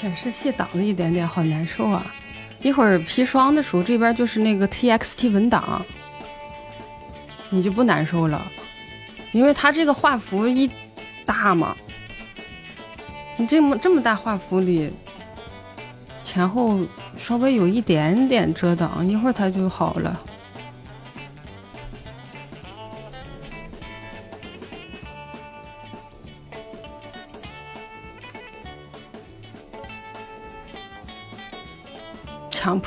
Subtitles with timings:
[0.00, 2.02] 显示器挡了一点点，好难受啊！
[2.62, 5.84] 一会儿砒霜的时候，这边就是那个 TXT 文档，
[7.50, 8.50] 你就不难受了，
[9.32, 10.70] 因为它这个画幅一
[11.26, 11.76] 大嘛，
[13.36, 14.90] 你这么这么大画幅里，
[16.24, 16.80] 前后
[17.18, 20.18] 稍微有一点点遮挡，一会儿它就好了。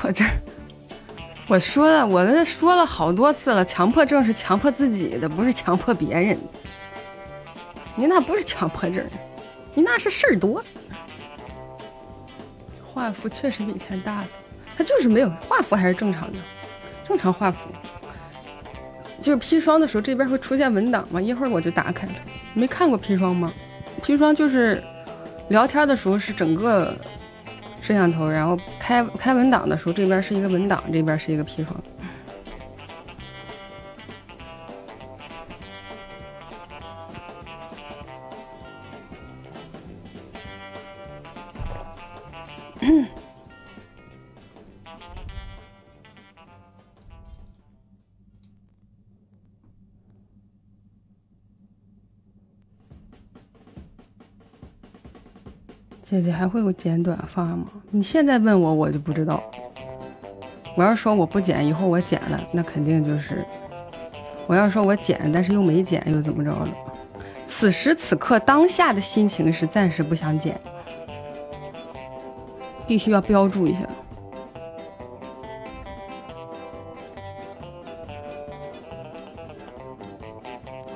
[0.03, 0.27] 迫症，
[1.47, 6.37] 我说了，我跟他说了好多次了，强迫症是强迫自己的，不是强迫别人。
[7.95, 9.01] 你那不是强迫症，
[9.73, 10.61] 你那是事儿多。
[12.83, 14.27] 画幅确实比以前大了，
[14.77, 16.39] 他就是没有画幅还是正常的，
[17.07, 17.69] 正常画幅。
[19.21, 22.13] 就是砒霜的时候，这边会出现文档嘛，一会儿我就打开了。
[22.53, 23.53] 没看过砒霜吗？
[24.01, 24.83] 砒霜就是
[25.47, 26.93] 聊天的时候是整个。
[27.83, 31.75] 摄像头，然后开开文档的时候，这边是一个文档，这边是一个砒霜。
[56.13, 57.65] 姐姐还会有剪短发吗？
[57.89, 59.43] 你现在问我，我就不知道。
[60.75, 63.37] 我要说我不剪，以后我剪了，那肯定就是；
[64.45, 66.69] 我要说我剪，但是又没剪，又怎么着了？
[67.47, 70.55] 此时此刻当下的心情是暂时不想剪，
[72.85, 73.79] 必须要标注一下。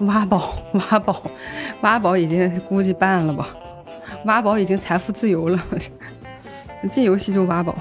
[0.02, 1.24] 挖宝，挖宝，
[1.82, 3.48] 挖宝已经估计办了吧。
[4.28, 5.60] 挖宝已经财富自由了，
[6.92, 7.74] 进游戏就挖宝。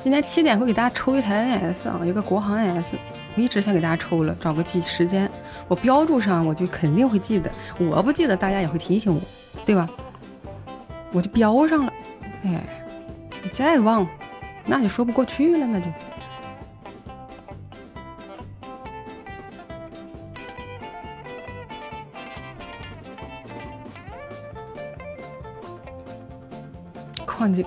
[0.00, 2.94] 今天七点会给大家抽一台 NS 啊，一个国行 NS，
[3.36, 5.28] 我一直想给大家抽了，找个记时间。
[5.68, 7.50] 我标注上，我就肯定会记得。
[7.78, 9.20] 我不记得，大家也会提醒我，
[9.66, 9.86] 对吧？
[11.12, 11.92] 我就标上了。
[12.44, 12.62] 哎，
[13.42, 14.06] 你再忘，
[14.64, 15.86] 那就说不过去了，那就。
[27.26, 27.64] 矿井，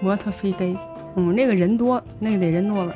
[0.00, 0.76] 摩托飞飞，
[1.16, 2.94] 嗯，那个人多，那个得人多吧？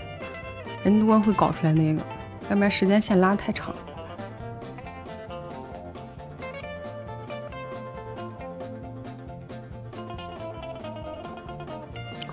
[0.84, 2.00] 人多会搞出来那个，
[2.48, 3.74] 要不然时间线拉太长。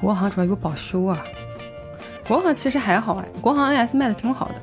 [0.03, 1.23] 国行主要有保修啊，
[2.27, 4.55] 国行其实还好哎，国行 NS 卖的挺好的，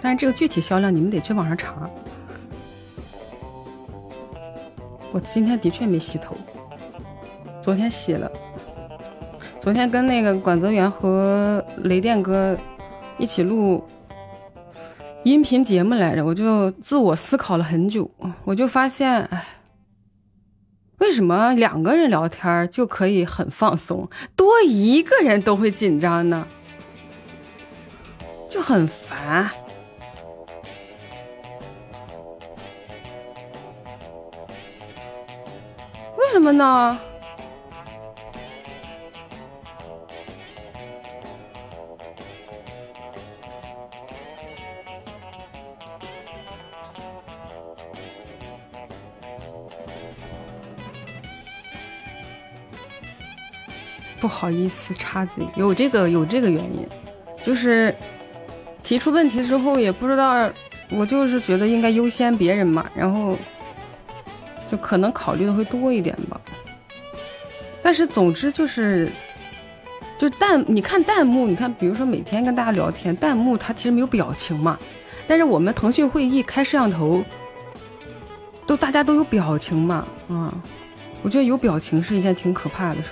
[0.00, 1.74] 但是这个具体销量你们得去网上查。
[5.12, 6.34] 我今天的确没洗头，
[7.60, 8.30] 昨天洗了，
[9.60, 12.56] 昨天跟那个管泽元和雷电哥
[13.18, 13.86] 一起录
[15.24, 18.10] 音频节目来着，我就自我思考了很久，
[18.44, 19.44] 我就发现，哎。
[20.98, 26.46] 为什么两个人聊天就可以很放松，多一个人都会紧张呢？
[28.48, 29.50] 就很烦。
[36.16, 36.98] 为什么呢？
[54.26, 56.84] 不好意思插嘴，有这个有这个原因，
[57.44, 57.94] 就是
[58.82, 60.50] 提出问题之后也不知道，
[60.90, 63.36] 我就是觉得应该优先别人嘛，然后
[64.68, 66.40] 就可能考虑的会多一点吧。
[67.80, 69.08] 但是总之就是，
[70.18, 74.76] 就弹你看弹幕，你看比如说每天跟大家聊天，弹幕它其实没有表情嘛，
[75.28, 77.22] 但是我们腾讯会议开摄像头，
[78.66, 80.52] 都大家都有表情嘛，啊，
[81.22, 83.10] 我觉得有表情是一件挺可怕的事。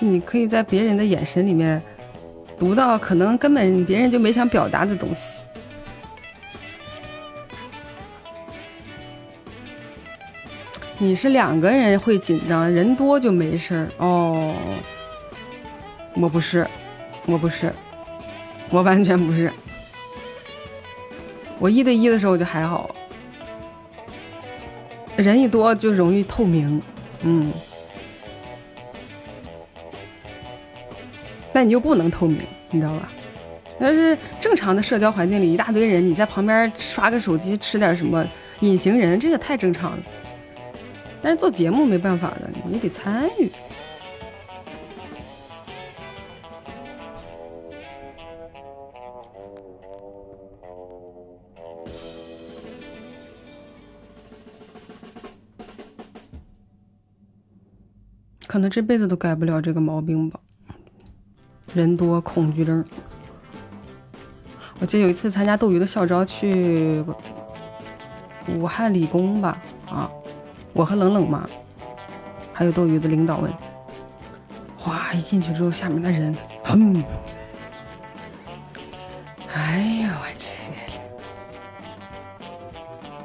[0.00, 1.82] 就你可以在别人的眼神里面
[2.56, 5.42] 读到可能根本别人就没想表达的东西。
[11.00, 14.54] 你是两个人会紧张，人多就没事儿哦。
[16.14, 16.66] 我不是，
[17.26, 17.72] 我不是，
[18.70, 19.52] 我完全不是。
[21.60, 22.90] 我一对一的时候就还好，
[25.16, 26.80] 人一多就容易透明，
[27.22, 27.52] 嗯。
[31.58, 32.38] 但你又不能透明，
[32.70, 33.08] 你知道吧？
[33.80, 38.24] 但是正常的社交环境里，一大堆人，你在旁边刷个手机，吃点什么，
[38.60, 39.98] 隐形人，这个太正常了。
[41.20, 43.50] 但是做节目没办法的，你得参与。
[58.46, 60.38] 可能这辈子都改不了这个毛病吧。
[61.74, 62.84] 人多恐惧症。
[64.80, 67.04] 我记得有一次参加斗鱼的校招，去
[68.46, 70.08] 武汉理工吧，啊，
[70.72, 71.48] 我和冷冷嘛，
[72.52, 73.52] 还有斗鱼的领导们，
[74.78, 76.34] 哗，一进去之后，下面的人，
[76.70, 77.02] 嗯，
[79.52, 80.48] 哎呀，我去，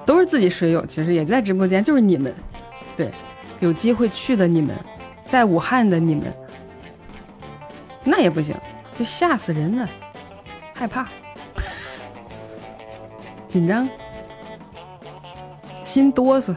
[0.05, 2.33] 都是自己水友，其实也在直播间，就是你们，
[2.97, 3.11] 对，
[3.59, 4.75] 有机会去的你们，
[5.25, 6.33] 在武汉的你们，
[8.03, 8.55] 那也不行，
[8.97, 9.89] 就吓死人了，
[10.73, 11.07] 害怕。
[13.47, 13.87] 紧张，
[15.83, 16.53] 心哆嗦。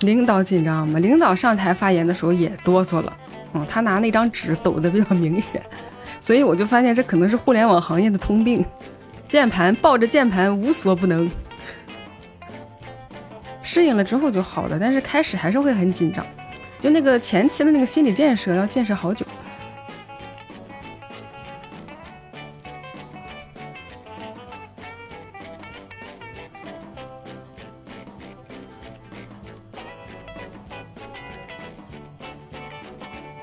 [0.00, 0.98] 领导紧张吗？
[0.98, 3.16] 领导上台发言的时候也哆嗦了。
[3.52, 5.62] 嗯，他拿那张纸抖的比较明显，
[6.20, 8.64] 所以我就发现这可能是互联网行业的通病。
[9.28, 11.30] 键盘抱着键盘无所不能。
[13.62, 16.26] 适应了之后就好了，但是开始还是会很紧张，
[16.80, 19.24] 就那个前期的那个心理建设要建设好久。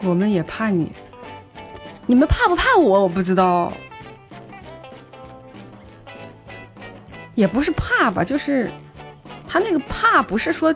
[0.01, 0.91] 我们也怕你，
[2.07, 3.03] 你们怕不怕我？
[3.03, 3.71] 我不知道，
[7.35, 8.71] 也不是怕吧，就是。
[9.49, 10.75] 他那个怕不是说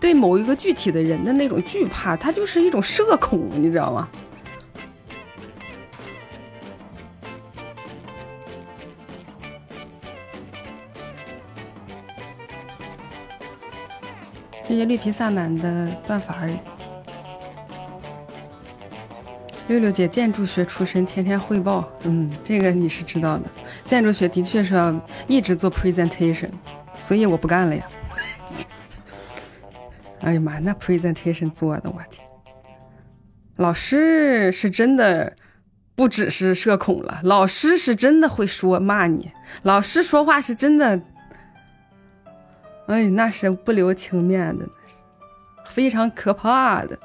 [0.00, 4.08] 对某一个具体的人的那种惧怕，他就是一种社恐，你知道吗？
[14.66, 16.58] 这些绿皮萨满的断法而已。
[19.68, 23.44] 六六姐建筑学出身，天天汇报，嗯，这个你是知道的。
[23.84, 26.48] 建筑学的确是要一直做 presentation，
[27.02, 27.86] 所以我不干了呀。
[30.20, 32.26] 哎呀妈，那 presentation 做的，我天！
[33.56, 35.36] 老师是真的
[35.94, 39.30] 不只是社恐了，老师是真的会说骂你，
[39.62, 40.98] 老师说话是真的，
[42.86, 44.66] 哎，那是不留情面的，
[45.66, 46.98] 非常可怕的。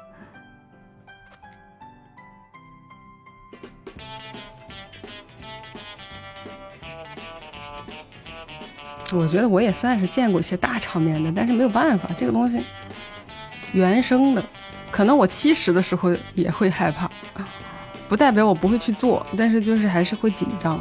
[9.12, 12.64] 我觉得我也算是见过一些大场面的，但是没有办法，这个东西。
[13.72, 14.44] 原生的，
[14.90, 17.10] 可能我七十的时候也会害怕，
[18.08, 20.80] 不代表我不会去做，但是就是还是会紧张。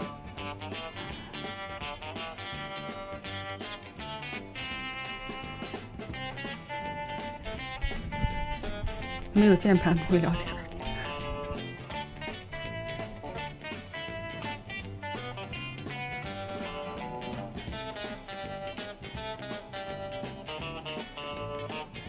[9.32, 10.53] 没有键盘不会聊天。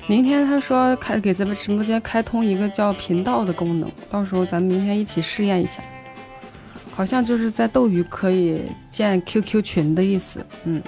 [0.07, 5.83] 明天他说开给咱们直播间开通一个叫频道的功能，到时候咱们明天一起试验一下。
[6.95, 10.83] 好像就是在斗鱼可以建 QQ 群的意思，嗯。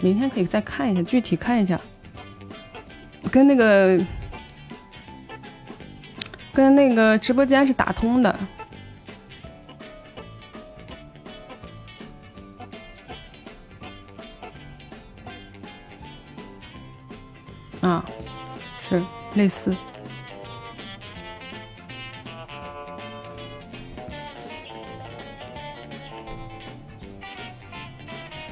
[0.00, 1.78] 明天可以再看一下，具体看一下。
[3.30, 4.00] 跟那个
[6.52, 8.34] 跟那个直播间是打通的。
[17.80, 18.04] 啊，
[18.88, 19.02] 是
[19.34, 19.74] 类似，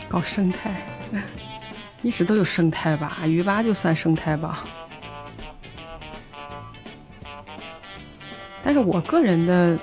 [0.08, 0.80] 搞生态，
[2.02, 3.18] 一直都有生态吧？
[3.26, 4.64] 鱼吧就算生态吧。
[8.62, 9.78] 但是我个人的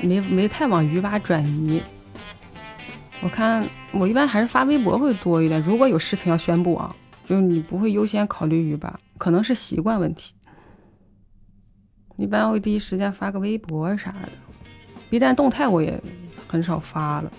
[0.00, 1.82] 没没太往鱼吧转移。
[3.22, 6.96] 我看我一般还是发微博会多一点，如果有事情要宣布啊。
[7.30, 8.98] 就你不会优先考虑鱼吧？
[9.16, 10.34] 可能是习惯问题。
[12.16, 14.28] 一般会第一时间发个微博啥的
[15.08, 16.02] ，B 站动态我也
[16.48, 17.30] 很少发了。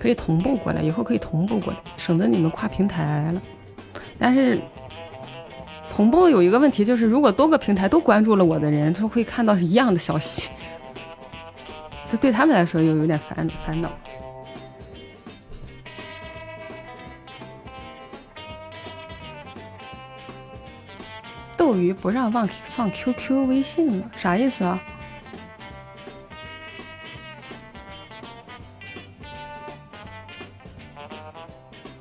[0.00, 3.42] 可以同步过来，以后可以同步过来，省得你们跨平台了。
[4.16, 4.60] 但是
[5.90, 10.52] 同步有一个问题，就是如果多个平台都关注了我的人，他会看到一样的消息，
[12.08, 13.90] 这对他们来说又有点烦烦恼。
[21.60, 24.80] 斗鱼不让放放 QQ、微信了，啥意思啊？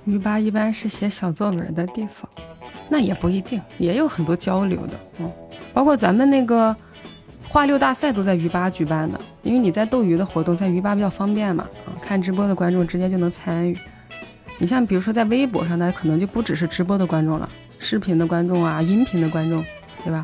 [0.06, 2.26] 鱼吧一般是写小作文的地方，
[2.88, 5.30] 那也不一定，也有很多交流的，嗯，
[5.74, 6.74] 包括咱们那个
[7.50, 13.78] 画六大赛都在鱼吧举办的，因为你在斗鱼的活动在鱼吧比较方便嘛，啊，看直播的观众直接就能参与。
[14.58, 17.50] 你像比如说在微博上，那可能就不只是直播的观众了，
[17.80, 19.64] 视频的观众啊，音频的观众，
[20.04, 20.24] 对吧？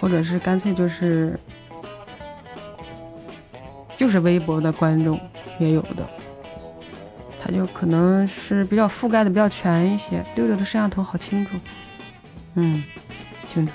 [0.00, 1.38] 或者是干脆就是
[3.96, 5.18] 就是微博的观众
[5.58, 6.06] 也有的。
[7.40, 10.24] 他就可能是比较覆盖的比较全一些。
[10.36, 11.50] 六六的摄像头好清楚，
[12.54, 12.84] 嗯，
[13.48, 13.72] 清楚。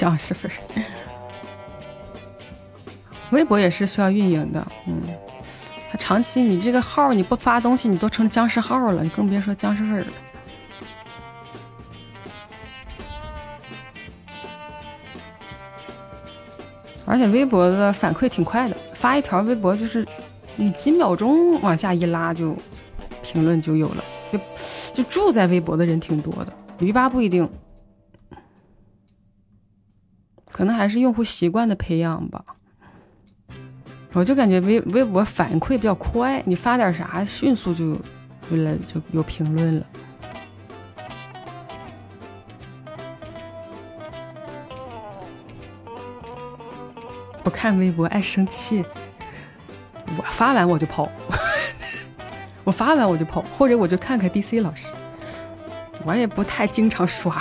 [0.00, 0.50] 僵尸粉，
[3.32, 5.02] 微博也是需要运营的，嗯，
[5.92, 10.06] 它长期你这个号你不发东西，你都成僵尸号了，你更别说僵尸粉了。
[17.04, 20.08] 而且微博的反馈挺快的，发一条微博就是
[20.56, 22.56] 你几秒钟往下一拉就
[23.22, 24.02] 评论就有了，
[24.32, 24.40] 就
[24.94, 26.52] 就住在微博的人挺多的。
[26.78, 27.46] 鱼吧不一定，
[30.50, 32.44] 可能还是用户习惯的培养吧。
[34.12, 37.94] 我就感觉微微博反馈比较快，你发点啥迅速就
[38.50, 39.86] 就来就有评论了。
[47.42, 48.84] 不看微博爱生气，
[50.18, 51.08] 我发完我就跑，
[52.64, 54.88] 我发完我就跑，或者我就看看 DC 老师。
[56.04, 57.40] 我也不太经常刷，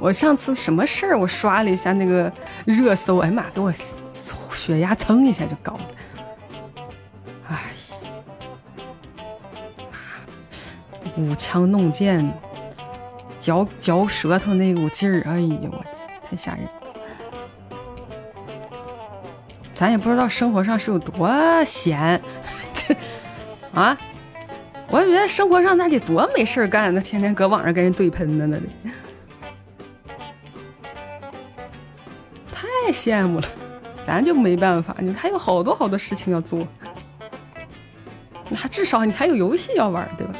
[0.00, 2.32] 我上次什么事儿我刷了一下那个
[2.64, 3.70] 热搜，哎呀妈，给我
[4.54, 5.80] 血压蹭一下就高了。
[7.48, 7.60] 哎，
[11.16, 12.26] 舞枪弄剑，
[13.40, 15.84] 嚼嚼舌头那股劲儿，哎呀我
[16.28, 16.66] 太吓人。
[19.74, 21.30] 咱也不知道生活上是有多
[21.64, 22.20] 闲，
[22.72, 22.96] 这
[23.78, 23.96] 啊，
[24.88, 28.94] 我觉得生活上那得多没事干，那天天搁网上跟人对喷呢，那得
[33.00, 33.48] 羡慕了。
[34.04, 36.66] 咱就没办法，你还有好多好多事情要做，
[38.48, 40.34] 那至少你还有游戏要玩，对吧？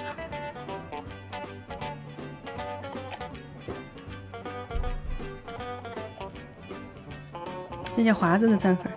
[7.97, 8.91] 谢谢华子的赞粉。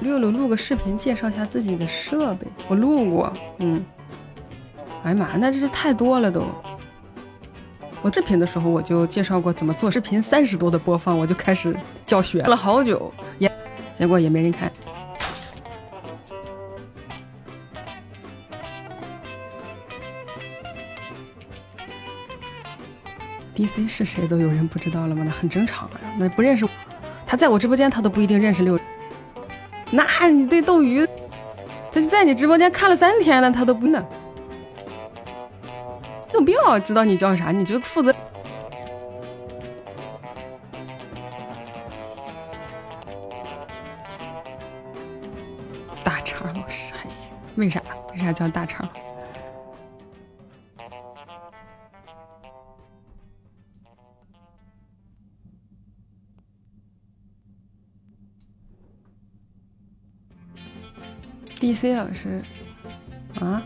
[0.00, 2.46] 六六录个视频，介绍一下自己的设备。
[2.68, 3.84] 我录过，嗯。
[5.04, 6.44] 哎呀妈，那这是太多了都。
[8.04, 13.50] 我视频的时候我就介绍过怎么做视频，三十多的播放我就开始教学了好久，也
[13.94, 14.70] 结果也没人看。
[23.56, 25.22] DC 是谁都有人不知道了吗？
[25.24, 26.68] 那很正常啊，那不认识
[27.26, 28.78] 他在我直播间他都不一定认识六。
[29.90, 31.08] 那你对斗鱼，
[31.90, 34.04] 他就在你直播间看了三天了，他都不呢，
[36.34, 37.52] 有必要知道你叫啥？
[37.52, 38.12] 你就负责。
[46.02, 47.80] 大肠老师还行，为啥？
[48.12, 48.88] 为啥叫大肠
[61.60, 62.42] ？D.C 老师，
[63.40, 63.62] 啊，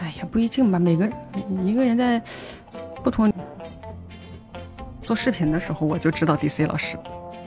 [0.00, 0.78] 哎呀，不一定吧。
[0.78, 1.10] 每个
[1.64, 2.22] 一个人在
[3.02, 3.32] 不同
[5.02, 6.96] 做视频的时候，我就知道 D.C 老师。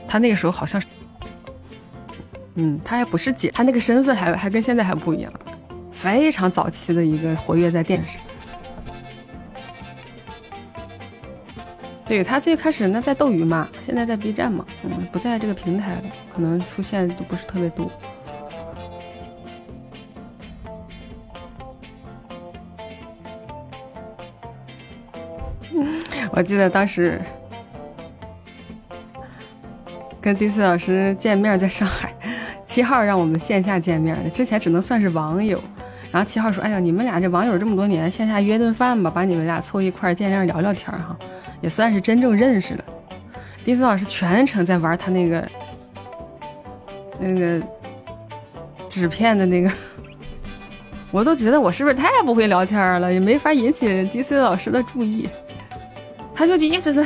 [0.07, 0.87] 他那个时候好像是，
[2.55, 5.31] 嗯，他还不是姐，他那个身份还还跟现在还不一样。
[5.91, 8.17] 非常早期的一个活跃在电视。
[12.05, 16.03] 对他最开始那在斗鱼嘛，现在在 B 站嘛，嗯，不在这个平台了，
[16.33, 17.91] 可能出现都不是特别多。
[26.39, 27.19] 我记得当时
[30.21, 32.13] 跟 DC 老师见面，在上海
[32.65, 35.61] 七号让我们线下见面的，之前只能算是网友。
[36.13, 41.13] 然后七号说：“哎呀，你们俩这网友这么多年，线下约顿饭吧，把你们俩凑一块见面聊聊天哈，
[41.59, 42.83] 也算是真正认识了。”
[43.65, 45.45] 迪斯老师全程在玩他那个
[47.19, 47.61] 那个
[48.87, 49.69] 纸片的那个，
[51.11, 55.29] 我都觉得我是不是太不会聊天了，也没法引起迪斯老师的注意。
[56.39, 57.05] 他就一直在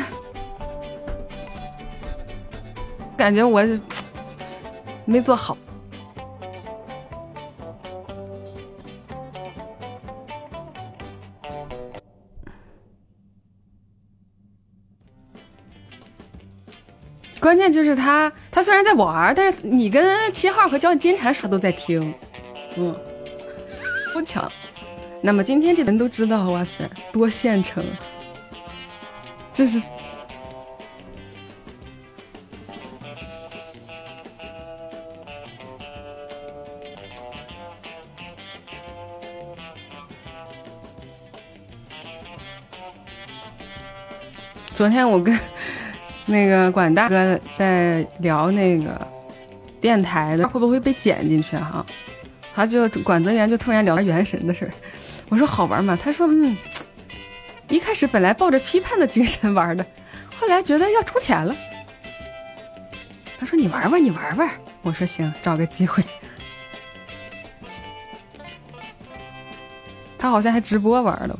[3.17, 3.63] 感觉我
[5.05, 5.57] 没做好。
[17.39, 22.13] 关键就是他，他虽然在玩，但是你跟七号和交金蝉说都在听，
[22.75, 22.95] 嗯，
[24.13, 24.49] 不抢。
[25.21, 27.83] 那么今天这人都知道，哇塞，多现成，
[29.53, 29.81] 这是。
[44.73, 45.37] 昨天我跟。
[46.25, 49.05] 那个管大哥在聊那个
[49.81, 51.85] 电台的会不会被剪进去哈？
[52.55, 54.71] 他就管泽源就突然聊原神的事儿，
[55.27, 55.99] 我说好玩吗？
[56.01, 56.55] 他说嗯，
[57.69, 59.85] 一开始本来抱着批判的精神玩的，
[60.39, 61.55] 后来觉得要出钱了。
[63.39, 64.49] 他说你玩玩你玩玩，
[64.81, 66.03] 我说行，找个机会。
[70.17, 71.37] 他好像还直播玩了。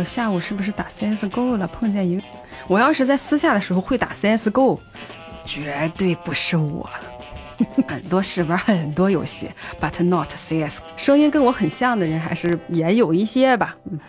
[0.00, 1.66] 我下午是不是打 CSGO 了？
[1.66, 2.22] 碰见一个，
[2.68, 4.78] 我要是在私下的时候会打 CSGO，
[5.44, 6.88] 绝对不是我。
[7.86, 10.78] 很多是玩很多游戏，but not CS。
[10.96, 13.76] 声音跟我很像的人还是也有一些吧。
[13.90, 14.00] 嗯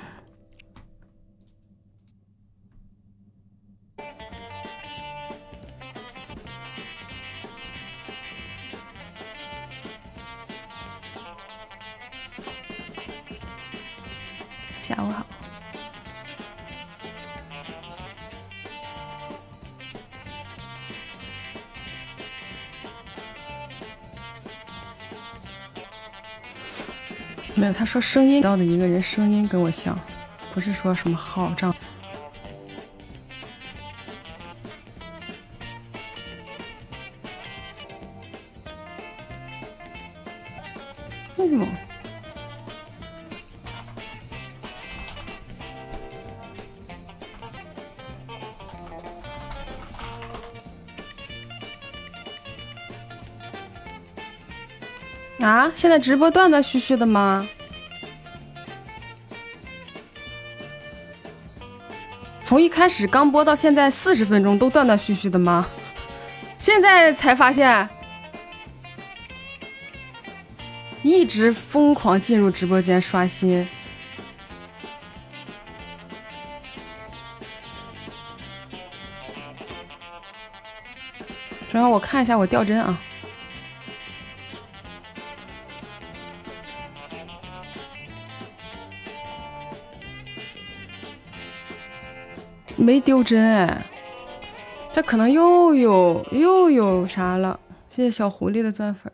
[27.61, 29.95] 没有，他说声音到的一个人声音跟我像，
[30.51, 31.75] 不是说什么号这样
[55.91, 57.45] 在直播断断续续的吗？
[62.45, 65.67] 从一开始刚播到现在四十分钟都断断续续的吗？
[66.57, 67.89] 现在才发现，
[71.03, 73.67] 一直疯狂进入直播间刷新。
[81.73, 82.97] 然后我看一下我掉帧啊。
[92.81, 93.85] 没丢针哎，
[94.91, 97.59] 这可能又有又有啥了？
[97.95, 99.11] 谢谢小狐狸的钻粉。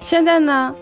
[0.00, 0.74] 现在呢？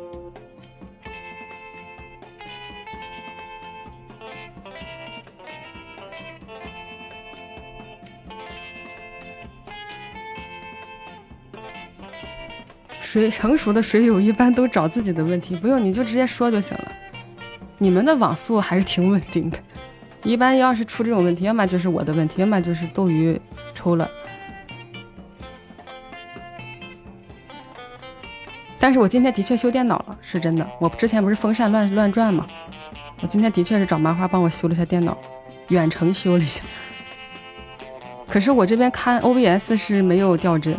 [13.13, 16.93] 水成熟的水友一般都找自己的问题，不用你就直接说就行了。
[17.77, 19.59] 你们的网速还是挺稳定的，
[20.25, 23.39] 一般要是出这种问题，要么就是我的问题，要么就是斗鱼
[23.75, 24.09] 抽了。
[28.79, 30.67] 但是我今天的确修电脑了，是真的。
[30.81, 32.47] 我之前不是风扇乱乱转吗？
[33.21, 35.19] 我今天的确是找麻花帮我修了一下电脑，
[35.69, 36.65] 远程修了一下。
[38.27, 40.75] 可是我这边看 OBS 是没有掉帧。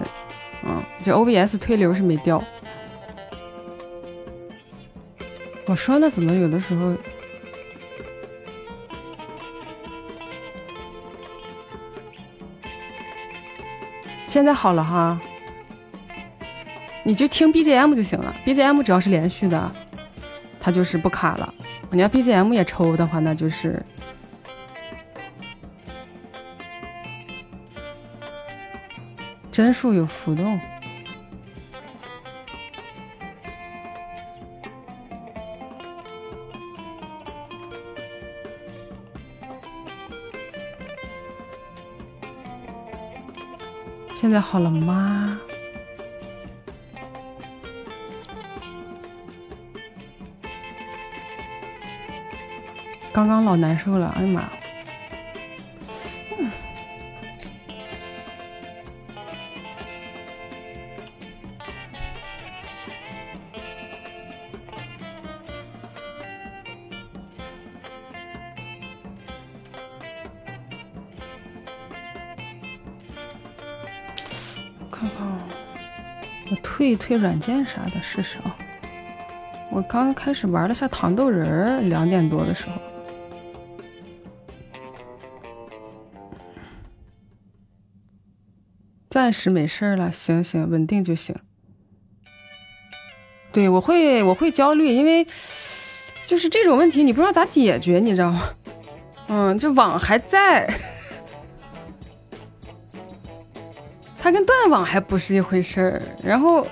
[1.04, 2.42] 这 obs 推流是没掉。
[5.66, 6.94] 我说呢怎么有的时候
[14.28, 15.20] 现在好了哈
[17.04, 18.34] 你就听 bgm 就行了。
[18.46, 19.70] Bgm 只要是连续的
[20.60, 21.54] 它就是不卡了。
[21.92, 23.84] 你要 bgm 也抽的话那就是
[29.52, 30.60] 帧数有浮动。
[44.24, 45.38] 现在好了吗？
[53.12, 54.63] 刚刚老难受了，哎呀妈！
[76.94, 78.56] 我退软件啥的试试啊！
[79.72, 82.74] 我刚开始玩了下糖豆人，两点多的时候。
[89.10, 91.36] 暂时没事了，行行，稳定就行。
[93.52, 95.26] 对我会，我会焦虑，因为
[96.28, 98.50] 就是这种问题，你不知道咋解决，你知道吗？
[99.30, 100.72] 嗯，这网还在，
[104.20, 106.02] 它跟断网还不是一回事儿。
[106.24, 106.66] 然后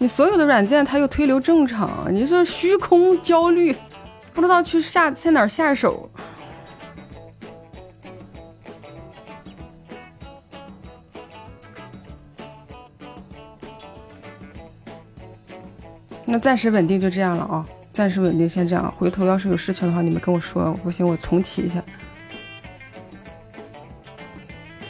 [0.00, 3.74] 你所有的软件它又推流正常，你说虚空焦虑，
[4.32, 6.08] 不知道去下在哪下手。
[16.24, 18.94] 那暂时稳定就这样了啊，暂时稳定先这样。
[18.98, 21.82] 回头要是有事情的话，你们跟我说，不行我重启一下。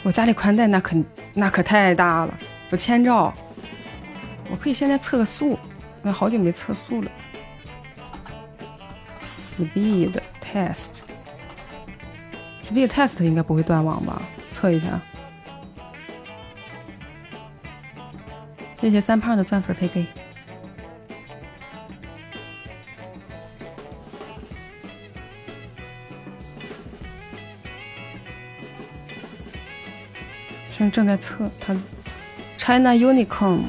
[0.03, 0.95] 我家里宽带那可
[1.33, 2.37] 那可太大了，
[2.71, 3.33] 有千兆，
[4.61, 5.57] 可以现在测个速，
[6.03, 7.09] 我好久没测速了。
[9.25, 10.87] Speed test，Speed
[12.87, 14.21] test 应该不会断网吧？
[14.51, 15.01] 测一下。
[18.81, 20.05] 谢谢三胖的钻粉飞飞。
[30.77, 31.75] 正正在测它
[32.57, 33.63] ，China Unicom，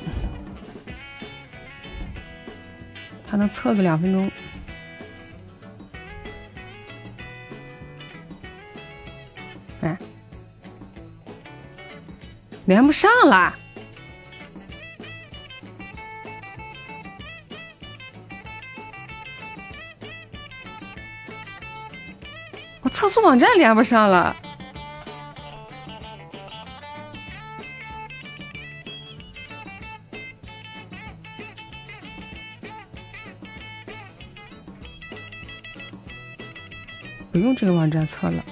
[3.40, 4.31] 能测个两分钟。
[9.81, 9.96] 哎，
[12.66, 13.57] 连不上了！
[22.83, 24.37] 我测速网站连不上了。
[37.61, 38.42] 这个网站测了，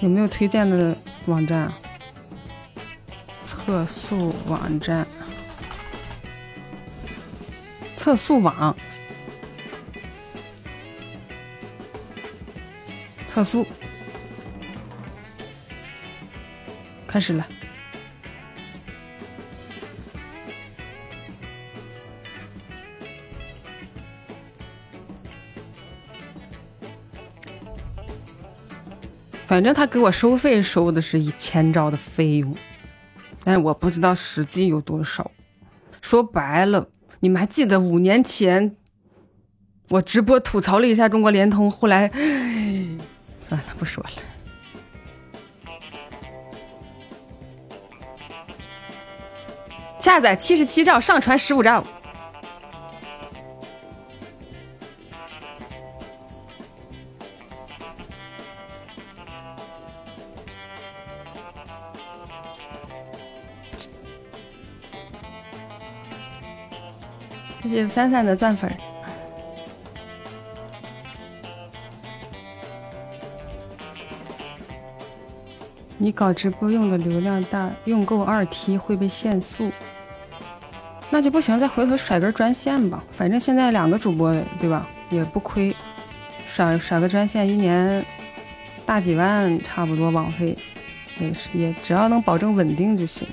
[0.00, 1.70] 有没有推荐的网站？
[3.44, 5.06] 测速网站，
[7.94, 8.74] 测速网，
[13.28, 13.66] 测速，
[17.06, 17.46] 开始了。
[29.58, 32.56] 反正他给我收费收的是一千兆的费用，
[33.42, 35.28] 但是我不知道实际有多少。
[36.00, 36.86] 说白了，
[37.18, 38.76] 你们还记得五年前
[39.88, 42.08] 我直播吐槽了一下中国联通，后来
[43.42, 44.10] 算了不说了。
[49.98, 51.84] 下载七十七兆，上传十五兆。
[67.98, 68.72] 三三的钻粉。
[75.96, 79.72] 你搞直播用的流量大，用够二 T 会被限速，
[81.10, 83.02] 那就不行，再回头甩根专线吧。
[83.16, 85.74] 反正现在两个主播对吧，也不亏，
[86.46, 88.06] 甩甩个专线，一年
[88.86, 90.56] 大几万差不多网费，
[91.18, 93.26] 也是也只要能保证稳定就行。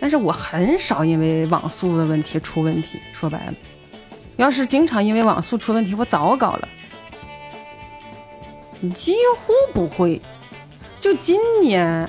[0.00, 3.54] 但是我很少因为网速的问题出问题，说白了。
[4.36, 6.68] 要是经常因为网速出问题，我早搞了。
[8.94, 10.20] 几乎不会，
[11.00, 12.08] 就今年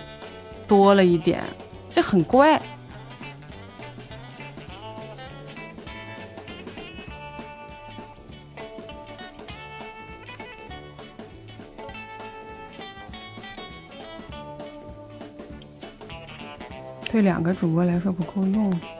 [0.68, 1.42] 多了一点，
[1.90, 2.62] 这很怪。
[17.10, 18.97] 对两个主播来说不够用。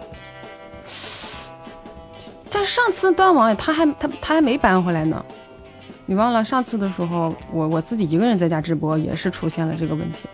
[2.58, 5.24] 但是上次断网，他还他他还没搬回来呢。
[6.08, 10.28] 你忘了上次的时候，我我自己一个人在家直播，也是出现了这个问题。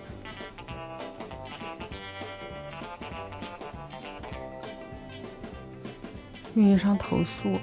[6.53, 7.59] 运营商投诉，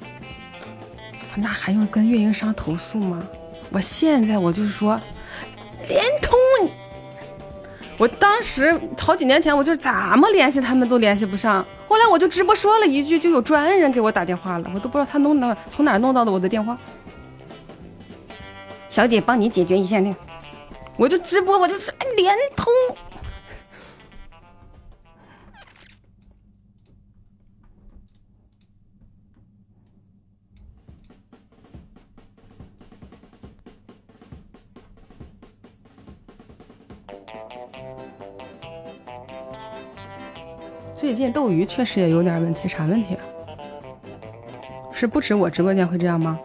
[1.37, 3.18] 那还用跟运营商投诉吗？
[3.70, 5.01] 我现在我就说，
[5.88, 6.70] 联通，
[7.96, 16.79] 我当时好几年前我就怎么联系他们都联系不上，后来我就直播说了一句，就有专人给我打电话了，我都不知道他弄哪从哪弄到的我的电话。
[18.88, 20.16] 小姐，帮你解决一下那个，
[20.96, 22.72] 我就直播，我就是联通。
[41.11, 43.16] 最近斗鱼确实也有点问题，啥问题？
[44.92, 46.38] 是不止我直播间会这样吗？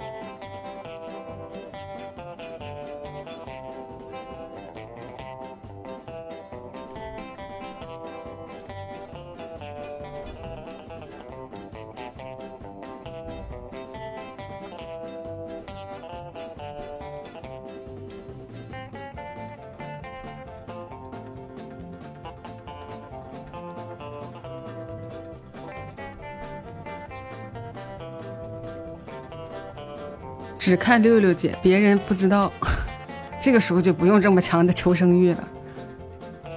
[30.65, 32.51] 只看六六姐，别人不知道。
[33.39, 35.47] 这个时候就不用这么强的求生欲了。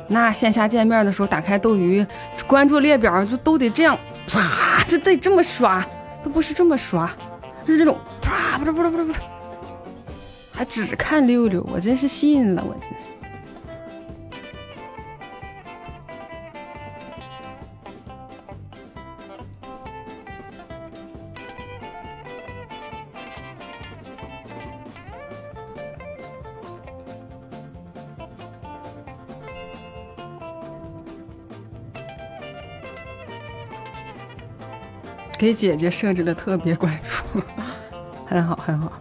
[0.07, 2.07] 那线下见面的时候，打开斗鱼
[2.47, 5.85] 关注列表，就都得这样，啪，就得这么刷，
[6.25, 7.07] 都不是这么刷，
[7.67, 9.13] 是这种啪，不是不是不不，
[10.53, 12.89] 还只看六六，我真是信了，我真。
[35.49, 37.41] 给姐姐设置了特别关注，
[38.27, 38.93] 很好很好。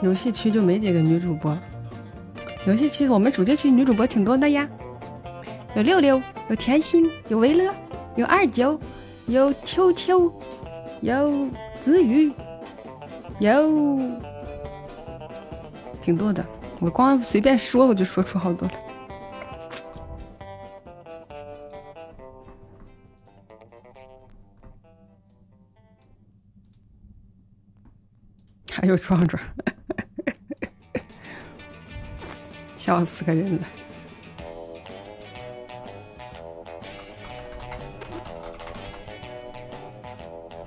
[0.00, 1.54] 游戏区就没几个女主播，
[2.66, 4.66] 游戏区我们主角区女主播挺多的呀，
[5.74, 7.70] 有六六，有甜心，有维乐，
[8.14, 8.80] 有二九，
[9.26, 10.32] 有秋秋，
[11.02, 11.46] 有
[11.82, 12.32] 子宇，
[13.38, 14.00] 有
[16.00, 16.42] 挺多的。
[16.80, 18.74] 我光随便说我就说出好多了。
[28.86, 29.42] 又壮壮，
[32.76, 33.66] 笑死个人了！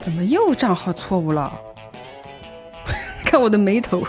[0.01, 1.57] 怎么又账号错误了？
[3.23, 4.05] 看我的眉头！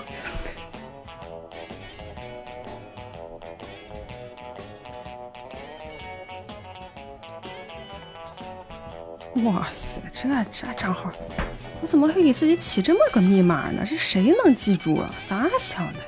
[9.45, 11.13] 哇塞，这这账号！
[11.83, 13.83] 我怎么会给自己起这么个密码呢？
[13.89, 15.15] 这谁能记住啊？
[15.27, 16.01] 咋想的？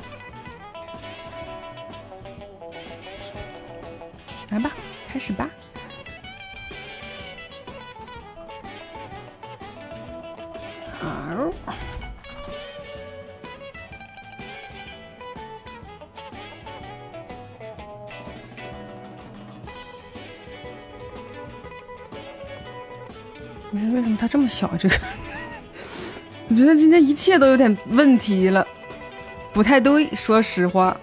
[4.51, 4.71] 来吧，
[5.09, 5.49] 开始吧。
[11.01, 11.51] 好。
[23.71, 24.77] 你说为什么它这么小？
[24.77, 24.97] 这个？
[26.53, 28.67] 我觉得今天一切都有点问题了，
[29.55, 30.95] 不太对，说实话。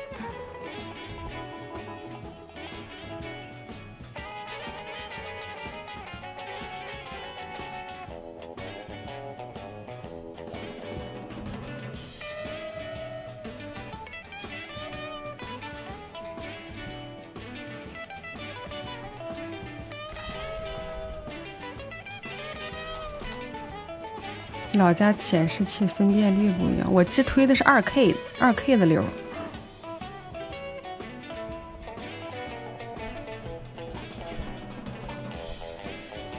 [24.89, 29.04] 我家显示器分辨率不一样，我这推的是二 K，二 K 的流。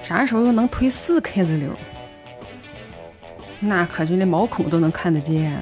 [0.03, 1.71] 啥时候又能推四 K 的流？
[3.61, 5.57] 那可就连毛孔都能看得见。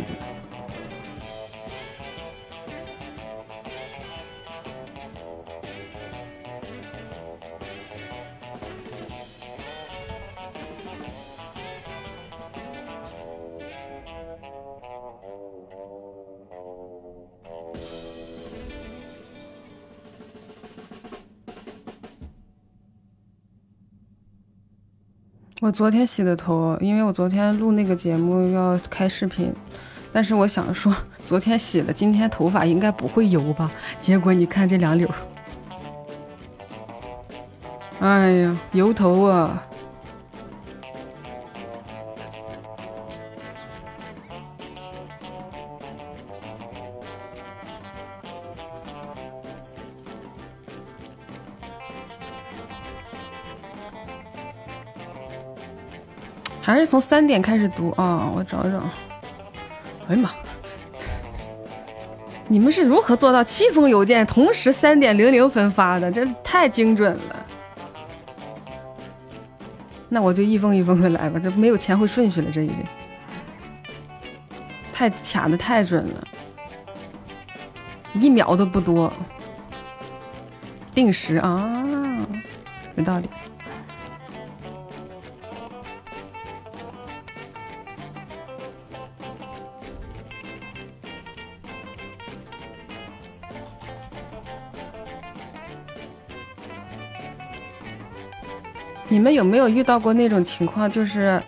[25.69, 29.53] 我昨天洗的头，因为我昨天录那个节目要开视频，
[30.11, 30.91] 但是我想说，
[31.27, 33.71] 昨天洗了，今天头发应该不会油吧？
[34.01, 35.07] 结果你看这两绺，
[38.01, 39.63] 哎呀，油头啊！
[56.89, 58.33] 从三点开始读啊！
[58.35, 58.79] 我找一找。
[60.09, 60.31] 哎呀妈！
[62.49, 66.11] 你们是如何做到七封邮件同时三点零零分发的？
[66.11, 67.47] 这太精准了。
[70.09, 72.77] 那我就一封一封的来吧，这没有前后顺序了，这已经
[74.91, 76.27] 太卡的太准了，
[78.15, 79.13] 一秒都不多。
[80.95, 81.85] 定时啊，
[82.97, 83.29] 有道理。
[99.31, 101.43] 有没有遇到过那种情况，就是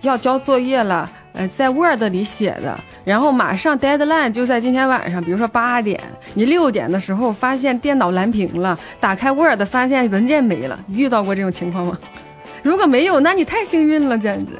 [0.00, 6.00] 要交作业了，呃，在 Word 里写的，然后马上 deadline 就在今天晚上，比如说八点，
[6.34, 11.98] 你六点的时候发现电脑蓝屏了，打开 Word 发现文件没了，遇到过这种情况吗？
[12.62, 14.52] 如果没有，那你太幸运了，简直。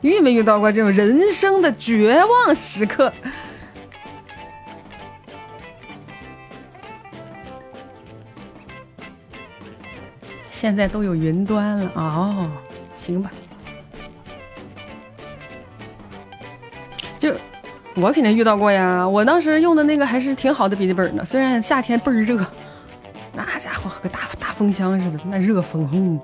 [0.00, 3.12] 遇没遇到过这种人生的绝望时刻？
[10.60, 12.50] 现在都有云端了哦，
[12.96, 13.30] 行吧。
[17.16, 17.32] 就
[17.94, 22.44] 我肯定遇到过呀，我当时用的那个还是挺好的笔记本呢，虽然夏天倍儿热，
[23.36, 26.20] 那家伙和个大大风箱似的，那热风轰。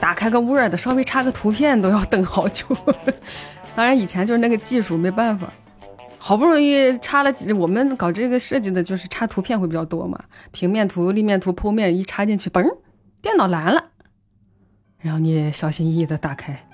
[0.00, 2.64] 打开个 Word，稍微插个图片都要等好久。
[3.76, 5.52] 当然以前就是那个技术，没办法。
[6.16, 10.18] 好不容易插了几，我们搞这个设计的就是插图片会比较多嘛，
[10.52, 12.64] 平面图、立面图、剖面一插进去，嘣。
[13.24, 13.82] 电脑蓝了，
[15.00, 16.66] 然后你小心翼翼的打开，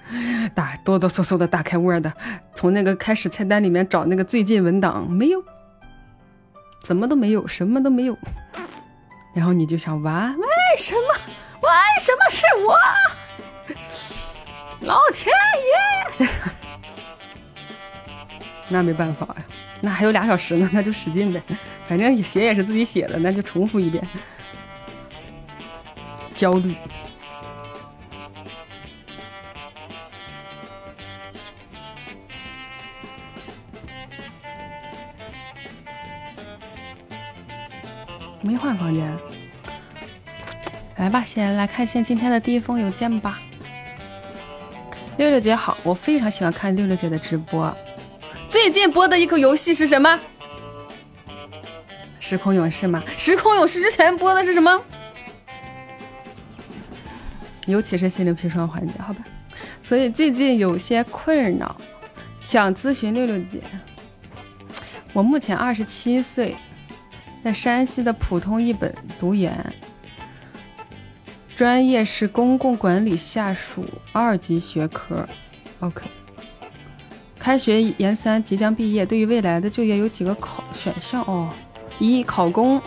[0.52, 2.08] 打哆哆嗦嗦的打开 Word，
[2.56, 5.44] 从那个开始菜单里面找那个最近文档，没有，
[6.82, 8.18] 怎么都没有，什么都没有。
[9.32, 10.44] 然后你就想，完，为
[10.76, 11.02] 什么？
[11.62, 11.68] 为
[12.00, 12.76] 什么是我？
[14.88, 15.32] 老天
[16.18, 16.26] 爷！
[18.68, 19.36] 那没办法呀，
[19.80, 21.40] 那还有俩小时呢，那就使劲呗，
[21.86, 24.04] 反正写也是自己写的，那就重复一遍。
[26.40, 26.74] 焦虑，
[38.40, 39.14] 没换房间。
[40.96, 43.38] 来吧，先来看一下今天的第一封邮件吧。
[45.18, 47.70] 六六姐好，我非常喜欢看六六姐的直播。
[48.48, 50.18] 最近播的一个游戏是什么？
[52.18, 53.04] 时空勇士吗？
[53.18, 54.80] 时空勇士之前播的是什么？
[57.70, 59.24] 尤其是心灵砒霜环节，好吧，
[59.82, 61.76] 所以最近有些困扰，
[62.40, 63.62] 想咨询六六姐。
[65.12, 66.56] 我目前二十七岁，
[67.42, 69.72] 在山西的普通一本读研，
[71.56, 75.26] 专业是公共管理下属二级学科。
[75.80, 76.02] OK，
[77.38, 81.52] 开学研三即将毕业，对于未来的就业有几个考选项哦，
[81.98, 82.80] 一考公。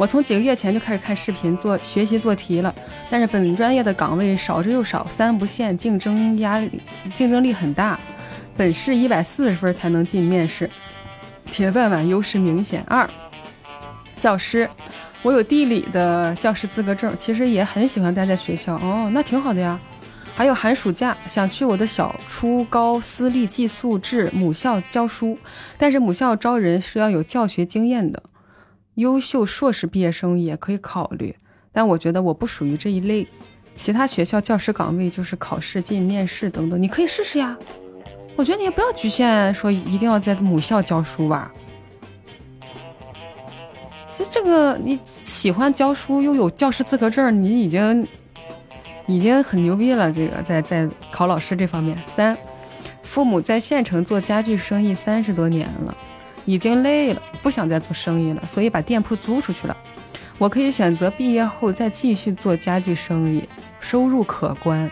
[0.00, 2.74] 我从几个月前就开始看视频做学习做题了，
[3.10, 6.80] 但是本专业的岗位少之又少，三不限，竞争压力
[7.14, 8.00] 竞争力很大，
[8.56, 10.70] 本市一百四十分才能进面试，
[11.50, 12.82] 铁饭碗优势明显。
[12.86, 13.06] 二，
[14.18, 14.66] 教师，
[15.20, 19.78] 我有地理的教师资格证，其实也很喜欢待在学校哦，那挺好的呀。
[20.34, 25.36] 还有寒暑假想去我的小初高私立寄宿制母校教书，
[25.76, 28.22] 但是母校招人是要有教学经验的。
[29.00, 31.34] 优秀硕士毕业生也可以考虑，
[31.72, 33.26] 但我觉得我不属于这一类。
[33.74, 37.56] 其他学校教师岗位就是考试进面试等等，你可以试试呀。
[38.36, 41.50] 我觉得你也不要局限说一定要在母校教书吧。
[44.18, 48.06] 这这个你喜欢教书又有教师资格证，你已经
[49.06, 50.12] 已经很牛逼了。
[50.12, 52.36] 这个在在考老师这方面，三
[53.02, 55.96] 父母在县城做家具生意三十多年了。
[56.44, 59.76] 已经累了，不想再做生意了，所以把店铺租出去了。
[60.38, 63.46] 我可以选择毕业后再继续做家具生意，
[63.78, 64.90] 收入可观，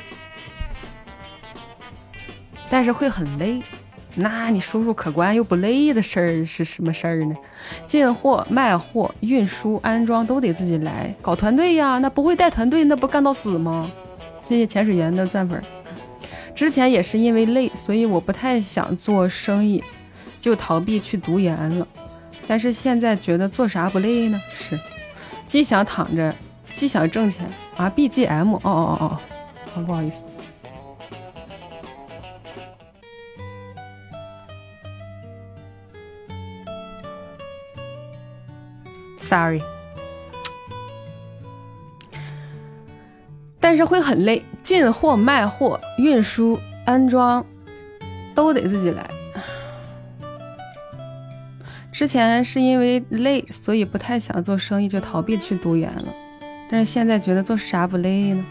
[2.68, 3.62] 但是会很累。
[4.20, 7.36] 那你收入可观又不累的事儿是什么事儿呢？
[7.86, 13.88] 进货、卖货、运输、安装都得自己来，搞团队呀，那不会带团队，那不干到死吗？
[14.48, 15.62] 谢谢潜水员的钻粉。
[16.52, 19.84] 之前也是因为累，所以我不太想做生意，
[20.40, 21.86] 就逃避去读研了。
[22.46, 24.40] 但是现在觉得做啥不累呢？
[24.54, 24.78] 是，
[25.46, 26.34] 既想躺着，
[26.74, 27.92] 既想挣钱啊。
[27.94, 29.20] BGM，哦哦哦
[29.74, 30.22] 哦，不好意思。
[39.18, 39.60] Sorry，
[43.60, 47.44] 但是会很累，进货、卖货、运输、安装
[48.34, 49.06] 都得自己来。
[51.98, 56.04] 之前是因为累，所以不太想做生意，就逃避去读研了。
[56.70, 58.44] 但是现在觉得做啥不累呢？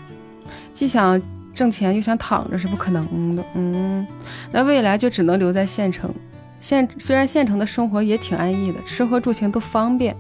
[0.74, 1.18] 既想
[1.56, 3.42] 挣钱，又想躺着，是不可能的。
[3.56, 4.06] 嗯，
[4.52, 6.14] 那未来就只能留在县城。
[6.60, 10.14] 县虽然县城的生活也挺安逸的，吃喝住行都方便。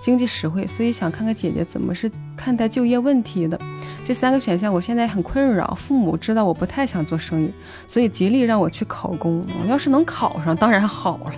[0.00, 3.60] 经济实惠，所以想看看姐姐怎么是看待就业问题的。
[4.02, 5.74] 这三个选项我现在很困扰。
[5.74, 7.52] 父母知道我不太想做生意，
[7.86, 9.44] 所以极力让我去考公。
[9.68, 11.34] 要是能考上，当然好了。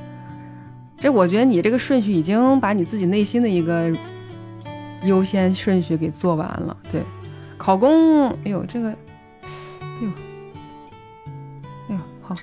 [0.99, 3.91] 这我觉得你这个顺序已经把你自己内心的一个
[5.05, 6.77] 优先顺序给做完了。
[6.91, 7.03] 对，
[7.59, 8.97] 考公，哎呦这个，哎
[10.01, 10.09] 呦，
[11.89, 12.35] 哎呦好，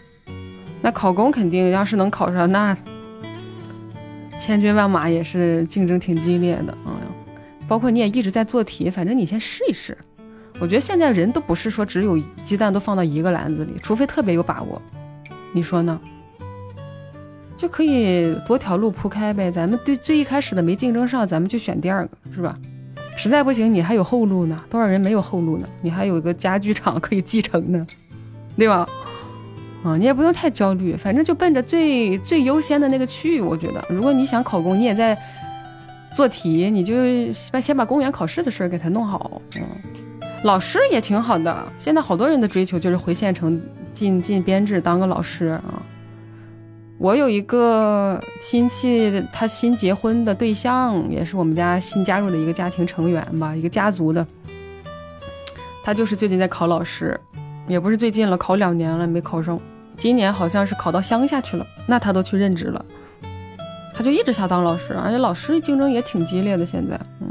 [0.81, 2.77] 那考公肯定要是能考上，那。
[4.39, 6.97] 千军万马也是竞争挺激烈的，嗯，
[7.67, 9.95] 包括你也一直在做题，反正你先试一试。
[10.59, 14.81] 我觉得现在人都不是说只有鸡蛋都放到一个篮子里，除非特别有把握，
[15.53, 16.01] 你说呢？
[17.61, 19.51] 就可以多条路铺开呗。
[19.51, 22.55] 咱们对最一开始的没竞争上，咱们就选第二个，是吧？
[23.15, 24.59] 实在不行，你还有后路呢。
[24.67, 25.67] 多少人没有后路呢？
[25.81, 27.85] 你还有一个家具厂可以继承呢，
[28.57, 28.87] 对吧？
[29.83, 33.39] 啊，你也不用太焦虑，反正就奔着最最优先的那个去。
[33.39, 35.15] 我觉得，如果你想考公，你也在
[36.15, 39.39] 做题，你就先把公务员考试的事儿给他弄好。
[39.55, 39.61] 嗯，
[40.43, 43.61] 老师也挺好的，现在好多人的追求就是回县城
[43.93, 45.83] 进进编制当个老师啊。
[47.01, 54.25] 我有一个亲戚，他新结婚的对象也是我们家新加入的一个家庭成员吧，一个家族的，
[55.83, 57.19] 他就是最近在考老师。
[57.67, 59.59] 也不是最近了，考两年了没考上，
[59.97, 62.85] 今年好像是考到乡下去了，那他都去任职了，
[63.95, 66.63] 他就一直想当老师，而且老师竞争也挺激烈的。
[66.63, 67.29] 现在，嗯，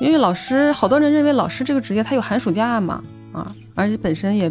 [0.00, 3.00] 因为老师好多人认为老师这个职业他有寒暑假嘛，
[3.32, 3.46] 啊，
[3.76, 4.50] 而且本身也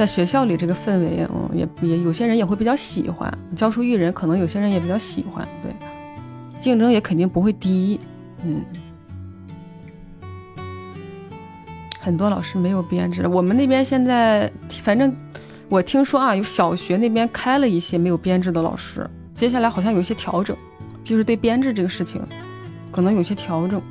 [0.00, 5.70] 在学校里这个氛围，嗯，也也有些人也会比较喜欢教书育人，可能有些人也比较喜欢，对，
[6.58, 8.00] 竞争也肯定不会低，
[8.42, 8.62] 嗯。
[12.00, 14.50] 很多老师没有编制，我们那边现在
[14.82, 15.14] 反正
[15.68, 20.56] 我听说啊，有小学那边开了一些没有编制的老师，接下来好像有一些调整，
[21.04, 22.26] 就是对编制这个事情
[22.90, 23.82] 可能有些调整。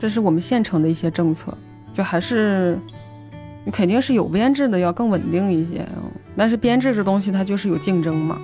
[0.00, 1.56] 这是我们县城的一些政策，
[1.94, 2.76] 就还是
[3.72, 5.86] 肯定是有编制的要更稳定一些，
[6.36, 8.40] 但是编制这东西它就是有竞争嘛。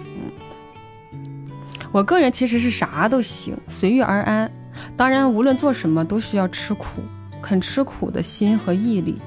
[1.12, 1.48] 嗯，
[1.92, 4.50] 我个人其实是啥都行，随遇而安。
[4.96, 7.02] 当然，无论做什么都需要吃苦。
[7.42, 9.20] 肯吃苦的心和毅力，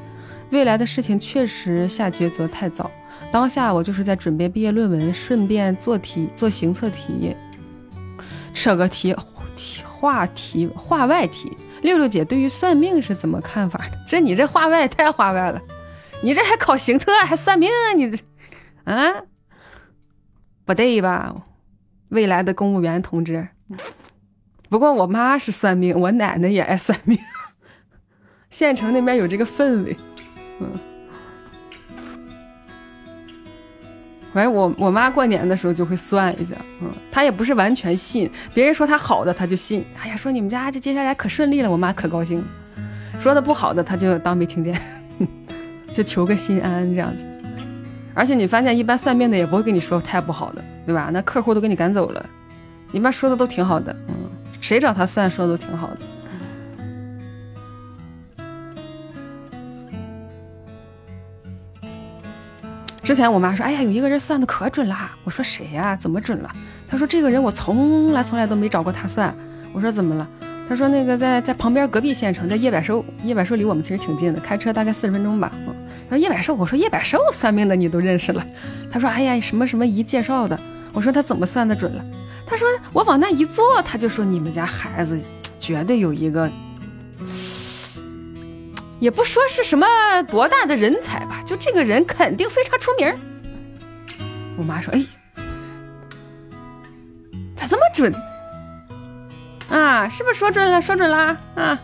[0.49, 2.91] 未来的事情确实下抉择太早。
[3.31, 7.33] 当下我就是在准备毕业论文，顺便做题做行测题，
[8.53, 9.15] 扯个题
[9.55, 11.49] 题话题话外题。
[11.81, 13.97] 六六姐对于算命是怎么看法的？
[14.05, 15.61] 这你这话外太话外了，
[16.21, 17.69] 你这还考行测还算命？
[17.95, 18.17] 你这
[18.83, 19.23] 啊，
[20.65, 21.33] 不对吧？
[22.09, 23.47] 未来的公务员同志。
[24.67, 27.17] 不过我妈是算命，我奶奶也爱算命。
[28.49, 29.95] 县城那边有这个氛围，
[30.59, 30.71] 嗯，
[34.33, 42.43] 反正我我妈过年的时候就会算一下，嗯，她也不是完全信，别人说她好的她就信，哎呀，说你们家这接下来可顺利了，我妈可高兴，
[43.21, 44.79] 说的不好的她就当没听见，
[45.99, 47.25] 就求个心安这样子。
[48.13, 51.09] 而且你发现一般算命的也不会跟你说太不好的，对吧？
[51.11, 52.25] 那客户都给你赶走了，
[52.93, 54.15] 一般说的都挺好的，嗯，
[54.61, 55.97] 谁找他算说的都挺好的。
[63.03, 64.95] 之前我妈说：“哎呀，有一个人算的可准了。”
[65.25, 65.97] 我说：“谁呀？
[65.97, 66.49] 怎么准了？”
[66.87, 69.35] 她说：“这个人我从来从来都没找过他算。”
[69.73, 70.25] 我说：“怎么了？”
[70.69, 75.51] 她说：“那个在在旁边隔壁县城，在叶百寿，叶百寿离我们其实挺近的，开车大概四十分钟吧。”
[76.09, 78.45] 她说：“叶百寿。”我说：“叶百寿算命的你都认识了？”
[78.91, 80.59] 他说：“哎呀，什么什么姨介绍的。”
[80.91, 82.03] 我说：“他怎么算的准了？”
[82.47, 85.21] 他说：“我往那一坐，他就说你们家孩子
[85.59, 86.49] 绝对有一个
[88.99, 89.85] 也不说是什么
[90.23, 93.13] 多大的人才吧，就这个人肯定非常出名。
[94.57, 95.05] 我妈说：“哎，
[97.55, 98.11] 咋这么准？
[99.69, 100.81] 啊，是不是说准了？
[100.81, 101.79] 说准了啊？”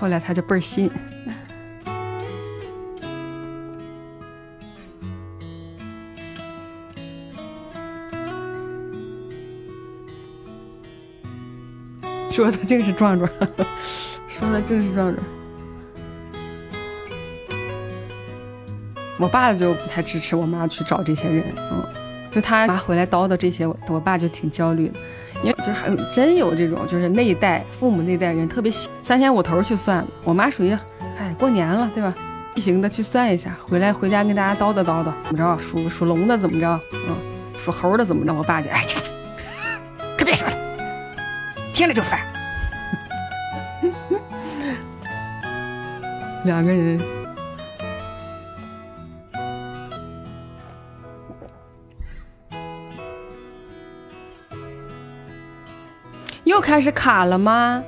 [0.00, 0.90] 后来他就倍儿信。
[12.30, 13.30] 说的竟是壮壮，
[14.26, 15.26] 说的正是壮壮。
[19.18, 21.84] 我爸就不太支持我妈去找这些人，嗯，
[22.30, 24.98] 就他妈回来叨叨这些，我我爸就挺焦虑的，
[25.42, 30.06] 因为就是还真有这种，就是那一代父母那一代人特别喜三天五头去算。
[30.24, 30.76] 我妈属于，
[31.18, 32.14] 哎，过年了对吧？
[32.54, 35.58] 例行的去算一下，回来回家跟大家叨叨叨叨，怎么着？
[35.58, 36.80] 属属龙的怎么着？
[36.92, 37.16] 嗯，
[37.54, 38.34] 属猴的怎么着？
[38.34, 39.10] 我爸就哎，这这，
[40.18, 40.54] 可别说了，
[41.72, 42.20] 听着就烦。
[46.44, 46.98] 两个人
[56.50, 57.80] 又开始卡了吗？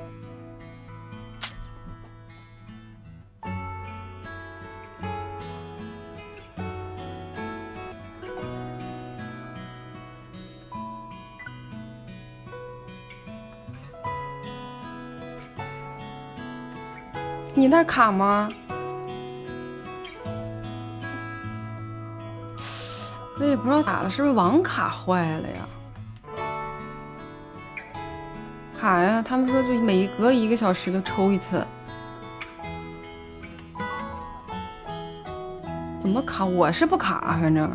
[17.56, 18.48] 你那卡吗？
[23.40, 25.66] 我也不知道咋了，是不是网卡坏了呀？
[28.82, 29.22] 卡呀！
[29.24, 31.64] 他们说就每隔一个小时就抽一次，
[36.00, 36.44] 怎么卡？
[36.44, 37.70] 我是不卡，反正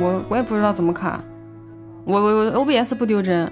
[0.00, 1.20] 我我也不知道怎么卡。
[2.04, 3.48] 我我我 OBS 不丢帧。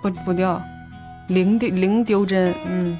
[0.00, 0.62] 不不掉，
[1.28, 2.96] 零丢零丢帧，嗯。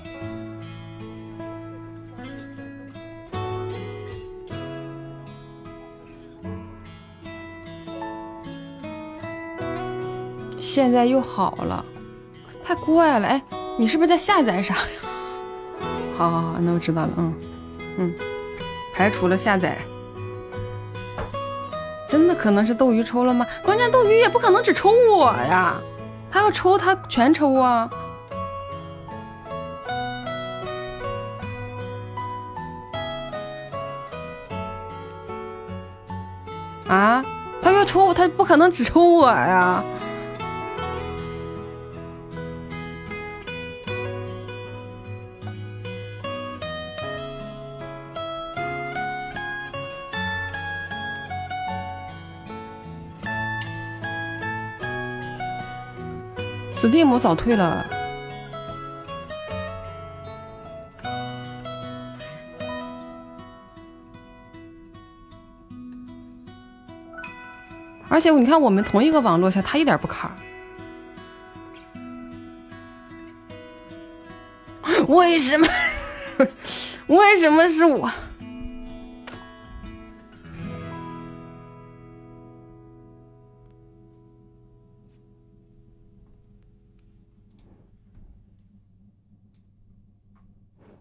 [10.72, 11.84] 现在又好了，
[12.62, 13.26] 太怪了！
[13.26, 13.42] 哎，
[13.76, 14.82] 你是不是在下载啥呀？
[16.16, 17.34] 好好好，那我知道了，嗯
[17.98, 18.14] 嗯，
[18.94, 19.76] 排除了下载。
[22.08, 23.44] 真的可能是斗鱼抽了吗？
[23.64, 25.74] 关键斗鱼也不可能只抽我呀。
[26.30, 27.90] 他要抽，他全抽啊！
[36.86, 37.24] 啊，
[37.60, 39.82] 他要抽，他不可能只抽我呀
[56.80, 57.84] ！Steam 早退了，
[68.08, 70.34] 而且你看，我们同一个网络下，它一点不卡，
[75.06, 75.66] 为什么？
[77.08, 78.10] 为什么是我？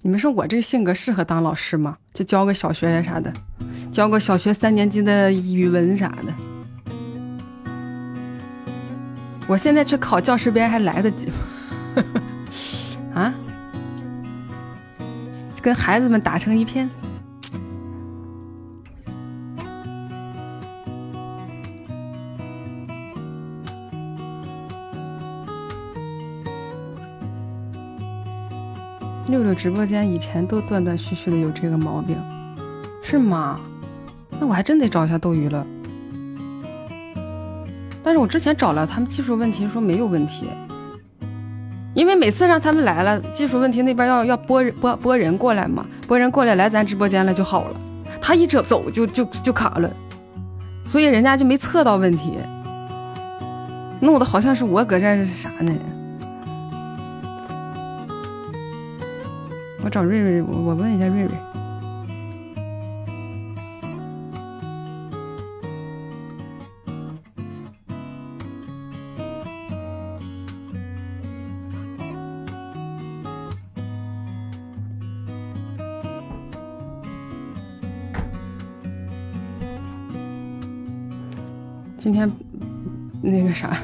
[0.02, 1.97] 你们说我这性格适合当老师吗？
[2.14, 3.34] 就教个小学啥的，
[3.91, 6.34] 教个小学三年级的语文啥的。
[9.45, 12.04] 我现在去考教师编还来得及吗？
[13.22, 13.34] 啊？
[15.62, 16.89] 跟孩子们打成一片。
[29.30, 32.18] 六六直播间以前都断断续续的有这个毛病，
[33.02, 33.60] 是吗？
[34.40, 35.66] 那我还真得找一下斗鱼了。
[38.04, 40.46] 但是我之前找了他们技术问题，说没有问题。
[41.94, 47.82] 因为每次让他们来了，技术问题那边要要拨拨拨人过来嘛，拨人过来来咱直播间了就好了。
[48.22, 49.92] 他一走走就就就卡了，
[50.86, 52.34] 所以人家就没测到问题，
[54.00, 55.74] 弄得好像是我搁这啥呢？
[59.90, 61.32] 找瑞瑞，我我问一下瑞瑞。
[81.98, 82.32] 今天
[83.22, 83.78] 那个啥，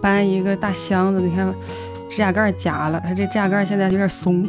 [0.00, 1.54] 搬一个大箱子，你看
[2.20, 4.46] 指甲盖夹了，它这指甲盖现在有点松，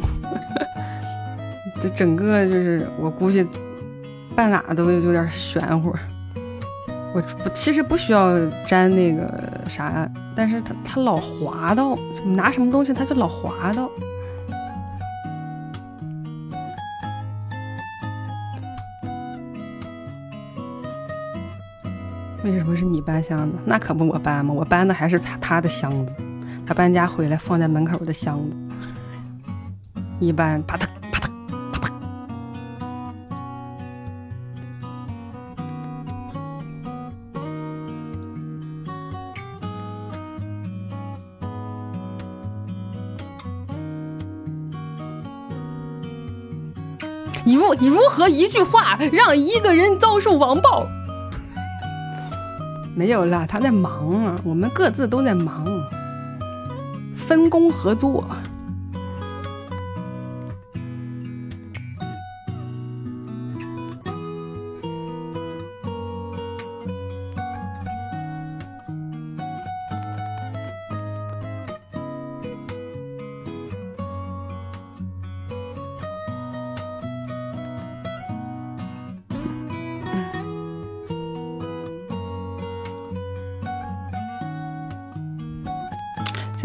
[1.82, 3.46] 这整个就是我估计
[4.36, 5.90] 半拉都有点玄乎。
[7.14, 9.26] 我不其实不需要粘那个
[9.70, 10.06] 啥，
[10.36, 11.96] 但是它它老滑到，
[12.36, 13.88] 拿什么东西它就老滑到。
[22.44, 23.56] 为什么是你搬箱子？
[23.64, 24.52] 那可不我搬吗？
[24.52, 26.12] 我搬的还是他他的箱子，
[26.72, 28.56] 搬家回来放在门口的箱子，
[30.20, 31.28] 一搬啪嗒啪嗒
[31.72, 31.92] 啪嗒。
[47.44, 50.86] 你如你如何一句话让一个人遭受网暴？
[52.94, 55.64] 没有啦，他在忙啊，我们各自都在忙，
[57.26, 58.24] 分工合作。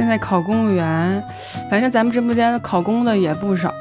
[0.08, 1.22] 现在考公务员，
[1.70, 3.74] 反正咱们直播间考公的也不少，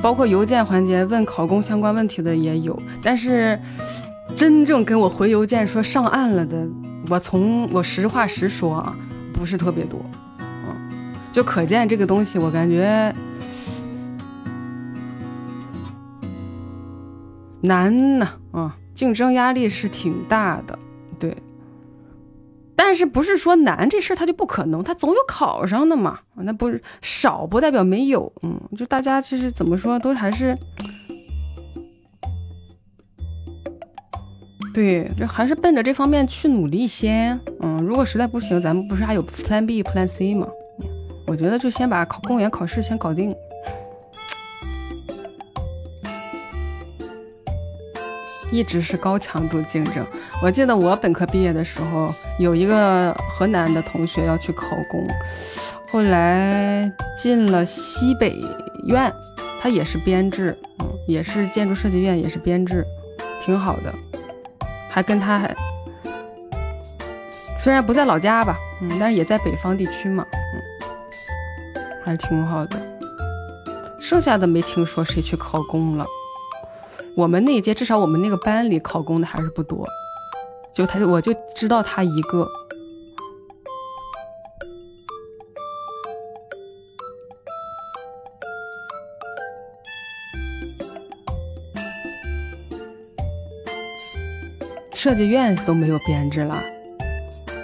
[0.00, 2.82] 包括邮件环节问考公相关问题的也有。
[3.02, 3.60] 但是，
[4.34, 6.66] 真正跟我回邮件说上岸了的，
[7.10, 8.96] 我从我实话实说啊，
[9.34, 10.00] 不是特别多，
[10.38, 13.14] 嗯，就可见这个东西，我感觉
[17.60, 20.87] 难呐，啊，竞争压力是挺大的，对。
[22.80, 26.20] 但是不是说难这事儿它就不可能，它总有考上的嘛。
[26.36, 30.56] 那不是少不代表没有，嗯，就大家其实怎么说都还是，
[34.72, 37.38] 对，就还是奔着这方面去努力先。
[37.58, 40.46] 嗯，如果实在不行，咱们不是还有 Plan B、Plan C 吗？
[41.26, 43.34] 我觉得就先把考公务员考试先搞定。
[48.50, 50.04] 一直是高强度竞争。
[50.42, 55.06] 我记得我本科毕业的时候，有一个河南的同学要去考公，
[55.90, 58.40] 后来进了西北
[58.84, 59.12] 院，
[59.60, 62.84] 他也是编制，嗯，也是建筑设计院，也是编制，
[63.44, 63.92] 挺好的。
[64.90, 65.54] 还跟他还
[67.58, 72.80] 虽然不在老家吧，嗯，但是也在北方地区嘛，嗯，还挺好的。
[74.00, 76.06] 剩下的没听说谁去考公了。
[77.18, 79.84] 我们那一届，至少我们那个班里考公的还是不多，
[80.72, 82.48] 就他，我就知道他一个。
[94.94, 96.62] 设计院都没有编制了，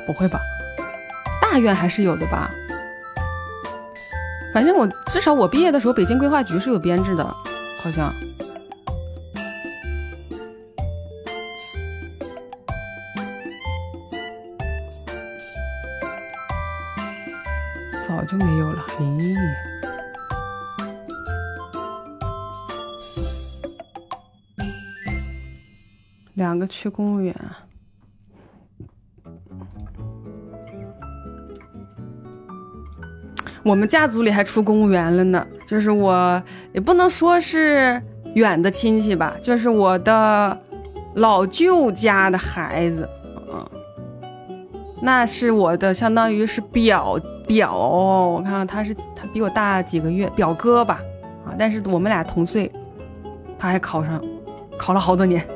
[0.05, 0.41] 不会吧？
[1.41, 2.51] 大院还是有的吧？
[4.53, 7.25] 反正我至少我毕业的时候，北京规划局是有编制的，
[7.81, 8.13] 好像。
[18.25, 19.37] 早就没有了，咦？
[26.33, 27.37] 两个去公务员，
[33.63, 35.47] 我们家族里还出公务员了呢。
[35.67, 38.03] 就是我也不能说是
[38.35, 40.59] 远的亲戚吧，就是我的
[41.17, 43.07] 老舅家的孩子，
[43.53, 43.69] 嗯，
[45.03, 47.21] 那是我的，相当于是表。
[47.47, 50.99] 表，我看看他是他比我大几个月，表哥吧，
[51.47, 52.71] 啊，但是我们俩同岁，
[53.59, 54.23] 他还考上，
[54.79, 55.47] 考了好多年，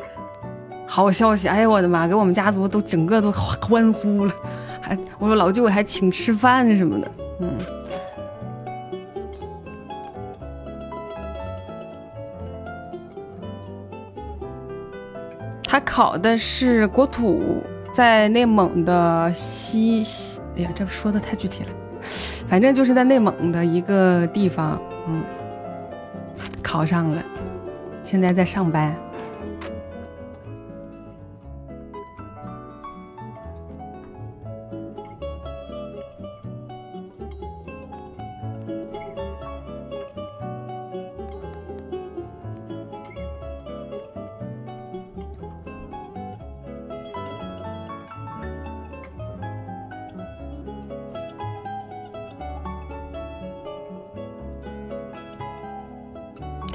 [0.86, 4.34] 好消息，哎呀我的妈，给我们家族都整个都欢呼了，
[4.80, 7.10] 还我说老舅还请吃饭什么的，
[7.40, 7.50] 嗯，
[15.64, 17.62] 他考的是国土，
[17.92, 20.40] 在内蒙的西西。
[20.56, 21.68] 哎呀，这说的太具体了，
[22.48, 25.22] 反正就是在内蒙的一个地方，嗯，
[26.62, 27.22] 考上了，
[28.02, 28.94] 现在在上班。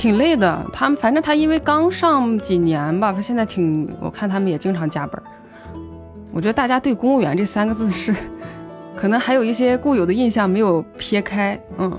[0.04, 0.70] 挺累的。
[0.74, 5.24] 他们反正他因为刚上几年吧，他现在挺我看他们也经常加班。
[6.34, 8.14] 我觉得大家对公务员这三个字是，
[8.98, 11.90] 可能还有一些固有的印象没有撇开，嗯，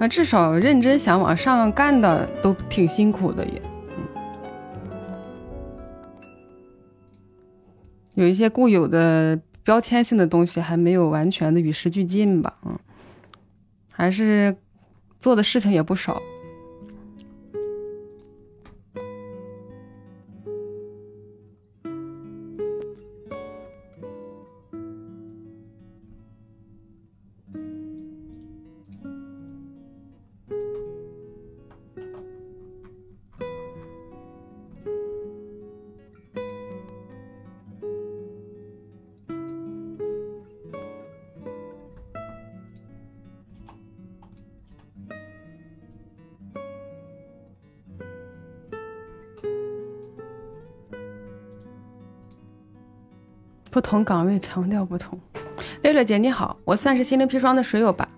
[0.00, 3.62] 啊，至少认真想往上干的都挺辛苦的也，
[3.96, 4.02] 嗯，
[8.14, 12.76] 有一些固有的标签性的东西还没有完全的与时俱进吧，嗯，
[13.92, 14.56] 还是
[15.20, 16.20] 做的事情也不少。
[53.78, 55.16] 不同岗位强调不同。
[55.82, 58.08] 六六姐你好，我算是心灵砒霜的水友吧。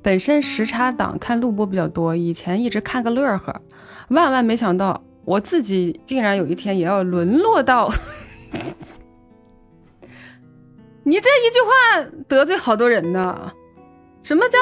[0.00, 3.60] 本身时差党看录播比较多，以前一直看个乐呵，
[4.10, 7.90] 万万没想到我自己竟然有一天也要沦落到
[11.02, 11.72] 你这一句话
[12.28, 13.50] 得罪好多人呢。
[14.22, 14.56] 什么叫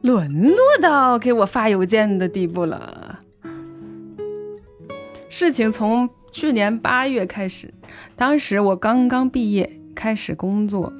[0.00, 3.20] 沦落到给我发邮件的地步了？
[5.28, 7.72] 事情从去年八月开始。
[8.16, 10.92] 当时我刚刚毕业，开始工作，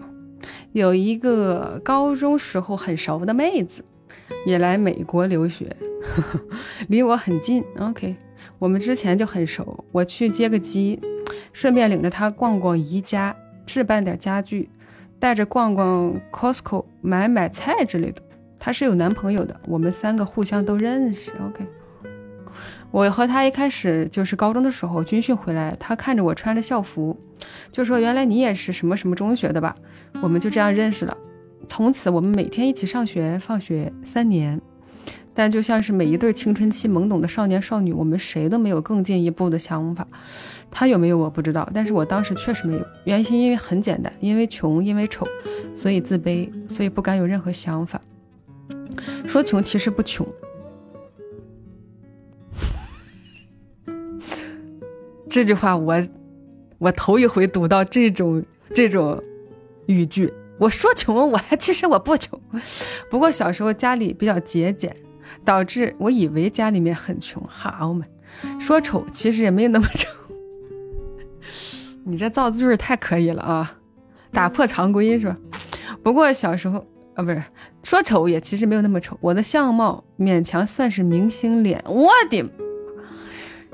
[0.73, 3.83] 有一个高中时候很熟的妹子，
[4.47, 5.75] 也来美国留学，
[6.89, 7.65] 离我很近。
[7.79, 8.15] OK，
[8.59, 11.01] 我们之前就很熟，我去接个机，
[11.55, 14.69] 顺便领着她逛逛宜家，置办点家具，
[15.19, 18.21] 带着逛逛 Costco，买买菜之类的。
[18.59, 21.33] 她是有男朋友的，我们三个互相都认识。
[21.49, 21.67] OK。
[22.93, 27.19] 我和他一开始就是高中的时候军训回来，他看着我穿着校服，
[27.73, 29.75] 就说：“原来你也是什么什么中学的吧？”
[30.23, 31.17] 我们就这样认识了。
[31.69, 34.61] 从此我们每天一起上学放学三年，
[35.33, 40.07] 但就像是每一对青春期懵懂的少年少女，我们谁都没有更进一步的想法。
[40.71, 42.87] 他有没有我不知道，但是我当时确实没有。
[43.05, 45.27] 原因因为很简单，因为穷，因为丑，
[45.75, 47.99] 所以自卑，所以不敢有任何想法。
[49.27, 50.27] 说穷其实不穷。
[55.33, 55.97] 这句话我，
[56.77, 59.19] 我头一回读到这种这种
[59.87, 60.31] 语句。
[60.59, 62.39] 我说穷，我还其实我不穷，
[63.11, 64.95] 不过小时候家里比较节俭，
[65.43, 67.43] 导致我以为家里面很穷。
[67.49, 68.05] 好嘛，
[68.61, 70.07] 说丑其实也没那么丑。
[72.05, 73.79] 你这造字太可以了啊，
[74.33, 75.35] 打破常规是吧？
[76.03, 77.43] 不过小时候啊，不是
[77.83, 79.17] 说丑也其实没有那么丑。
[79.23, 82.45] 我的相貌勉强算是明星脸，我的。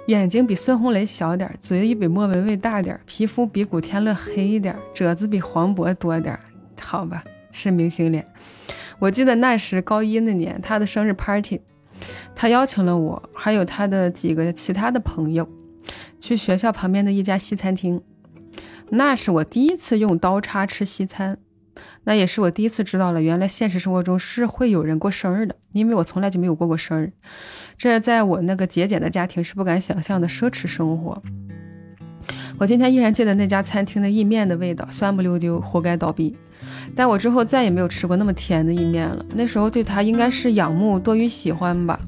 [0.08, 6.38] 眼睛比孙红雷小点，嘴也比莫文蔚大点，皮肤比古天乐黑一点，褶子比黄渤多点，
[6.80, 8.24] 好吧，是明星脸。
[8.98, 11.60] 我记得那时高一那年，他的生日 party，
[12.34, 15.46] 他邀请了我，还有他的几个其他的朋友，
[16.18, 18.02] 去学校旁边的一家西餐厅。
[18.88, 21.36] 那是我第一次用刀叉吃西餐。
[22.04, 27.12] 那也是我第一次知道了，原来现实生活中是会有人过生日的，因为我从来就没有过过生日，
[27.78, 31.22] 这在我那个节俭的家庭是不敢想象的奢侈生活。
[32.58, 36.36] 我今天依然记得那家餐厅的意面的味道，酸不溜丢，活该倒闭。
[36.96, 39.24] 但我之后再也没有吃过那么甜的意面了。
[39.32, 42.00] 那时候对他应该是仰慕多于喜欢吧。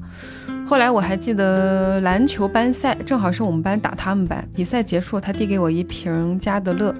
[0.67, 6.93] 后来我还记得篮球班赛，正好是我们班打他们班，比赛结束，他递给我一瓶加德乐。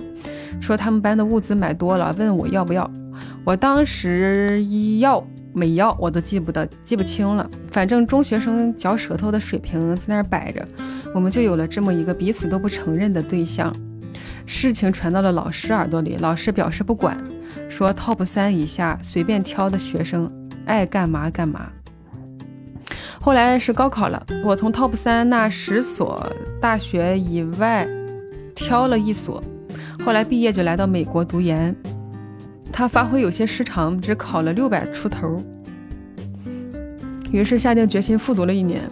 [0.61, 2.89] 说他们班的物资买多了，问我要不要。
[3.43, 5.21] 我当时一要
[5.53, 7.49] 没要，我都记不得，记不清了。
[7.71, 10.65] 反正中学生嚼舌头的水平在那儿摆着，
[11.13, 13.73] 我们就有了这么一个彼此都不承认的对象。
[14.45, 17.17] 事情传到了老师耳朵里，老师表示不管，
[17.69, 20.29] 说 top 三以下随便挑的学生
[20.65, 21.69] 爱干嘛干嘛。
[23.19, 26.25] 后来是高考了，我从 top 三那十所
[26.59, 27.87] 大学以外
[28.55, 29.43] 挑了一所。
[30.03, 31.75] 后来毕业就来到美国读研，
[32.71, 35.43] 他发挥有些失常，只考了六百出头，
[37.31, 38.89] 于是下定决心复读了一年。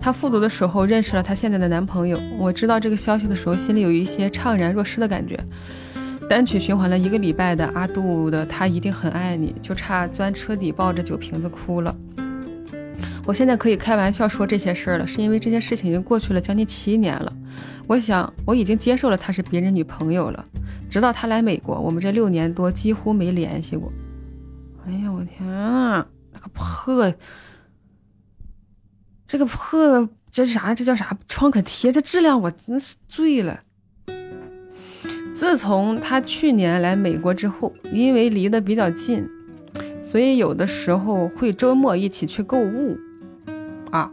[0.00, 5.38] 他复读的时候认识了他现在的男朋友，我知道这个消息的时候，心里有一些怅然若失的感觉。
[6.28, 11.94] 单曲循环了一个礼拜的阿杜的《他一定很爱你》，就差钻车底抱着酒瓶子哭了。
[13.24, 17.32] 我现在可以开玩笑说这些事儿了，是因为这些事情已经过去了将近七年了。
[17.86, 20.44] 我想我已经接受了她是别人女朋友了，
[20.90, 23.92] 直到她来美国，我们这六年多几乎没联系过。
[24.86, 27.12] 哎呀，我天啊，那个破
[29.26, 30.74] 这个破这是啥？
[30.74, 31.92] 这叫啥创可贴？
[31.92, 33.60] 这质量我真是醉了。
[35.34, 39.28] 自从他去年来美国之后，因为离得比较近，
[40.02, 42.98] 所以有的时候会周末一起去购物，
[43.90, 44.10] 啊，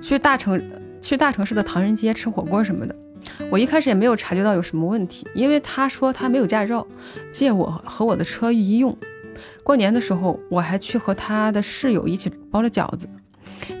[0.00, 0.62] 去大城
[1.02, 2.94] 去大城市的唐人街吃火锅什么的。
[3.50, 6.86] 我一开始也没有察觉到有什么问题，因为他说他没有驾照，
[7.30, 8.96] 借我和我的车一用。
[9.62, 13.08] 过年的时候，我还去和他的室友一起包了饺子，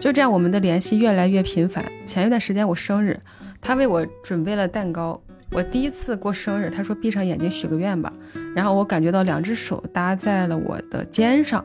[0.00, 1.84] 就这样我们的联系越来越频繁。
[2.06, 3.18] 前一段时间我生日，
[3.60, 5.20] 他为我准备了蛋糕。
[5.50, 8.12] 我第一次过生日，他说闭上眼睛许个愿吧，
[8.54, 11.64] 然后我感觉到两只手搭在了我的肩上，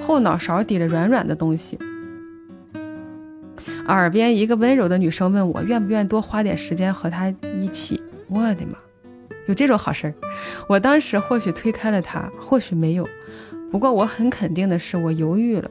[0.00, 1.78] 后脑勺抵着软软的东西，
[3.94, 7.28] 耳边一个温柔的女生问我愿不愿意多花点时间和他
[7.60, 8.00] 一起。
[8.28, 8.76] 我的妈，
[9.46, 10.14] 有这种好事儿！
[10.68, 13.08] 我当时或许推开了他，或许没有，
[13.70, 15.70] 不过我很肯定的是，我犹豫了。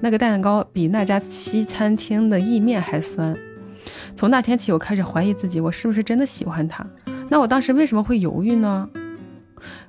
[0.00, 3.36] 那个蛋糕比那家西餐厅的意面还酸。
[4.14, 6.86] 从那天起，我开始怀疑自己，我是不是真的喜欢他？
[7.28, 8.88] 那我当时为什么会犹豫呢？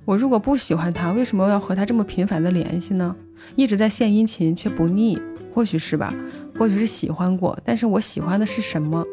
[0.06, 3.16] 我如果不喜欢他，为什么要和他这么频繁的联系呢？
[3.56, 5.20] 一直在献殷勤却不腻，
[5.54, 6.12] 或许是吧，
[6.60, 7.58] 或许是喜欢过。
[7.64, 9.04] 但是我喜欢的是什么？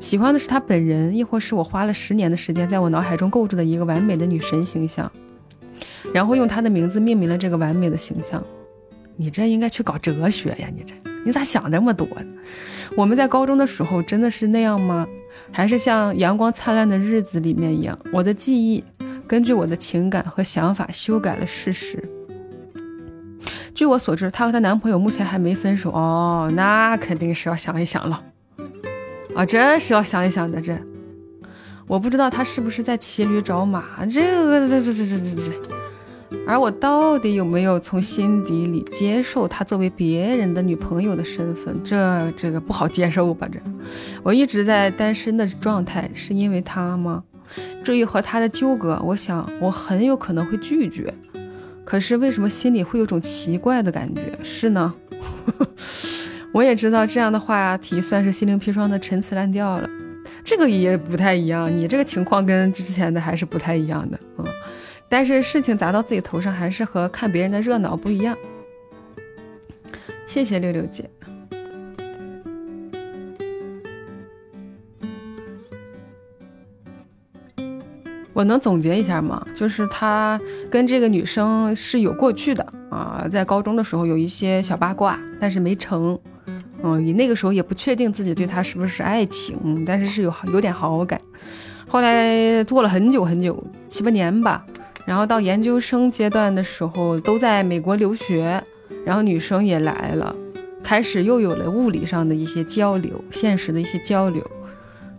[0.00, 5.10] 喜欢的是他本人，亦或是我花了十年的时间在我脑海中构筑的一个完美的女神形象，
[6.12, 8.42] 然后用他的名字命名了这个完美的形象？
[9.16, 10.68] 你这应该去搞哲学呀！
[10.74, 10.94] 你这，
[11.24, 12.32] 你咋想这么多呢？
[12.96, 15.06] 我们在高中的时候真的是那样吗？
[15.52, 17.96] 还是像《阳光灿烂的日子》里面一样？
[18.12, 18.82] 我的记忆
[19.26, 22.02] 根据我的情感和想法修改了事实。
[23.78, 28.20] 据我所知，她和她男朋友目前还没分手哦，那肯定是要想一想了。
[29.36, 30.60] 啊，这是要想一想的。
[30.60, 30.76] 这，
[31.86, 34.04] 我不知道他是不是在骑驴找马。
[34.06, 36.38] 这个，这这这这这这。
[36.44, 41.80] 而我到底有没有从心底里接受她作为别人的女朋友的身份？
[41.84, 43.46] 这这个不好接受吧？
[43.48, 43.60] 这
[44.24, 47.22] 我一直在单身的状态，是因为他吗？
[47.84, 51.14] 至于和他的纠葛，我想我很有可能会拒绝。
[51.88, 54.20] 可是为什么心里会有种奇怪的感觉？
[54.42, 54.94] 是呢？
[56.52, 59.88] 我也知道这样的话题算是心灵砒霜的陈词滥调了。
[60.44, 64.44] 这个也不太一样，你这个情况跟之前的还是不太一样的，嗯。
[65.08, 68.36] 但是事情砸到自己头上，还是和看别人的热闹不一样。
[70.26, 71.08] 谢谢六六姐。
[78.38, 79.44] 我能总结一下吗？
[79.52, 86.16] 就是他跟这个女生是有过去的啊，在高中的时候有一些小八卦，但是没成。
[86.84, 91.20] 嗯，你那个时候也不确定自己对他是不是爱情，但是是有有点好感。
[91.88, 94.64] 后来做了很久很久，七八年吧。
[95.04, 98.62] 然后到研究生阶段的时候，都在美国留学，
[99.04, 100.32] 然后女生也来了，
[100.80, 104.48] 开始又有了物理上的一些交流，现实的一些交流。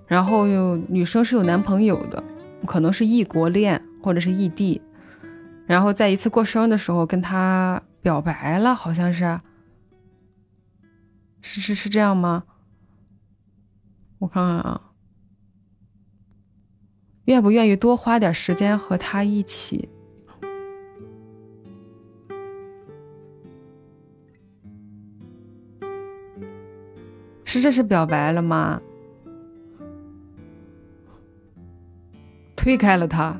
[0.07, 2.24] 然后又女生是有男朋友的，
[2.66, 4.82] 可能是异国恋或者是异地。
[5.66, 9.39] 然后在一次过生日的时候跟他表白了，好像是，
[11.41, 12.43] 是是是这样吗？
[14.18, 14.82] 我看看啊。
[17.26, 19.88] 愿不愿意多花点时间和他一起？
[27.45, 28.82] 是这是表白了吗？
[32.60, 33.39] 推开了他，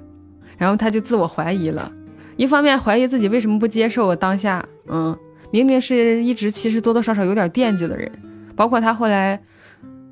[0.58, 1.92] 然后他就自我怀疑了，
[2.38, 5.14] 一方面怀疑自己为什么不接受我当下，嗯，
[5.52, 8.10] 明明是一直其实多多少少有点惦记的人，
[8.56, 9.38] 包括他后来。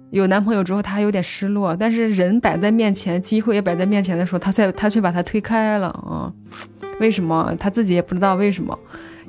[0.09, 6.31] 有男朋友之后，他还有点失落，但是人摆在面前，机会也摆在面前的时候，他在他却把他推开了啊？
[7.01, 7.53] 为什么？
[7.59, 8.79] 他自己也不知道为什么，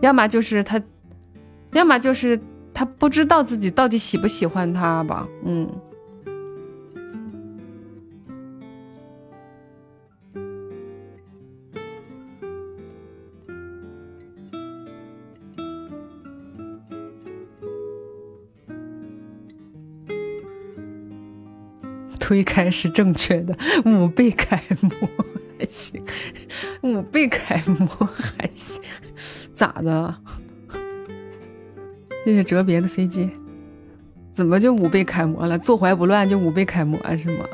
[0.03, 0.81] 要么就是他，
[1.73, 2.39] 要么就是
[2.73, 5.27] 他不知道自己到底喜不喜欢他吧？
[5.45, 5.69] 嗯。
[22.29, 23.57] 推开是正确的，
[23.87, 25.09] 五倍楷模
[25.59, 26.05] 还行，
[26.83, 28.83] 五倍楷模还行，
[29.55, 30.15] 咋的？
[32.27, 33.31] 谢谢折别的飞机，
[34.31, 35.59] 怎么就五倍楷模了？
[35.59, 37.47] 坐怀不乱就五倍楷模是吗？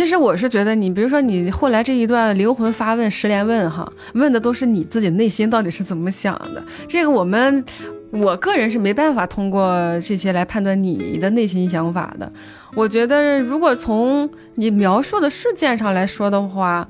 [0.00, 6.64] 其实我是觉得，你比如说你后来这一段灵魂发问、十连问，哈，问的都是你自己内心到底是怎么想的。
[6.88, 7.62] 这个我们，
[8.10, 12.32] 我个人是没办法通过这些来判断你的内心想法的。
[12.74, 16.88] 我觉得，如果从你描述的事件上来说的话，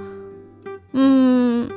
[0.93, 1.69] 嗯，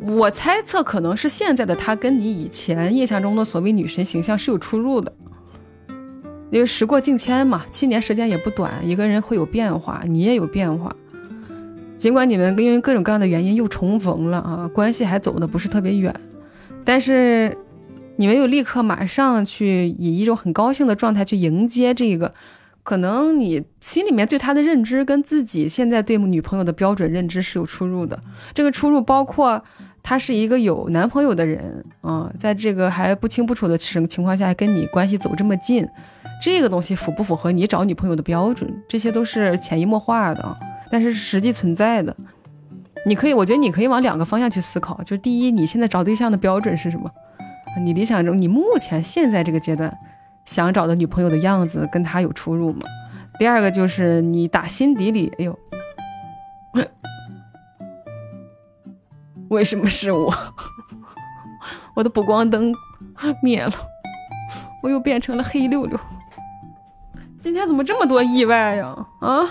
[0.00, 5.10] 我猜测可能是现在的他跟你以前印象中的所谓女神形象是有出入的。
[6.54, 10.94] 因为时过境迁嘛，七年时间也不短，一个人会有变化，你也有变化。
[11.98, 16.14] 尽管你们因为各种各样的原因又重逢了啊，关系还走的不是特别远，
[16.84, 17.58] 但是
[18.14, 22.32] 你们又立刻马上去以一种很高兴的状态去迎接这个，
[22.84, 28.16] 可能你心里面对他的认知跟自己现在对女朋友的标准认知是有出入的。
[28.52, 29.60] 这个出入包括
[30.04, 35.84] 他是一个有男朋友的人啊，在这个还不清不楚的情情况下跟你关系走这么近。
[36.44, 38.70] 这个东西符不符合你找女朋友的标准？
[38.86, 40.56] 这些都是潜移默化的，
[40.90, 42.14] 但是实际存在的。
[43.06, 45.02] 你可以，我觉得你可以往两个方向去思考。
[45.04, 47.10] 就第一，你现在找对象的标准是什么？
[47.82, 49.90] 你理想中，你目前现在这个阶段
[50.44, 52.80] 想找的女朋友的样子跟她有出入吗？
[53.38, 55.58] 第二个就是你打心底里，哎呦，
[59.48, 60.30] 为什么是我？
[61.96, 62.70] 我的补光灯
[63.42, 63.72] 灭了，
[64.82, 65.98] 我又变成了黑六六。
[67.44, 69.06] 今天怎么这么多意外呀？
[69.20, 69.46] 啊！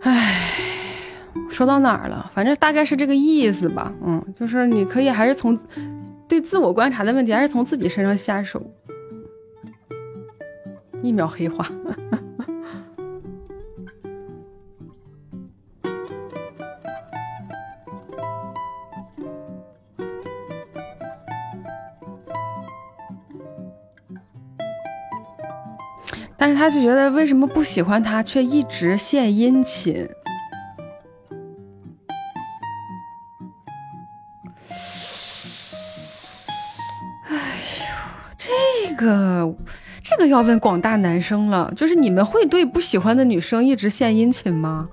[0.00, 0.40] 哎，
[1.50, 2.30] 说到哪儿了？
[2.34, 3.92] 反正大概是这个意思吧。
[4.02, 5.54] 嗯，就是你可以还是从
[6.26, 8.62] 对自我观察的问题，还是从自己身上下手。
[11.04, 11.68] 一秒黑化，
[26.38, 30.08] 但是他就觉得为什么不喜欢他，却一直献殷勤？
[37.28, 37.36] 哎
[37.80, 37.84] 呦，
[38.38, 38.48] 这
[38.96, 39.54] 个。
[40.06, 44.86] 这个要问广大男生了，就是你们会对不喜欢的女生一直献殷勤吗？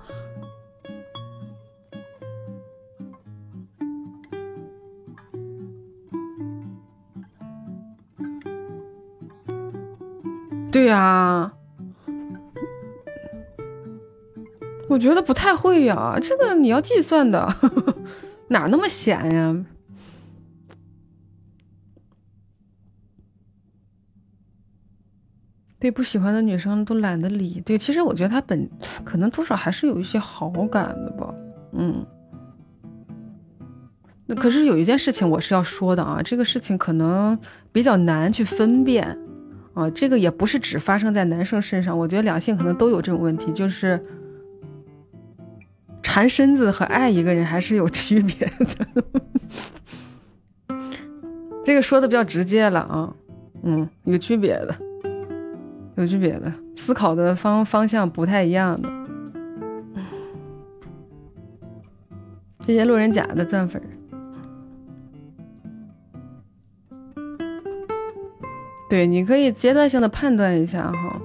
[10.72, 11.52] 对呀，
[14.88, 17.54] 我觉得不太会呀，这个你要计算的，
[18.48, 19.64] 哪那么闲呀？
[25.82, 27.60] 对不喜欢的女生都懒得理。
[27.66, 28.70] 对，其实我觉得他本
[29.02, 31.34] 可能多少还是有一些好感的吧。
[31.72, 32.06] 嗯，
[34.26, 37.36] 那可是有一件事情我是要说的啊，这个事情可能
[37.72, 39.18] 比较难去分辨
[39.74, 39.90] 啊。
[39.90, 44.00] 这个也不是只发生在男生身上，我觉得两性可能都有这种问题，就是
[46.00, 48.86] 缠身子和爱一个人还是有区别的。
[51.64, 53.12] 这个说的比较直接了啊，
[53.64, 54.76] 嗯，有区别的。
[55.96, 58.88] 有区别的思考的方方向不太一样的，
[62.60, 63.82] 谢谢路人甲的钻粉。
[68.88, 71.20] 对，你可以阶段性的判断一下哈，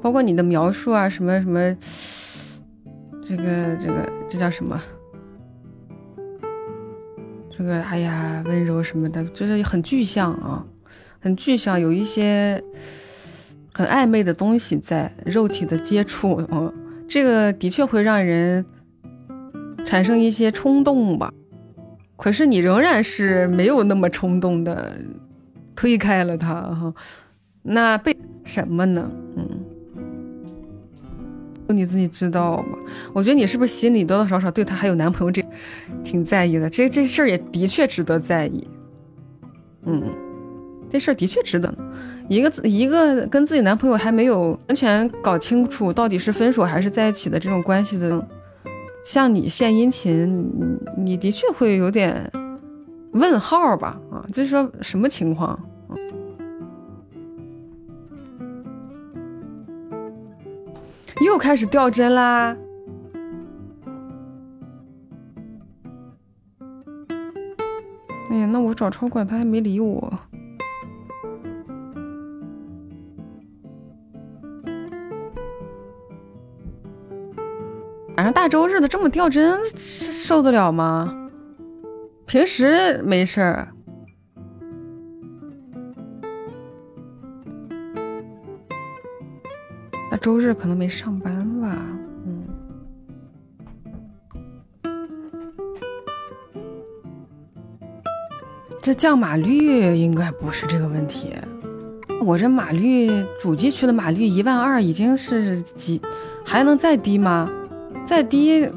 [0.00, 1.76] 包括你的描述啊，什么什么，
[3.28, 4.80] 这个这个这叫什么？
[7.50, 10.64] 这个哎呀，温柔什么的，就是很具象啊，
[11.20, 12.62] 很具象，有一些。
[13.76, 16.72] 很暧昧的东西在肉体的接触，嗯，
[17.06, 18.64] 这个的确会让人
[19.84, 21.30] 产生一些冲动吧。
[22.16, 24.96] 可是你仍然是没有那么冲动的
[25.74, 26.94] 推开了他哈。
[27.62, 29.12] 那被什么呢？
[29.36, 29.46] 嗯，
[31.68, 32.78] 你自己知道吧？
[33.12, 35.44] 我觉得你是不是心里多多少少对他还有男朋友这
[36.02, 36.70] 挺在意的？
[36.70, 38.66] 这这事儿也的确值得在意。
[39.84, 40.02] 嗯，
[40.90, 41.72] 这事儿的确值得。
[42.28, 48.26] 一个一个跟自己男朋友还没有完全搞清楚到底是分手还是在一起的这种关系的，
[49.04, 52.30] 向你献殷勤，你的确会有点
[53.12, 54.00] 问号吧？
[54.10, 55.58] 啊，就是说什么情况？
[61.24, 62.54] 又开始掉针啦！
[68.28, 70.12] 哎呀，那我找超管他还没理我。
[78.24, 81.28] 上大周日的这么掉帧，受得了吗？
[82.26, 83.68] 平时没事儿。
[90.10, 91.76] 那周日可能没上班吧，
[92.24, 92.44] 嗯。
[98.80, 101.34] 这降码率应该不是这个问题。
[102.24, 106.00] 我这码率，主机区的码率一万二已经是几，
[106.44, 107.48] 还能再低吗？
[108.06, 108.70] 再低，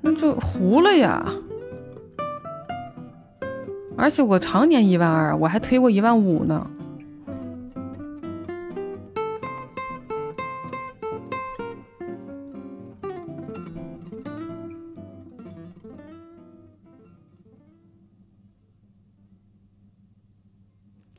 [0.00, 1.26] 那就糊了呀。
[3.98, 6.70] 而且我常年一万二，我还推过一万五呢。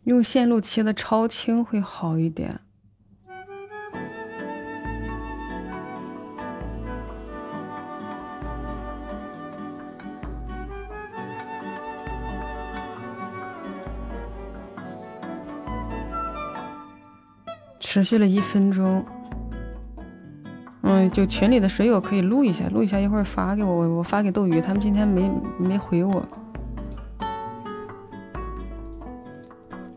[0.06, 2.62] 用线路切的超轻会好一点。
[17.90, 19.06] 持续了一分钟，
[20.82, 26.28] 嗯，就群里的水友可以录一下，录一下，一会儿发给我，我发给斗鱼，他们今天没没回我。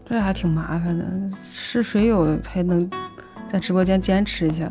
[0.07, 1.05] 这还挺麻烦的，
[1.43, 2.89] 是水友还能
[3.51, 4.69] 在直播间坚持一下，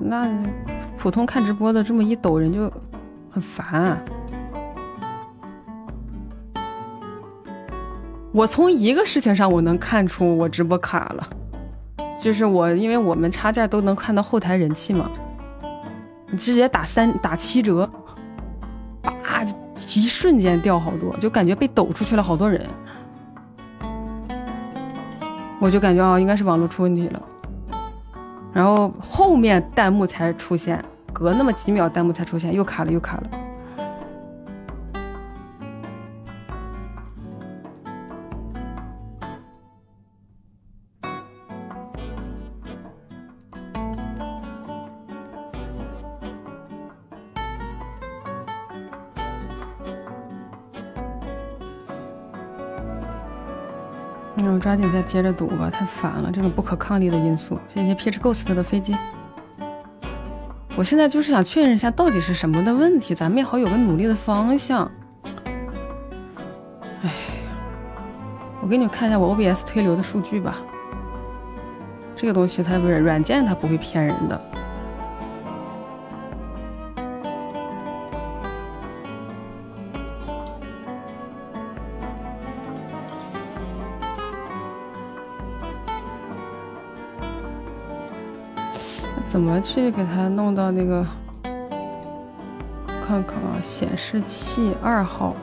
[0.00, 0.26] 那
[0.96, 2.72] 普通看直播的这么一抖人就
[3.30, 3.82] 很烦。
[3.82, 4.02] 啊
[8.32, 11.28] 我从一个事情上我能看出我直播卡了，
[12.22, 15.10] 就是我因为我们插件都能看到后台人气嘛，
[16.30, 17.90] 你直接打三打七折，
[19.02, 19.12] 叭，
[19.96, 22.64] 一瞬间掉好多，就感觉被抖出去了好多人。
[25.58, 27.20] 我就感觉啊，应该是网络出问题了，
[28.52, 30.80] 然后后面弹幕才出现，
[31.12, 33.24] 隔那么几秒弹幕才出现，又卡了，又卡了。
[54.62, 57.58] 抓紧再接着赌吧，太烦了，这种不可抗力的因素。
[57.74, 58.96] 这些 pitch Ghost 的飞机。
[60.76, 64.88] 我现在就是想确认一下，到底是什么的问题，咱们也好有个努力的方向。
[67.02, 67.10] 哎，
[68.62, 70.56] 我给你们看一下我 OBS 推流的数据吧。
[72.14, 74.40] 这个东西它不是软件，它不会骗人的。
[89.32, 91.02] 怎么去给它弄到那个？
[93.08, 95.34] 看看啊，显示器二号，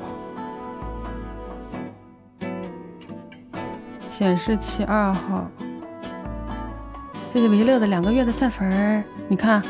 [4.07, 5.49] 显示器二号。
[7.34, 9.64] 谢谢维乐的两个月的赞粉你看，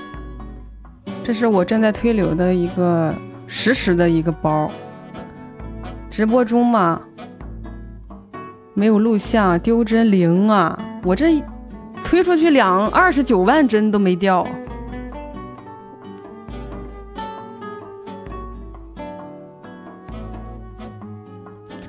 [1.23, 3.15] 这是我正在推流的一个
[3.47, 4.69] 实时的一个包。
[6.09, 7.01] 直播中嘛，
[8.73, 10.77] 没有录像，丢帧零啊！
[11.05, 11.41] 我这。
[12.03, 14.45] 推出去两二十九万帧都没掉，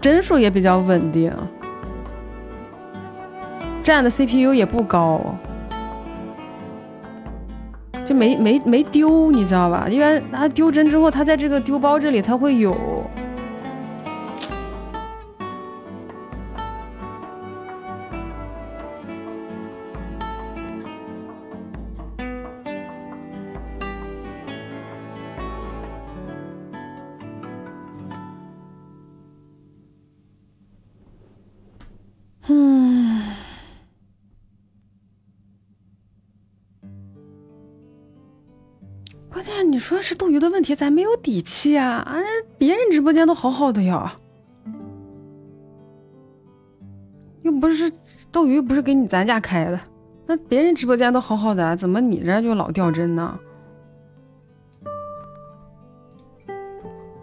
[0.01, 1.33] 帧数也比较稳定，
[3.83, 5.21] 占的 CPU 也不高，
[8.05, 9.87] 就没没没丢，你知道吧？
[9.89, 12.77] 因为它丢帧之后，它在这个丢包这里它会有。
[39.91, 41.95] 说是斗鱼的问题，咱没有底气啊！
[41.95, 42.17] 啊，
[42.57, 44.15] 别人直播间都好好的呀，
[47.43, 47.93] 又不是
[48.31, 49.81] 斗鱼，不是给你咱家开的，
[50.27, 53.37] 那别人直播间都好好的，怎么你这就老掉帧呢？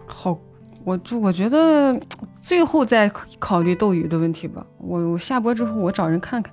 [0.06, 0.38] 好，
[0.84, 1.98] 我就我觉得
[2.42, 4.66] 最后再考虑斗鱼的问题吧。
[4.76, 6.52] 我我下播之后，我找人看看。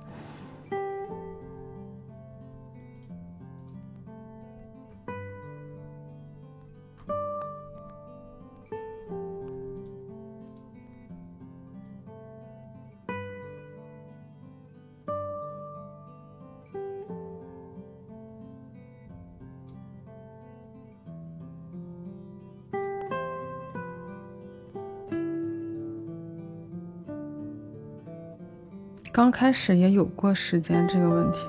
[29.16, 31.46] 刚开始也有过时间这个问题。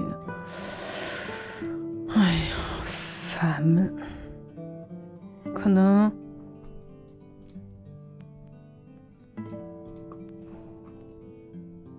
[2.16, 2.56] 哎呀，
[3.36, 3.94] 烦闷。
[5.54, 6.10] 可能，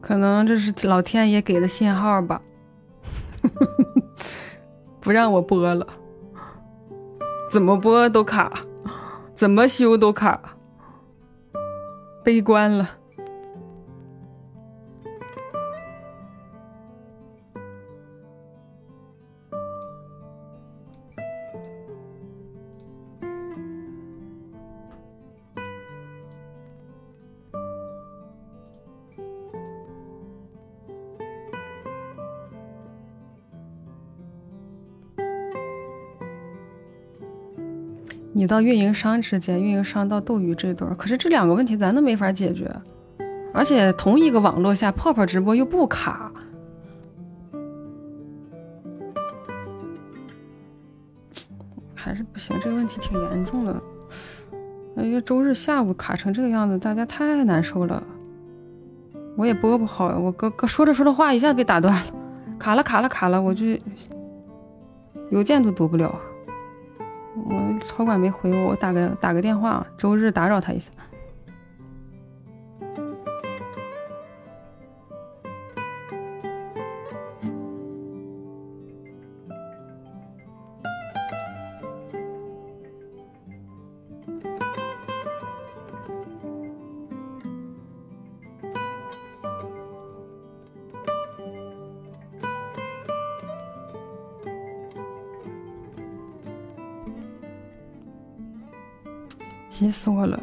[0.01, 2.41] 可能这是老天爷给的信号吧，
[5.01, 5.87] 不让我播了，
[7.51, 8.51] 怎么播都卡，
[9.35, 10.57] 怎么修都卡，
[12.25, 12.89] 悲观了。
[38.49, 42.69] 到运营商之间，运营商到斗鱼这段，可是这两个问题咱都没法解决，
[43.53, 46.33] 而且同一个网络下泡泡直播又不卡，
[51.95, 53.81] 还是不行，这个问题挺严重的。
[54.97, 58.03] 哎呀，周日下午卡成这个样子，大家太难受了，
[59.37, 62.03] 我也播不好，我哥哥说着说着话一下被打断了，
[62.59, 63.67] 卡了卡了卡了，我就
[65.31, 66.19] 邮件都读不了。
[67.99, 70.89] 我超管没回我，我打个打个电话，周日打扰他一下。
[100.09, 100.43] 死我了！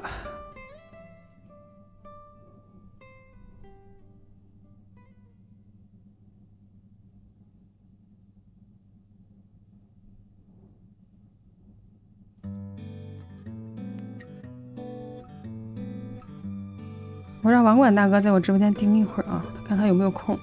[17.41, 20.37] 我让网管大哥在我直播间盯一会儿啊，看他有没有空。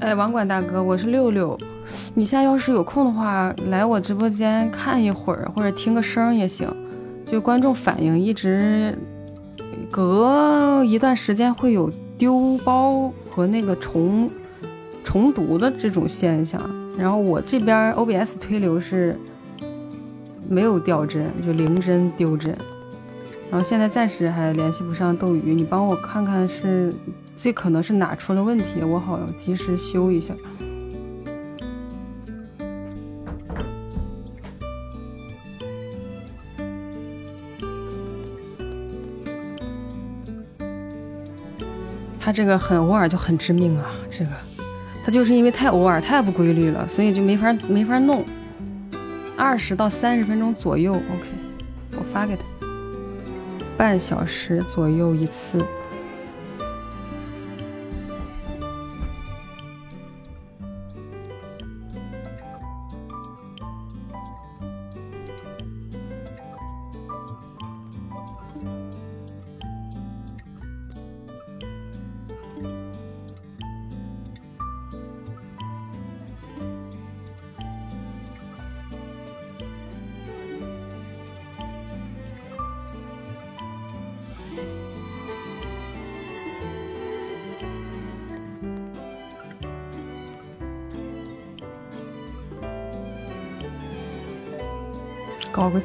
[0.00, 1.58] 哎，网管大哥，我是六六。
[2.14, 6.68] 你现在要是有空的话，来我直播间看一会儿，或者听个声也行。
[7.24, 8.92] 就观众反应，一直
[9.90, 11.88] 隔一段时间会有
[12.18, 14.28] 丢包和那个重
[15.04, 16.60] 重读的这种现象。
[16.98, 19.16] 然后我这边 OBS 推流是
[20.48, 22.52] 没有掉帧，就零帧丢帧。
[23.50, 26.92] 然后现在暂时还联系不上斗鱼，你帮我看看是
[27.36, 30.34] 最可能是哪出了问题，我好及时修一下。
[42.30, 43.90] 他这个很偶尔就很致命啊！
[44.08, 44.30] 这个，
[45.04, 48.24] 他就是因为太偶尔、太不规律了，所以就没法没法弄。
[49.36, 51.26] 二十到三十分钟左右，OK，
[51.98, 52.44] 我发给他，
[53.76, 55.58] 半小时左右一次。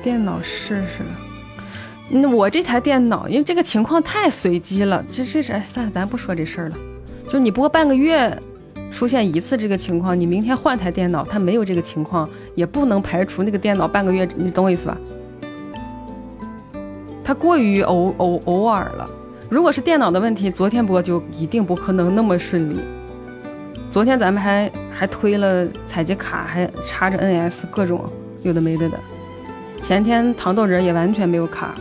[0.05, 1.01] 电脑试试。
[2.09, 6.77] 那，我这台电脑，因为这个情况太随机了，这这是哎算了，咱不说这事儿了。
[7.27, 8.39] 就你播半个月
[8.91, 14.95] 出现一次这个情况，你明天换台电脑，它没有这个情况，也不能排除那个电脑半个月，你懂我意思吧？
[17.23, 19.09] 它过于偶偶偶尔了。
[19.49, 22.79] 如果是电脑的问题，昨天播就一定不可能那么顺利。
[23.89, 28.05] 昨天咱们还还推了采集卡，还插着 NS，各种
[28.43, 28.99] 有的没的的。
[29.85, 31.75] 前天糖豆人也完全没有卡，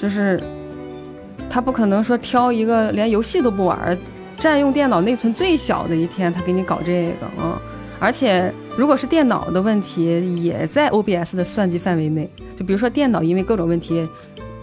[0.00, 0.42] 就是
[1.50, 3.98] 他不可能说挑一个连游戏都不玩，
[4.38, 7.60] 占用电脑内存最小的一天，他给你搞这个啊！
[8.00, 12.26] 而且如果是电脑的问题，也在 OBS 的算计范围内。
[12.56, 14.02] 就比如说电脑因为各种问题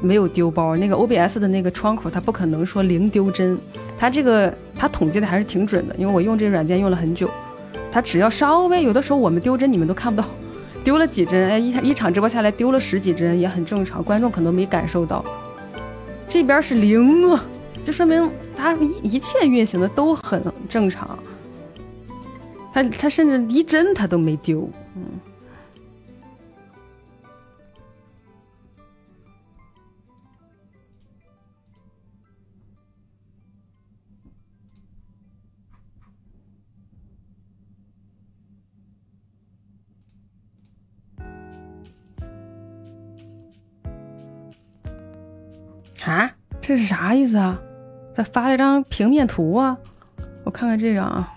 [0.01, 3.55] 没有丢包，那个 OBS 的那个窗口，它不可能说零丢帧，
[3.95, 7.29] 它这个它统计的还是挺准的，因为我用这个软件用了很久，
[7.91, 10.27] 它只要稍微有的时候我们丢帧你们都看不到。
[10.85, 15.25] 丢了几帧，哎，一一场直播下来丢了十几帧也很正常，观众可能没感受到。
[16.29, 17.43] 这边是零啊，
[17.83, 21.17] 就说明他一一切运行的都很正常。
[22.71, 25.03] 他他甚至一帧他都没丢，嗯。
[46.11, 47.60] 啊，这是啥意思啊？
[48.15, 49.77] 他发了一张平面图啊，
[50.44, 51.32] 我看看这张啊。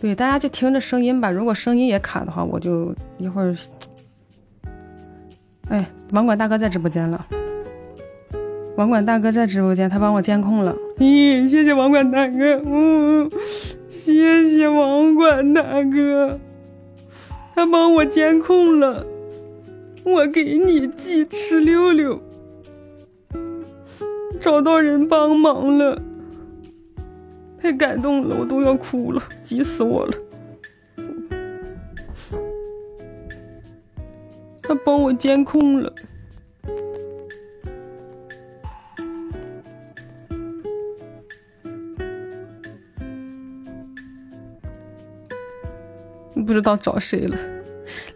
[0.00, 1.30] 对，大家就听着声音吧。
[1.30, 3.56] 如果声音也卡的话，我就一会儿。
[5.70, 7.26] 哎，网管大哥在直播间了。
[8.76, 10.76] 网管大哥在直播间，他帮我监控了。
[10.98, 13.30] 咦，谢谢网管大哥，嗯，
[13.88, 16.38] 谢谢网管大哥，
[17.54, 19.06] 他帮我监控了。
[20.04, 22.20] 我给你寄吃溜溜，
[24.40, 26.00] 找到人帮忙了，
[27.58, 30.14] 太感动了，我都要哭了，急死我了。
[34.62, 35.92] 他帮我监控了，
[46.34, 47.36] 不知道找谁了。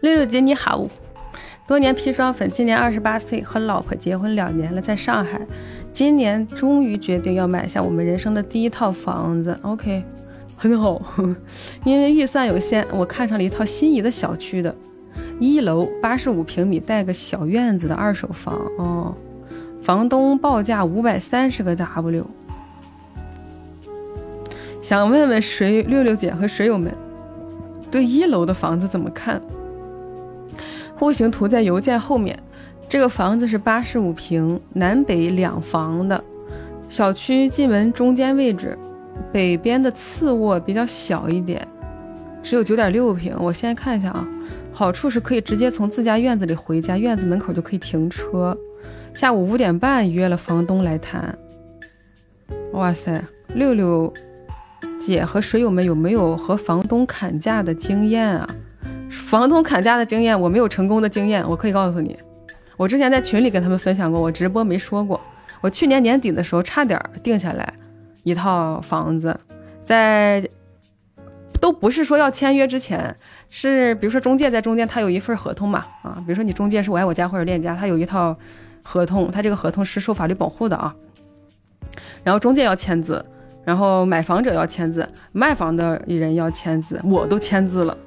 [0.01, 0.87] 六六姐你好。
[1.69, 5.39] 多年砒霜粉，今年二十八岁，和老婆结婚两年了，在上海。
[5.93, 9.55] 今年终于决定要买下我们人生的第一套房子。
[9.61, 10.03] OK，
[10.57, 10.99] 很好。
[11.85, 14.75] 因为预算有限，我看上了一套心仪的小区的，
[15.39, 18.59] 一楼八十五平米，带个小院子的二手房。
[18.79, 19.13] 哦，
[19.79, 22.25] 房东报价五百三十个 W。
[24.81, 26.91] 想问问水六六姐和水友们，
[27.91, 29.39] 对一楼的房子怎么看？
[30.99, 32.37] 户型图在邮件后面，
[32.89, 36.21] 这个房子是八十五平，南北两房的
[36.89, 38.77] 小区进门中间位置，
[39.31, 41.65] 北边的次卧比较小一点，
[42.43, 43.33] 只有九点六平。
[43.39, 44.27] 我先看一下啊，
[44.73, 48.55] 好处是可以直接从自家院子里回家，院子门口就可以停车。
[49.15, 51.33] 下午五点半约了房东来谈。
[52.73, 53.23] 哇塞，
[53.55, 54.13] 六六
[54.99, 58.49] 姐和水友们有没有和房东砍价的经验啊？
[59.09, 61.47] 房东砍价的经验，我没有成功的经验。
[61.47, 62.17] 我可以告诉你，
[62.77, 65.19] 我之前在群里跟他们分享过，我直播没说过。
[65.61, 67.73] 我去年年底的时候差点定下来
[68.23, 69.37] 一套房子，
[69.81, 70.47] 在
[71.59, 73.13] 都不是说要签约之前，
[73.49, 78.33] 是比如说中介在中间，他有一份合同嘛，啊，比如说你中介是我爱我家或者链家，他有一套
[78.83, 80.95] 合同，他这个合同是受法律保护的啊。
[82.23, 83.25] 然后中介要签字，
[83.65, 87.97] 然后买房者要签字，卖房的人要签字，我都签字了。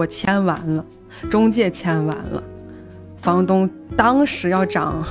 [0.00, 0.84] 我签完了，
[1.30, 2.42] 中介签完了，
[3.18, 3.68] 房东
[3.98, 5.04] 当时要涨，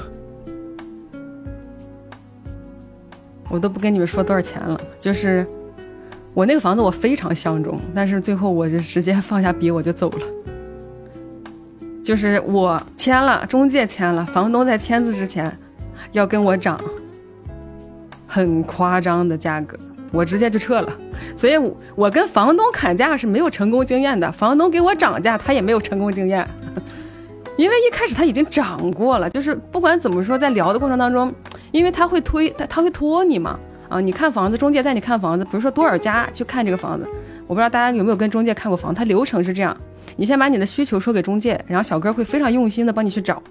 [3.49, 4.80] 我都不跟你们说多少钱了。
[4.99, 5.45] 就是
[6.34, 10.26] 我那个房子我非常相中，但是最后我就直接放下笔我就走了。
[12.03, 15.56] 就是我签了，中介签了，房东在签字之前
[16.14, 16.82] 要跟我涨
[18.26, 19.78] 很夸张的价格，
[20.11, 20.91] 我直接就撤了。
[21.36, 21.56] 所以，
[21.95, 24.31] 我跟房东砍价是没有成功经验的。
[24.31, 26.48] 房东给我涨价，他也没有成功经验，
[27.57, 29.30] 因为一开始他已经涨过了。
[29.30, 31.34] 就是不管怎么说，在聊的过程当中，
[31.72, 33.60] 因为他会推，他他会拖你嘛。
[33.88, 37.07] 啊，你看房子，中介带你看房子，比如说多少家去看这个房子，
[37.48, 39.76] 我不知道大家有没有跟中介看过房，他流程是这样：
[40.15, 43.41] 你先把你的需求说给中介，然后小哥会非常用心的帮你去找，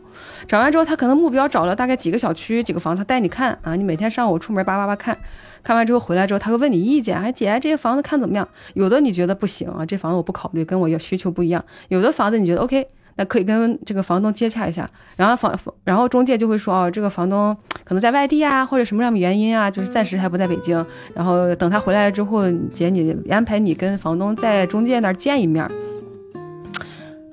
[0.47, 5.19] 找完之后，他可能目标找了大概几个小区、几个房，他带你看啊，你每天上午出门叭叭叭看。
[5.63, 8.49] 看完之后回来之后，他会问你意见，哎姐，这些房子看怎么样？
[8.75, 11.65] 有的你觉得不行啊，这房子我不考虑，跟我要需求不一样。
[11.89, 12.87] 有的房子你觉得 OK，
[13.17, 14.89] 那可以跟这个房东接洽一下。
[15.17, 20.85] 然后房然后中介就会说，哦，这个房东可能在外地啊，或者什么样的原因啊，就是暂时还不在北京。
[21.15, 25.69] 然后等他回来之后，姐你安排你跟房东在中介那儿见一面。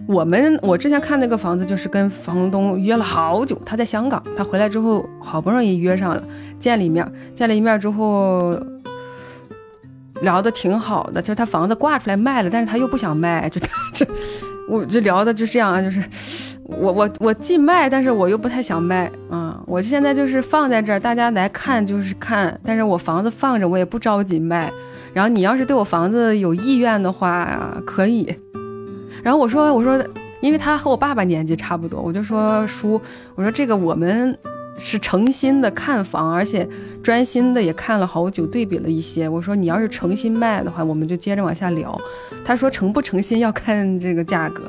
[0.08, 6.24] 我们我之前看那个房子，就是跟房东约了好久，他在香港，他回来之后好不容易约上了，
[6.60, 8.56] 见了一面，见了一面之后
[10.22, 13.60] 聊的挺好的，就他房子挂出来卖了，但是他又不想卖，就
[13.94, 14.06] 就
[14.70, 16.04] 我就聊的就这样，就是
[16.64, 24.72] 我我我既卖，但是我又不太想卖啊，我现在就是放在这儿，大家来看就是看，但是我房子放着，我也不着急卖，
[25.14, 28.36] 然后你要是对我房子有意愿的话，可以。
[29.26, 30.00] 然后我说我说，
[30.40, 33.02] 因为他和我爸爸年纪差不多，我就说叔，
[33.34, 34.38] 我说这个我们
[34.78, 36.70] 是诚心的看房，而且
[37.02, 39.28] 专心的也看了好久，对比了一些。
[39.28, 42.00] 我说你要是诚心卖的话，我们就接着往下聊。
[42.46, 44.62] 他说诚不诚心要看这个价格。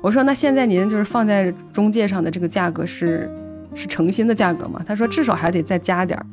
[0.00, 3.30] 我说那现在您就是放在中介上的这个价格是
[3.76, 4.82] 是诚心的价格吗？
[4.84, 6.26] 他说至少还得再加点儿。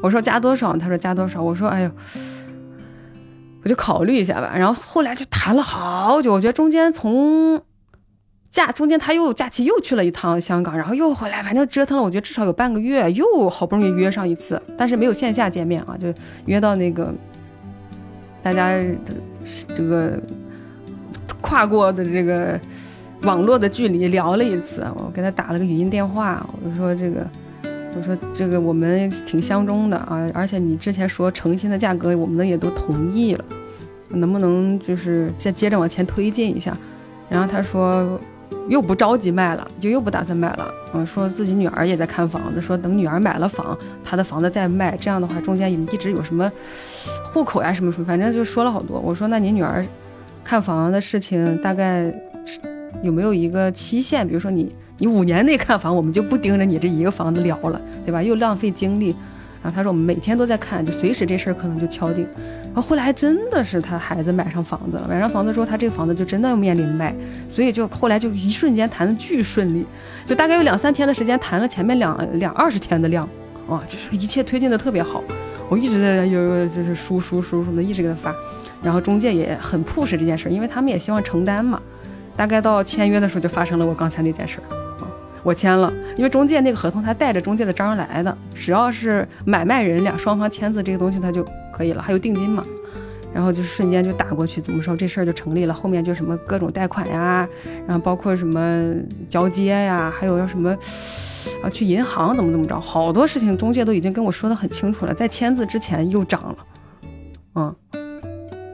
[0.00, 0.74] 我说加多少？
[0.78, 1.42] 他说加多少？
[1.42, 1.90] 我说哎呦，
[3.62, 4.52] 我就考虑一下吧。
[4.56, 7.60] 然后后来就谈了好久，我觉得中间从
[8.50, 16.12] 假中间他又假期又去了一趟香港，然后又回来，反正折腾了，我觉得至少有半个月，又好不容易约上一次，但是没有线下见面啊，就
[16.46, 17.12] 约到那个
[18.42, 18.70] 大家
[19.74, 20.18] 这个
[21.40, 22.58] 跨过的这个
[23.22, 27.26] 网络的距离聊了一次，我给他打了个语音电话，我就说这个。
[27.96, 33.44] 我说这个我们挺相中的啊，而且你之前说诚心的价格，我们也都同意了，
[34.10, 36.76] 能不能就是再接着往前推进一下？
[37.28, 38.20] 然后他说
[38.68, 40.70] 又不着急卖了，就又不打算卖了。
[40.94, 44.96] 嗯，说自己女儿也在看房子，说等女儿买了房，他的房子再卖。
[44.96, 46.50] 这样的话中间也一直有什么
[47.32, 49.00] 户口呀什么什么，反正就说了好多。
[49.00, 49.84] 我说那你女儿
[50.44, 52.14] 看房的事情大概
[53.02, 54.26] 有没有一个期限？
[54.28, 54.72] 比如说你。
[54.98, 58.22] 你五年内看房，我们就不盯着你这一个房子聊了，对吧？
[58.22, 59.14] 又浪费精力。
[59.60, 62.26] 然后他说我们每天都在看，就随时这事儿可能就敲定。
[62.64, 67.14] 然后后来还真的是他孩子买上房子了，买上房子之后，他这个房子就真的要面临卖，
[67.48, 69.84] 所以就后来就一瞬间谈的巨顺利，
[70.26, 73.28] 就大概有两三天的时间谈了前面两两二十天的量，
[73.68, 75.22] 啊，就是一切推进的特别好。
[75.68, 78.34] 我一直在有就是输输输输的一直给他发，
[78.82, 81.80] 然后中介也很 push 这件事，因为他们也希望承担嘛。
[82.36, 84.87] 大概到签约的时候就发生了我刚才那件事儿。
[85.42, 92.64] 我签了，因为中介那个合同他带着中介的章来的，只要是买卖人俩双方签字这个东西他就可以了，还有定金嘛，
[93.32, 95.72] 然后就瞬间就打过去，怎么说这事儿就成立了。
[95.72, 97.48] 后面就什么各种贷款呀，
[97.86, 98.94] 然后包括什么
[99.28, 100.76] 交接呀，还有要什么
[101.62, 106.56] 啊去银行怎么怎么着，好多事情中介都已经跟我说的很清楚了，在签字之前又涨了，
[107.54, 107.76] 嗯，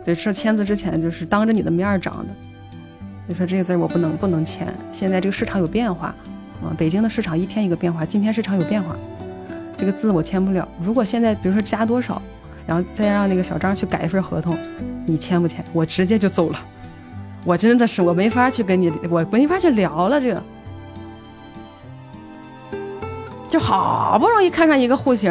[0.04, 2.34] 对，是签字之前就是当着你的面涨的，
[3.28, 6.14] 你说这个字我不能不能签，现在这个市场有变化。
[6.64, 8.96] 啊，北京的市场一天一个变化，今天市场有变化，
[9.76, 10.66] 这个字我签不了。
[10.82, 12.20] 如果现在比如说加多少，
[12.66, 14.58] 然后再让那个小张去改一份合同，
[15.06, 15.64] 你签不签？
[15.72, 16.58] 我直接就走了。
[17.44, 20.18] 我真的是我没法去跟你，我没法去聊了。
[20.20, 20.42] 这个
[23.48, 25.30] 就好不容易看上一个户型。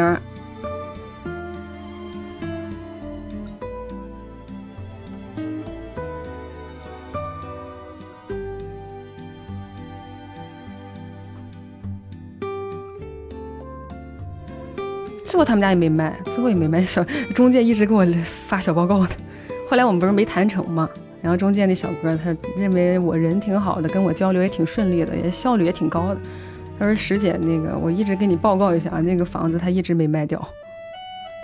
[15.44, 16.84] 他们家也没卖，最后也没卖。
[16.84, 17.04] 小
[17.34, 18.06] 中介一直给我
[18.46, 19.10] 发小报告的。
[19.68, 20.88] 后来我们不是没谈成嘛，
[21.22, 26.20] 然后中介那小哥他认为我人挺好的，跟我交流也挺顺利的，也效率也挺高的。
[26.78, 30.40] 他说：“石姐，那个我一直给你报告一下，那个房子他一直没卖掉，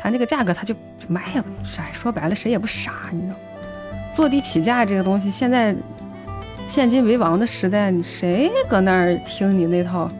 [0.01, 0.75] 他那个价格他就
[1.07, 1.45] 卖呀。
[1.79, 3.39] 哎，说白了谁也不傻，你知道，
[4.13, 5.75] 坐地起价这个东西，现在
[6.67, 10.11] 现金为王的时代，谁搁那儿听你那套？”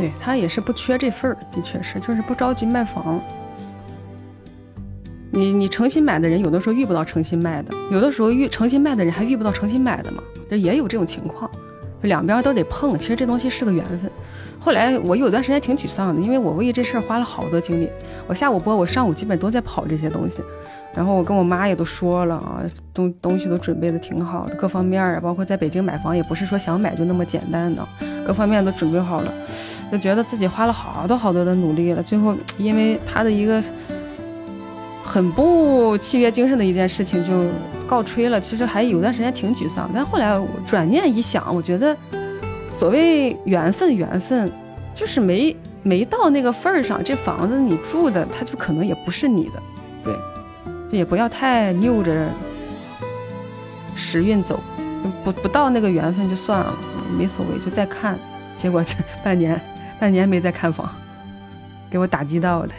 [0.00, 3.20] 对他也是不缺这份儿，的确是，就是不着急卖房。
[5.30, 11.48] 你你诚心买的人，有的时候遇不到诚心卖的，有的时候遇诚心卖的人还遇不到诚心买的嘛，这也有这种情况，
[12.02, 12.98] 两边都得碰。
[12.98, 14.10] 其实这东西是个缘分。
[14.58, 17.88] 后来我有段时间挺沮丧的，因为我为这事儿花了好多精力。
[18.26, 20.42] 我下午播，我上午基本都在跑这些东西。
[20.94, 22.62] 然后我跟我妈也都说了啊，
[22.92, 27.86] 东东西都准备的挺好的，各方面啊，包括在北京买房，也不是说想买就那么简单的，
[28.26, 29.32] 各方面都准备好了。
[29.90, 33.62] 就觉得自己花了好多好多的努力了，最后因为他的一个
[35.04, 37.48] 很不契约精神的一件事情就
[37.88, 38.40] 告吹了。
[38.40, 41.96] 其实还有段时间挺沮丧，但后来转念一想，我觉得
[42.72, 44.50] 所谓缘分，缘分
[44.94, 49.62] 就是没没到那个份儿上，这房子你住的，它就可能也不是你的，
[50.04, 50.14] 对，
[50.90, 52.28] 也不要太拗着
[53.94, 54.60] 时运走，
[55.24, 56.74] 不不到那个缘分就算了，
[57.18, 58.18] 没所谓，就再看。
[58.58, 58.94] 结果这
[59.24, 59.60] 半年。
[60.00, 60.90] 半年没再看房，
[61.90, 62.72] 给我打击到了。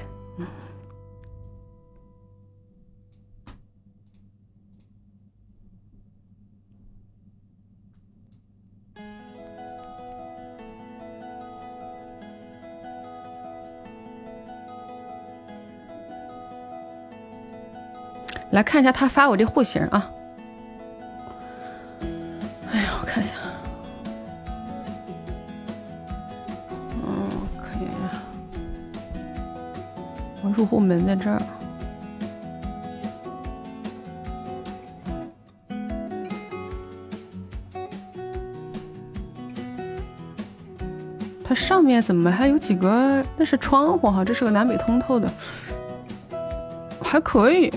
[18.52, 20.12] 来看一下他发我这户型啊，
[22.70, 23.34] 哎呀，我看一下，
[27.06, 27.88] 嗯，可以，
[30.44, 31.42] 我入户门在这儿，
[41.46, 43.24] 它上面怎么还有几个？
[43.38, 45.32] 那是窗户哈，这是个南北通透的，
[47.02, 47.72] 还可以。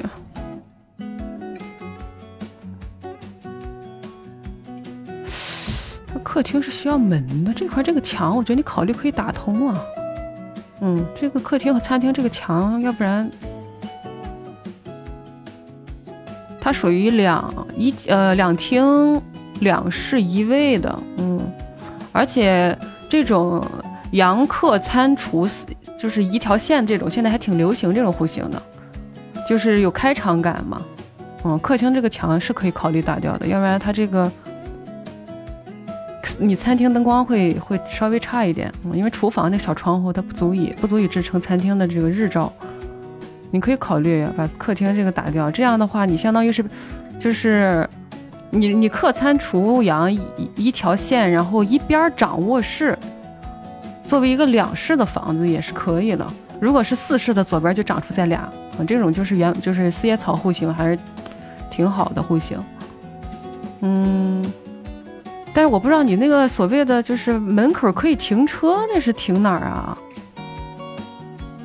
[6.35, 9.81] 客厅是需要门的，这块这个墙，我觉得你考虑可以打通啊。
[10.81, 13.31] 嗯，这个客厅和餐厅这个墙，要不然
[16.61, 19.23] 它属于两一呃两厅
[19.61, 21.41] 两室一卫的，嗯，
[22.11, 22.77] 而且
[23.09, 23.65] 这种
[24.11, 25.49] 阳客餐厨
[25.97, 28.61] 就是一条线这种，现在还挺流行这种户型的，
[29.49, 30.83] 就是有开场感嘛。
[31.45, 34.29] 嗯，客厅这个墙是可以考虑打掉的，要不然它这个。
[36.39, 42.53] 你餐厅灯光会会稍微差一点，因为厨房那小窗户它不足以不足以支撑餐厅的这个日照。
[43.51, 46.65] 你可以考虑把客厅这个打掉，这样的话你相当于是，
[47.21, 47.89] 就是
[48.51, 50.21] 你你客餐厨阳一
[50.57, 52.99] 一条线，然后一边长卧室，
[54.09, 56.27] 作为一个两室的房子也是可以的。
[56.59, 60.99] 如果是四室的，左边就长出在俩，啊这种就是原就是四叶草户型，还是
[61.71, 62.59] 挺好的户型。
[63.83, 64.45] 嗯。
[65.55, 69.97] 但是我不知道你那个所谓的就是门口可以停车，那是停哪儿啊？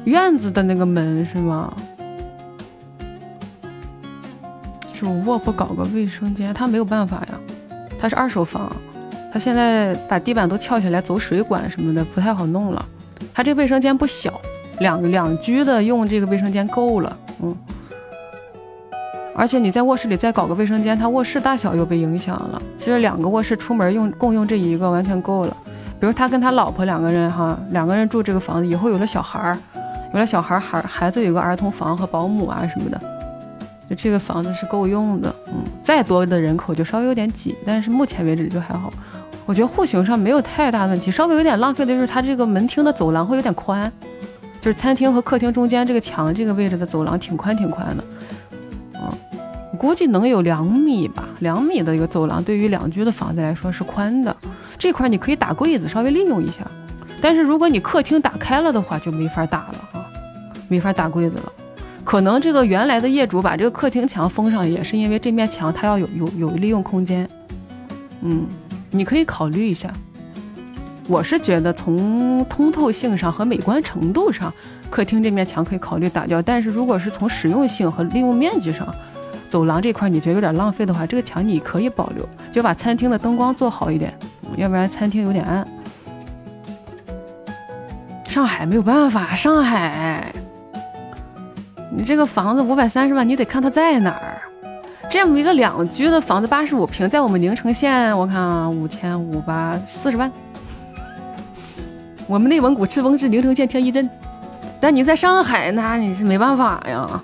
[0.06, 1.74] 院子的那个门是吗？
[4.94, 7.40] 主卧不搞个卫生间，他没有办法呀。
[8.00, 8.72] 他是二手房，
[9.34, 12.86] 他现在把地板都翘起来走水管什么的不太好弄了。
[13.34, 14.40] 他这卫生间不小，
[14.80, 17.58] 两两居的用这个卫生间够了，嗯。
[19.40, 22.62] 而且你在卧室里再搞个卫生间，它卧室大小又被影响了。
[22.78, 25.56] 其实两个卧室出门用共用这一个完全够了。
[25.98, 29.58] 比如他跟他老婆两个人哈，两个人住这个房子，以后有了小孩儿，
[30.14, 33.00] 有了小孩儿孩孩子有个儿童房和保姆啊什么的，
[33.90, 35.34] 就这个房子是够用的。
[35.48, 38.92] 嗯，再多的人口就稍微有点挤，但是目前为止就还好。
[39.46, 43.90] 我觉得户型上没有太大问题，稍微有点浪费的就是它这个门厅的走廊会有点宽，
[44.60, 48.04] 就是餐厅和客厅中间这个墙这个位置的走廊挺宽挺宽的。
[49.80, 54.36] 估计能有两米吧，两米的一个走廊，对于两居的房子来说是宽的。
[54.78, 56.70] 这块你可以打柜子，稍微利用一下。
[57.22, 60.06] 但是如果你客厅打开了的话，就没法打了啊，
[60.68, 61.52] 没法打柜子了。
[62.04, 67.30] 可能这个原来的业主把这个客厅墙封上，也是因为这面墙它要有有有利用空间。
[68.22, 68.46] 嗯，
[68.92, 69.90] 你可以考虑一下。
[71.08, 74.54] 我是觉得从通透性上和美观程度上，
[74.90, 76.42] 客厅这面墙可以考虑打掉。
[76.42, 78.94] 但是如果是从实用性和利用面积上，
[79.50, 84.14] 走廊这块你觉得有点浪费的话，这个墙你可以保留，就把餐厅的灯光做好一点，
[84.56, 85.68] 要不然餐厅有点暗。
[88.26, 90.32] 上海没有办法，上海，
[91.92, 94.40] 你这个房子五百三十万，你得看它在哪儿。
[95.10, 100.32] 这么一个两居的房子，八十五平，在我们宁城县，我看啊，五千五八四十万。
[102.28, 104.08] 我们内蒙古赤峰市宁城县天一镇，
[104.80, 107.24] 但你在上海，那你是没办法呀。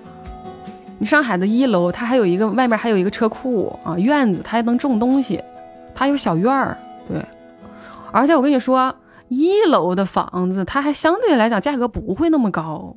[0.97, 5.43] 你上海的一楼，它还有一个外面还有一个车库啊，院子，它还能种东西，
[5.93, 6.77] 它有小院儿，
[7.07, 7.23] 对。
[8.11, 8.95] 而且我跟你说，
[9.27, 12.95] 一楼的房子它还相对来讲价格不会那么高，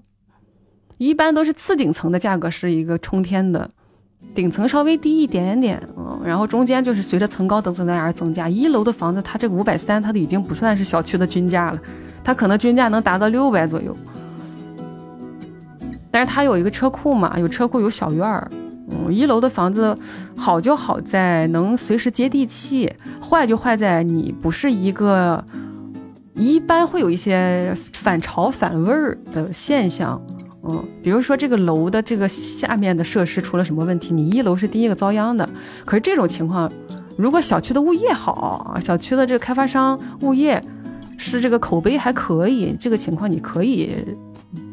[0.97, 3.69] 一般都是次顶层的价格是一个冲天的，
[4.33, 8.49] 顶层稍微低一点点，嗯，然后中间就是随着层高等等那而增加。
[8.49, 11.81] 一楼的房子，它这个五百三，它都已经不算是小区的均价了，
[12.23, 13.97] 它可能均价能达到六百左右。
[16.19, 18.51] 但是它有一个车库嘛，有车库有小院儿，
[18.91, 19.97] 嗯，一楼的房子
[20.37, 22.93] 好就好在能随时接地气，
[23.23, 25.45] 坏就坏在你不是一个，
[26.35, 30.21] 一般会有一些反潮反味儿的现象，
[30.65, 35.49] 嗯，比如说这个楼的这个下面的设施出了什么问题，你一楼是第一个遭殃的。
[35.85, 36.69] 可是这种情况，
[37.17, 40.61] 如果小区的物业好，小区的这个开发商物业
[41.17, 43.95] 是这个口碑还可以，这个情况你可以。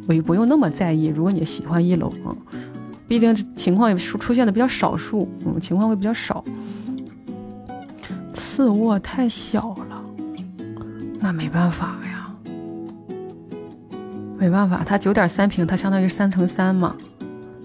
[0.08, 1.08] 我也不用那么在意。
[1.08, 2.36] 如果你喜欢一楼啊，
[3.08, 6.44] 毕竟情况也出出现的比较少数，嗯，情况会比较少。
[8.34, 10.04] 次卧太小了，
[11.20, 12.32] 那没办法呀，
[14.38, 14.82] 没办法。
[14.86, 16.96] 它九点三平，它相当于三乘三嘛，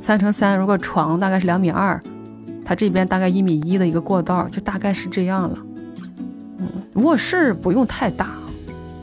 [0.03, 0.59] 三乘三。
[0.59, 2.01] 如果床大概是两米二，
[2.65, 5.59] 它这边大概一米一的一个过道，就大概是这样了。
[6.59, 6.67] 嗯，
[7.03, 8.40] 卧室不用太大。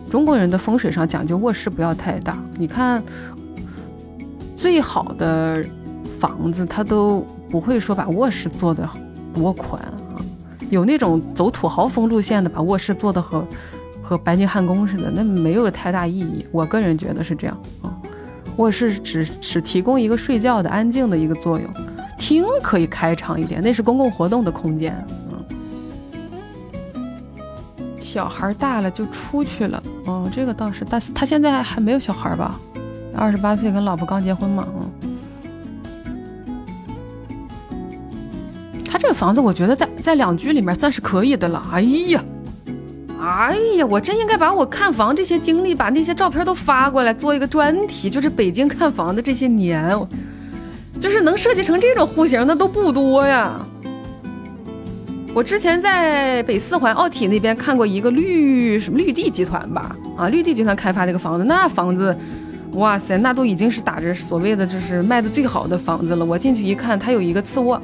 [0.10, 3.04] 中国人的风水上讲究卧室不要太大，你看，
[4.56, 5.64] 最好的
[6.20, 8.90] 房子它都不会说把卧室做的
[9.34, 10.16] 多宽啊，
[10.70, 13.46] 有那种走土豪风路线的，把卧室做的和
[14.02, 16.46] 和白金汉宫似的，那没有太大意义。
[16.52, 17.94] 我个人觉得是这样啊，
[18.56, 21.70] 卧室只只提供一个睡觉的安静的一个作用，
[22.18, 25.06] 厅可以开敞一点，那是公共活动的空间。
[28.08, 29.84] 小孩大了就出去了。
[30.06, 32.58] 哦，这个倒是，但是他现在还没有小孩吧？
[33.14, 34.66] 二十八岁，跟老婆刚结婚嘛。
[34.80, 34.90] 嗯。
[38.90, 41.62] 他这个房子，我觉得在在两居里面算是可以的了。
[41.74, 42.24] 哎呀，
[43.22, 49.94] 哎呀，我真应该把我看房这些经历，把那些照片都发过来做一个专题，就是北京看房的这些年，
[50.98, 53.60] 就是能设计成这种户型的都不多呀。
[55.34, 62.18] 我之前在北四环奥体那边看过一个绿什么绿地集团吧，啊，绿地集团开发的一个房子，那房子，
[62.74, 66.26] 哇塞，那都已经是打着所谓的就是卖的最好的房子了。
[66.26, 67.80] 我进去一看，它有一个次卧。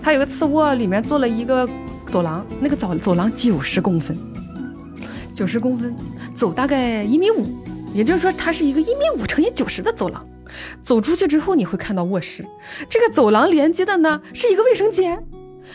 [0.00, 1.68] 它有个次卧，里面做了一个
[2.10, 4.16] 走廊，那个走走廊九十公分，
[5.34, 5.94] 九十公分，
[6.34, 7.46] 走大概一米五，
[7.94, 10.26] 也就是说它是一个一米五乘以九十的走廊。
[10.82, 12.44] 走出去之后你会看到卧室，
[12.88, 15.22] 这个走廊连接的呢是一个卫生间。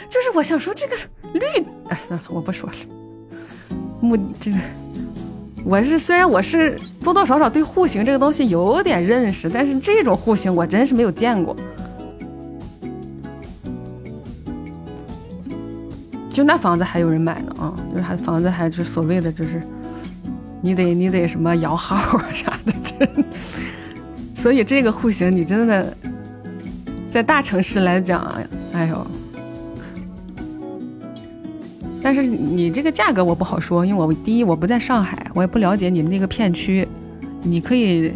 [0.07, 0.95] 就是我想说这个
[1.33, 1.41] 绿，
[1.89, 2.75] 哎，算了，我不说了。
[4.01, 4.57] 目这个，
[5.65, 11.55] 我是虽然我是多多少少对户型这个东西有点认识，但是这种户型我真是没有见过。
[16.31, 17.75] 就那房子还有人买呢啊！
[17.91, 19.61] 就是还房子还是所谓的就是，
[20.61, 23.25] 你得你得什么摇号啊啥的，真。
[24.33, 25.93] 所以这个户型你真的
[27.11, 28.21] 在大城市来讲，
[28.71, 29.05] 哎呦。
[32.01, 36.87] 但是你这个价格我不好说，因为我第一我不在上海，我也不了解你们那个片区。
[37.41, 38.11] 你可以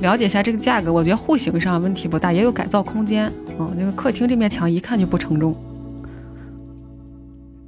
[0.00, 3.30] 了解一下这个价格，我觉得户型上问题不大，也有改造空间。
[3.58, 5.54] 嗯，那个客厅这面墙一看就不承重。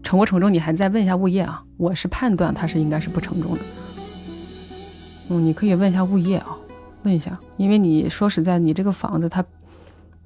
[0.02, 0.52] 承不承重？
[0.52, 1.62] 你还再问一下物业啊！
[1.76, 3.60] 我是判断它是应该是不承重的。
[5.30, 6.56] 嗯，你可以问一下物业啊，
[7.02, 9.44] 问一下，因为你说实在，你这个房子它，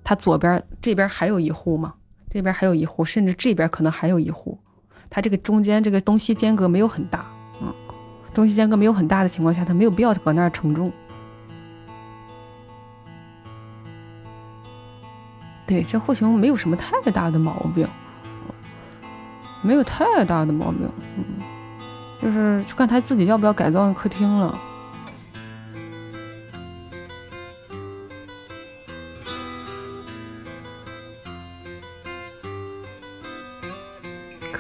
[0.04, 1.94] 它左边这边还有一户嘛，
[2.30, 4.56] 这边还有一户，甚至这边可能还有一户，
[5.14, 7.26] 它这个中间这个东西间隔没有很大，
[7.60, 7.70] 嗯，
[8.32, 10.90] 东西间隔没有很大的情况下，它没有必要搁那儿承重。
[15.66, 17.86] 对，这户型没有什么太大的毛病。
[19.60, 21.24] 没有太大的毛病，嗯，
[22.20, 24.58] 就是就看他自己要不要改造客厅了。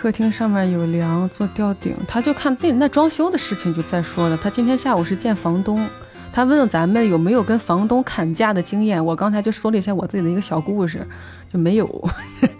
[0.02, 4.36] 客厅上面有梁，做吊顶，他就看那那装修的事情就再说了。
[4.36, 5.88] 他今天下午是见房东，
[6.32, 9.04] 他问咱们有没有跟房东砍价的经验。
[9.04, 11.06] 我刚才就说了一下我自己的一个小故事，
[11.52, 12.08] 就没有。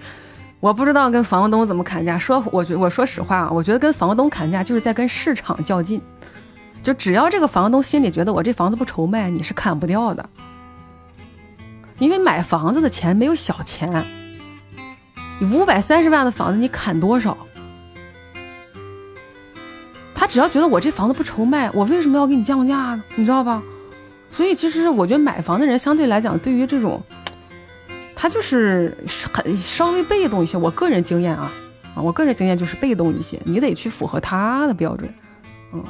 [0.60, 2.16] 我不知道跟房东怎么砍价。
[2.16, 6.01] 说，我觉我说实话啊，我觉得跟房东砍价就是在跟市场较劲。
[6.81, 10.24] 就只要这个房东心里觉得我这房子不愁卖，你是砍不掉的。
[11.98, 14.06] 因为买房子的钱没有小钱，
[15.40, 17.36] 你五百三十万的房子你砍多少？
[20.14, 23.02] 他只要觉得我这房子不愁卖，我为什么要给你降价呢？
[23.16, 23.62] 你知道吧？
[24.30, 27.02] 所以其实我觉得买房的人相对来讲，对于这种。
[28.14, 28.96] 他就是
[29.32, 31.50] 很稍微被动一些，我个人经验啊，
[31.96, 35.12] 啊，我个人经验就是被动一些，你得去符合他的标准，
[35.72, 35.84] 嗯。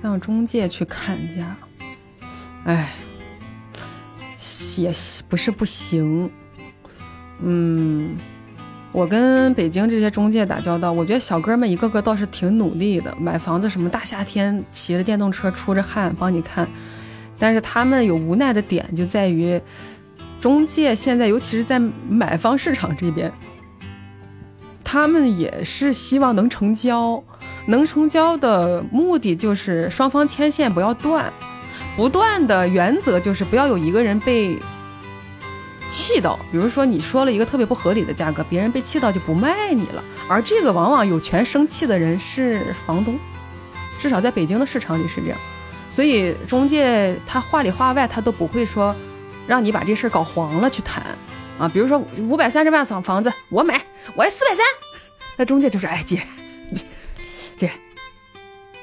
[0.00, 1.56] 让中介去砍价，
[2.64, 2.92] 哎，
[4.78, 4.92] 也
[5.28, 6.30] 不是不行，
[7.40, 8.16] 嗯。
[8.94, 16.68] 我跟北京这些中介打交道，我觉得小哥们一个个倒是挺努力的，买房子什么大夏天骑着电动车出着汗帮你看，
[17.38, 19.58] 但是他们有无奈的点就在于，
[20.42, 23.32] 中介现在尤其是在买方市场这边，
[24.84, 27.24] 他们也是希望能成交，
[27.64, 31.32] 能成交的目的就是双方牵线不要断，
[31.96, 34.58] 不断的原则就是不要有一个人被。
[35.94, 40.02] 气到，比如说你说了一个特别不合理的价格，别人被气到就不卖你了。
[40.26, 43.18] 而这个往往有权生气的人是房东，
[43.98, 45.38] 至少在北京的市场里是这样。
[45.90, 48.96] 所以中介他话里话外他都不会说
[49.46, 51.04] 让你把这事儿搞黄了去谈
[51.58, 51.68] 啊。
[51.68, 54.64] 比如说五百三十万房房子我买，我要四百三，
[55.36, 56.22] 那中介就说哎姐，
[57.54, 57.70] 姐，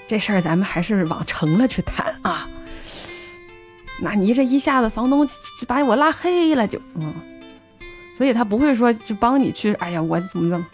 [0.07, 2.47] 这事儿咱们还是往成了去谈啊。
[4.01, 5.33] 那你这一下子，房东就
[5.67, 7.13] 把我拉黑了，就嗯，
[8.15, 10.65] 所以他不会说就帮你去，哎呀，我怎么怎么。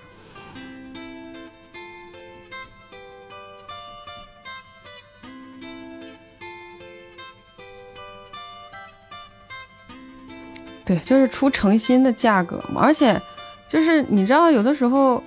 [10.85, 13.19] 对，就是出诚心的价格嘛，而且
[13.67, 15.23] 就是你知道，有的时候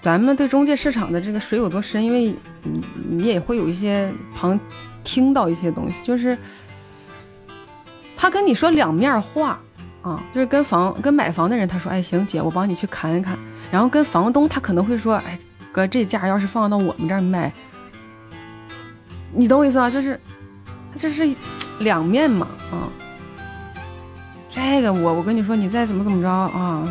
[0.00, 4.58] 咱们对中介市场的这个水有多深，因为你你也会有一些旁。
[5.04, 6.36] 听到一些东西，就是
[8.16, 9.60] 他跟你说两面话，
[10.02, 13.38] 啊，就是跟房跟买房的人他说，哎行姐，我帮你去看一看。
[13.70, 15.38] 然后跟房东他可能会说，哎
[15.70, 17.52] 哥，这价要是放到我们这儿卖，
[19.32, 19.90] 你懂我意思吗？
[19.90, 20.18] 就是，
[20.96, 21.28] 这是
[21.80, 22.88] 两面嘛，啊。
[24.48, 26.86] 这个我我跟你说，你再怎么怎么着啊，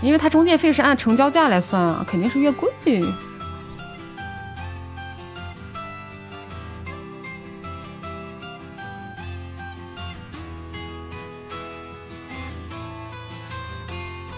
[0.00, 3.04] 因为他中介费是按成交价来算啊，肯定是越贵。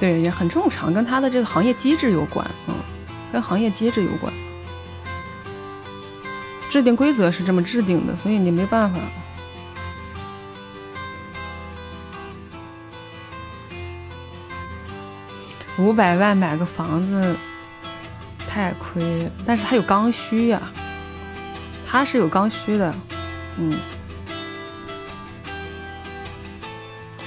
[0.01, 2.75] 对，也很正常，跟他的这个行业机制有关，嗯，
[3.31, 4.33] 跟行业机制有关，
[6.71, 8.99] 制定规则是这么制定的，所以你没办法。
[15.77, 17.37] 五百万买个房子
[18.49, 20.63] 太亏，但是他有刚需呀，
[21.87, 22.95] 他是有刚需的，
[23.59, 23.79] 嗯。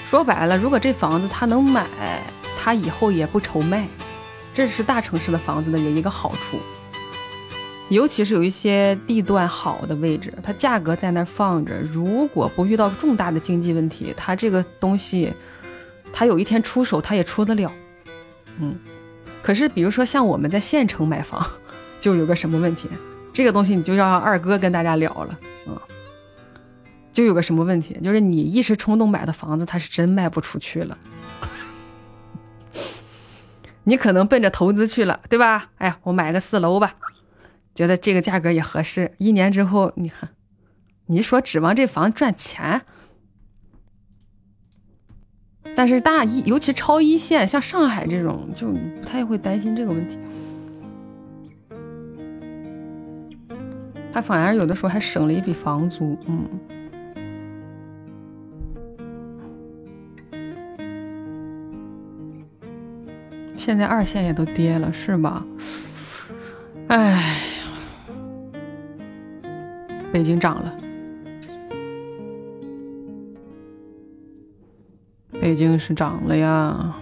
[0.09, 1.85] 说白了，如果这房子他能买。
[2.63, 3.85] 他以后也不愁卖，
[4.53, 6.57] 这是大城市的房子的一个好处。
[7.89, 15.33] 尤其是有一些地段好的位置，它价格在那放着，如果不遇到重大的经济问题，它这个东西，
[16.13, 17.69] 它有一天出手，它也出得了。
[18.61, 18.79] 嗯，
[19.41, 21.45] 可是比如说像我们在县城买房，
[21.99, 22.87] 就有个什么问题，
[23.33, 25.37] 这个东西你就让二哥跟大家聊了。
[25.67, 25.77] 嗯，
[27.11, 30.97] 就有个什么问题，就是你一时冲动买的房子，它是真卖不出去了。
[33.85, 35.71] 你可能奔着投资去了，对吧？
[35.77, 36.95] 哎呀，我买个四楼吧，
[37.75, 39.13] 觉得这个价格也合适。
[39.17, 40.29] 一年之后，你看，
[41.07, 42.83] 你说指望这房赚钱？
[45.75, 50.17] 但是大一，尤其超一线，像上海这种，就不太会担心这个问题。
[54.11, 56.47] 他反而有的时候还省了一笔房租，嗯。
[63.65, 65.41] 现在二线也都跌了，是吧？
[66.89, 67.37] 哎，
[70.11, 70.75] 北京涨了，
[75.39, 76.93] 北京是涨了呀。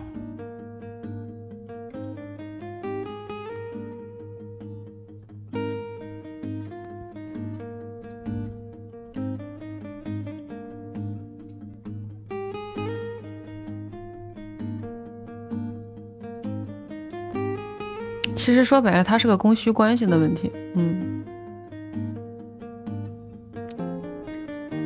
[18.41, 20.51] 其实说白了，它是个供需关系的问题。
[20.73, 21.23] 嗯，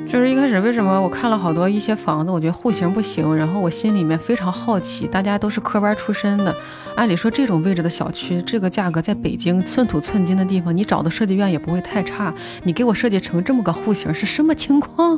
[0.06, 6.53] 就是一开始为什么我看了好多一些房子，我觉得户型不行，然后我心里面非常好奇，大家都是科班出身的，
[6.98, 12.34] 按理说这种位置的小区，这个价格在北京寸土寸金的地方，你找的设计院也不会太差，
[12.64, 15.18] 你给我设计成这么个户型是什么情况？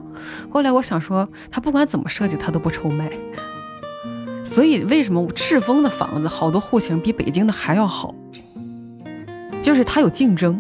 [0.52, 3.10] 后来我想说，他不管怎么设计，他都不愁卖。
[4.58, 8.16] 所以为什么赤峰的房子好多户型比北京的还要好？
[9.62, 10.60] 就是它有竞争。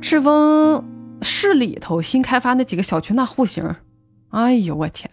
[0.00, 0.82] 赤峰
[1.20, 3.76] 市里头新开发那几个小区那户型，
[4.30, 5.10] 哎呦我天，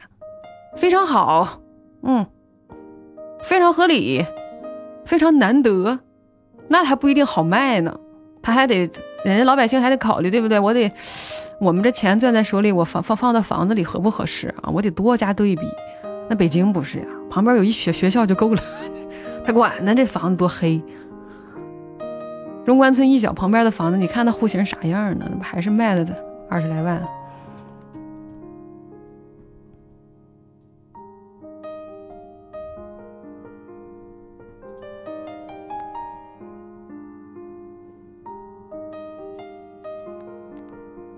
[0.77, 1.60] 非常好，
[2.03, 2.26] 嗯，
[3.43, 4.26] 非常合理，
[5.03, 5.99] 非常难得，
[6.69, 7.99] 那还不一定好卖呢，
[8.41, 8.89] 他还得
[9.26, 10.57] 人家老百姓还得考虑，对不对？
[10.57, 10.89] 我得
[11.60, 14.72] 我们这钱攥在手里，我放放放到房子里合不合适啊？
[14.73, 15.68] 我得多加对比。
[16.32, 18.64] 那北京不是呀，旁边有一学学校就够了，
[19.45, 20.82] 他管呢这房子多黑。
[22.66, 25.28] 中关村一角旁边的房子，你看那户型啥样呢？
[25.30, 26.16] 那不还是卖了的
[26.49, 27.03] 二十来万？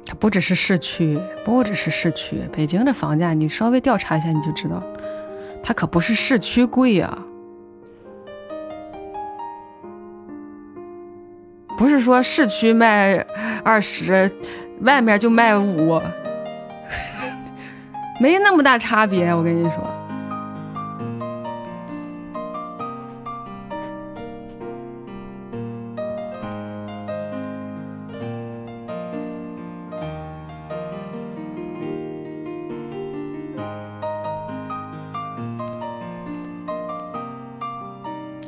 [0.08, 4.82] 它不只是市区，不只是市区，北京的房价你稍微调查一下你就知道。
[5.64, 7.18] 它可不是市区贵呀，
[11.78, 13.16] 不是说市区卖
[13.64, 14.30] 二十，
[14.82, 16.02] 外面就卖五，
[18.20, 19.34] 没那么大差别。
[19.34, 20.03] 我跟你说。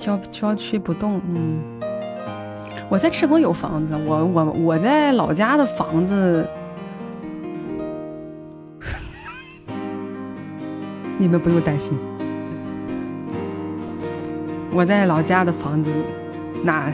[0.05, 1.59] 郊郊区不动，嗯，
[2.89, 6.47] 我在赤峰有房子，我我我在老家的房子，
[11.17, 11.97] 你们不用担心，
[14.71, 15.91] 我在老家的房子，
[16.63, 16.93] 那，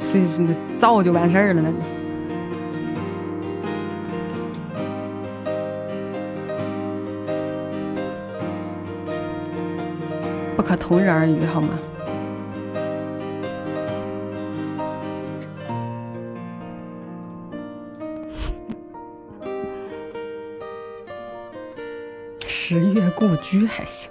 [0.00, 0.42] 这是
[0.78, 1.95] 造就完事儿了，那就。
[10.56, 11.68] 不可同日而语，好吗？
[22.46, 24.10] 十月故居还行。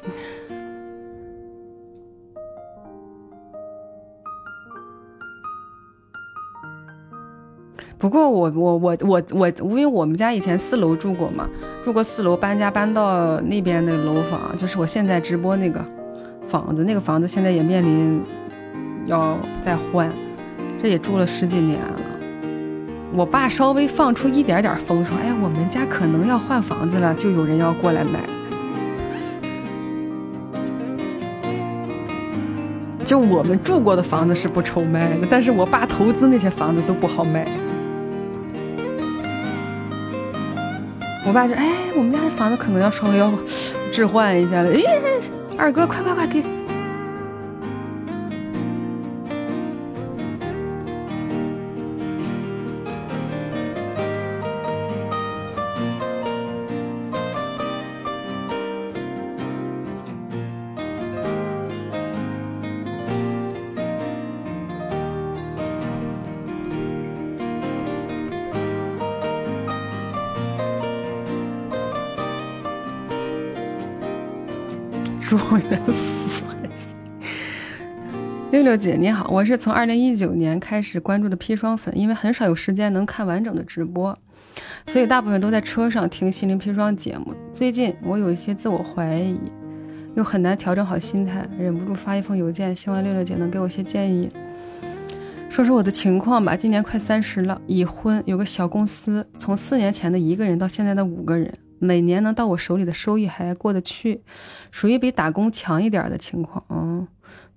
[7.98, 11.50] 不过我我我我我，因为我们家以前四楼住过嘛，
[11.84, 15.84] 住过四楼，搬家搬到那边的楼房，就是我现在直播那个
[16.58, 18.24] 房子，那个房子现在也面临
[19.08, 20.10] 要再换，
[20.82, 22.00] 这也住了十几年了。
[23.14, 28.22] 我爸稍微放出一点点风，说：“哎，我们家可能要换房子了，就有人要过来买。”
[33.04, 37.46] 就我们住过的房子是不愁卖的，但是我爸投资那些房子都不好卖。
[41.28, 43.30] 我爸说：“哎，我们家的房子可能要稍微要
[43.92, 44.82] 置换一下了。”哎，
[45.58, 46.55] 二哥，快快快给！
[78.66, 84.18] 六姐你好，我是从二零一九年开始关注的砒霜粉，因为很少有时间能看完整的直播，
[84.88, 87.32] 所以大部分都在车上听心灵砒霜节目。
[87.54, 89.40] 最近我有一些自我怀疑，
[90.16, 94.32] 又很难调整好心态，忍不住发一封邮件，希望六六姐能给我些建议。
[95.48, 101.54] 说说我的情况吧，今年快三十了，已婚，有个小公司，从四年前的一个人到现在的五个人。
[101.78, 104.22] 每年能到我手里的收益还过得去，
[104.72, 106.64] 属于比打工强一点的情况。
[106.70, 107.06] 嗯，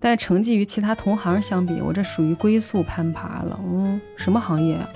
[0.00, 3.58] 但成绩与其他同行相比，我这属于龟速攀爬了。
[3.64, 4.88] 嗯，什么行业啊？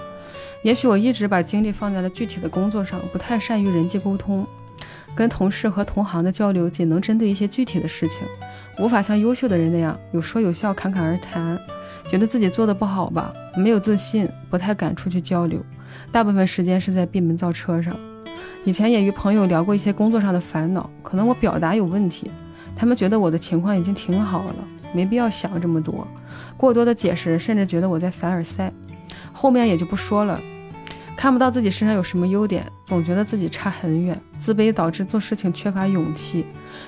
[0.62, 4.46] 也许我一直把精力放在了具体的工作上，不太善于人际沟通，
[5.14, 8.18] 跟同事和同行的交流仅能针对一些具体的事情，
[8.78, 11.58] 无法像优秀的人那样有说有笑、侃侃而谈。
[12.08, 15.64] 觉得自己做的不好吧，没有自信，不太敢出去交流，
[16.10, 17.96] 大部分时间是在闭门造车上。
[18.64, 22.30] 以前也与朋友聊过一些工作上的烦恼，可能我表达有问题，
[22.76, 24.54] 他们觉得我的情况已经挺好了，
[24.92, 26.06] 没必要想这么多，
[26.56, 28.72] 过多的解释甚至觉得我在凡尔赛，
[29.32, 30.40] 后面也就不说了。
[31.14, 36.44] 看不到自己身上有什么优点，总觉得自己差很远，自卑导致做事情缺乏勇气。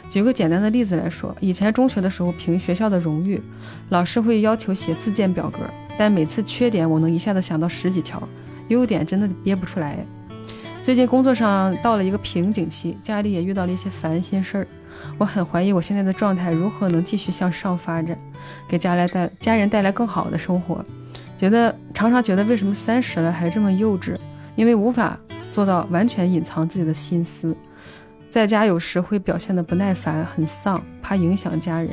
[0.09, 3.41] 举个简单的例子来说，以前中学的时候评学校的荣誉，
[3.91, 5.59] 老师会要求写自荐表格，
[5.97, 8.21] 但每次缺点我能一下子想到十几条，
[8.69, 10.05] 优点真的憋不出来。
[10.83, 14.67] 最近工作上到了一个瓶颈期，家里也遇到了一些烦心事儿，
[15.19, 18.17] 我很怀疑我现在的状态如何能继续向上发展，
[18.69, 20.85] 给家来带家人带来更好的生活。
[21.39, 24.17] 觉得常常觉得为什么三十了还这么幼稚？
[24.57, 25.19] 因为无法
[25.51, 27.57] 做到完全隐藏自己的心思，
[28.31, 31.91] 在家有时会表现得不耐烦、很丧，怕影响家人，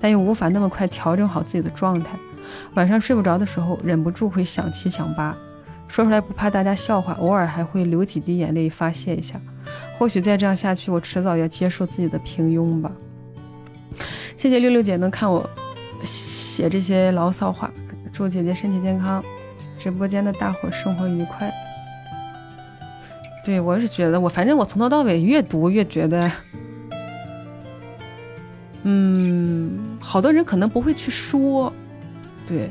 [0.00, 2.18] 但又无法那么快调整好自己的状态。
[2.74, 5.36] 晚上睡不着的时候，忍不住会想七想八。
[5.90, 9.40] 说出来不怕大家笑话，偶尔还会流几滴眼泪发泄一下。
[9.98, 12.90] 或许再这样下去，我迟早要接受自己的平庸吧。
[14.36, 15.44] 谢谢六六姐能看我
[16.04, 17.68] 写这些牢骚话，
[18.12, 19.22] 祝姐姐身体健康，
[19.80, 21.52] 直播间的大伙生活愉快。
[23.44, 26.30] 对我是觉得，我反正我从头到尾越读越觉得，
[28.84, 31.72] 嗯，好多人可能不会去说，
[32.46, 32.70] 对。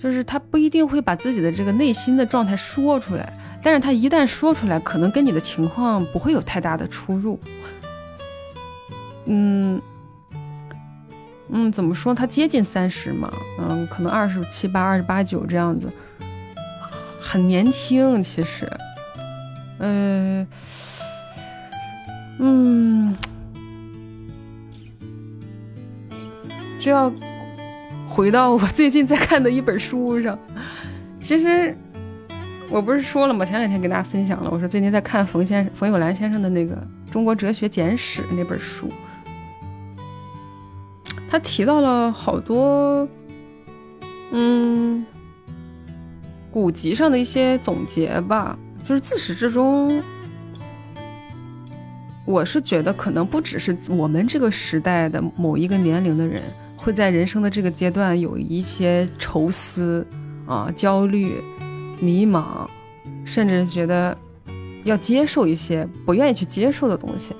[0.00, 7.38] 就是他不一定会把自己的这个内心的状态说出来，但是他一旦说出来，可能跟你的情况不会有太大的出入。
[9.26, 9.82] 嗯，
[11.48, 12.14] 嗯，怎么说？
[12.14, 15.92] 他接近三十嘛，嗯，可能二十七八、二十八九这样子，
[17.20, 18.22] 很年轻。
[18.22, 18.70] 其实，
[19.80, 20.46] 嗯，
[22.38, 23.16] 嗯，
[26.80, 27.12] 就要。
[28.18, 30.36] 回到我最近在看的一本书上，
[31.20, 31.72] 其实
[32.68, 33.44] 我不是说了吗？
[33.44, 36.74] 前两天跟大家分享了，我说最近在看冯先冯友兰先生的那个
[37.12, 38.88] 《中国哲学简史》那本书，
[41.30, 43.08] 他提到了好多，
[44.32, 45.06] 嗯，
[46.50, 50.02] 古籍上的一些总结吧，就是自始至终，
[52.24, 56.42] 我是觉得可能不只是我们这个时代的某一个年龄的人。
[56.88, 60.06] 会在人生的这个阶段有一些愁思，
[60.46, 61.34] 啊，焦虑、
[62.00, 62.66] 迷茫，
[63.26, 64.16] 甚至觉得
[64.84, 67.36] 要接受一些不愿意去接受的东西。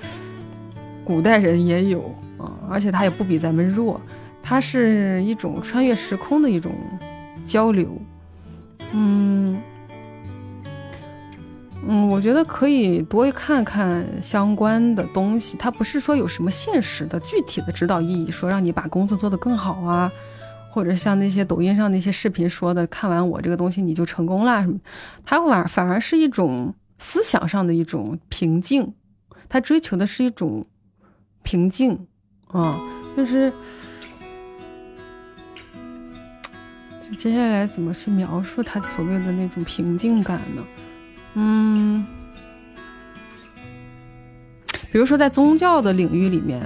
[1.02, 3.98] 古代人也有啊，而且他也不比咱们弱，
[4.42, 6.70] 它是一种穿越时空的一种
[7.46, 7.88] 交流。
[8.92, 9.58] 嗯
[11.90, 20.12] 嗯，我觉得可以多看看相关的东西，它不是说有什么现实的具体的指导意义，说让你把工作做得更好啊。
[20.70, 24.78] 或者像那些抖音上那些视频说的，看完我这个东西你就成功啦什么，
[25.24, 28.93] 它反反而是一种思想上的一种平静，
[29.48, 30.62] 他追求的是一种
[31.43, 31.98] 平静
[32.48, 32.78] 啊，
[33.16, 33.51] 就是
[37.19, 40.62] 接下来怎么去描述他所谓的那种平静感呢？
[41.39, 42.05] 嗯，
[44.90, 46.60] 比如说在宗教的领域里面，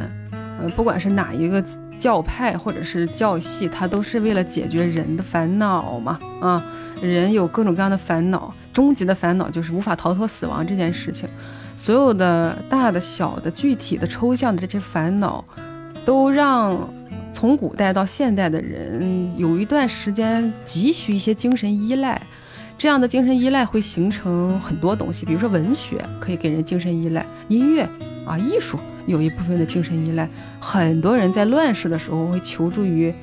[0.61, 1.63] 呃，不管是哪一个。
[2.03, 6.19] 教派或者是教系，它都是为了解决人的烦恼嘛？
[6.41, 6.61] 啊，
[7.01, 11.29] 人有各种各样的烦恼，终极的烦恼就是无法逃脱死亡这件事情。
[11.77, 15.45] 所有的大的、小的、具体的、抽象的这些烦恼，
[16.05, 16.77] 都让
[17.33, 22.21] 从古代到现代的人有一段时间急需一些精神依赖。
[22.83, 27.89] 这样的精神依赖会形成很多东西，比如说文学可以给人精神依赖，音乐
[28.27, 28.77] 啊，艺术。
[29.07, 30.29] 有一部分的精神依赖，
[30.59, 33.15] 很多人在乱世的时候会求助于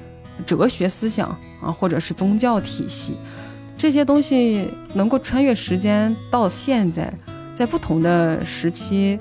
[0.46, 1.28] 哲学思想
[1.62, 3.18] 啊，或者是宗教体系，
[3.76, 7.14] 这些东西能够穿越时间到现在，
[7.54, 9.20] 在不同的时期，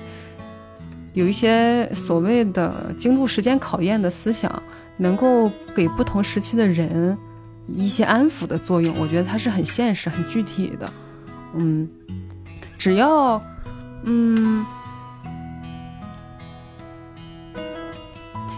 [1.11, 4.49] 有一些所谓的经住时间考验的思想，
[4.95, 7.17] 能够给不同时期的人
[7.75, 8.95] 一些安抚的作用。
[8.99, 10.91] 我觉得它是很现实、很具体的。
[11.55, 11.87] 嗯，
[12.77, 13.41] 只要，
[14.03, 14.65] 嗯。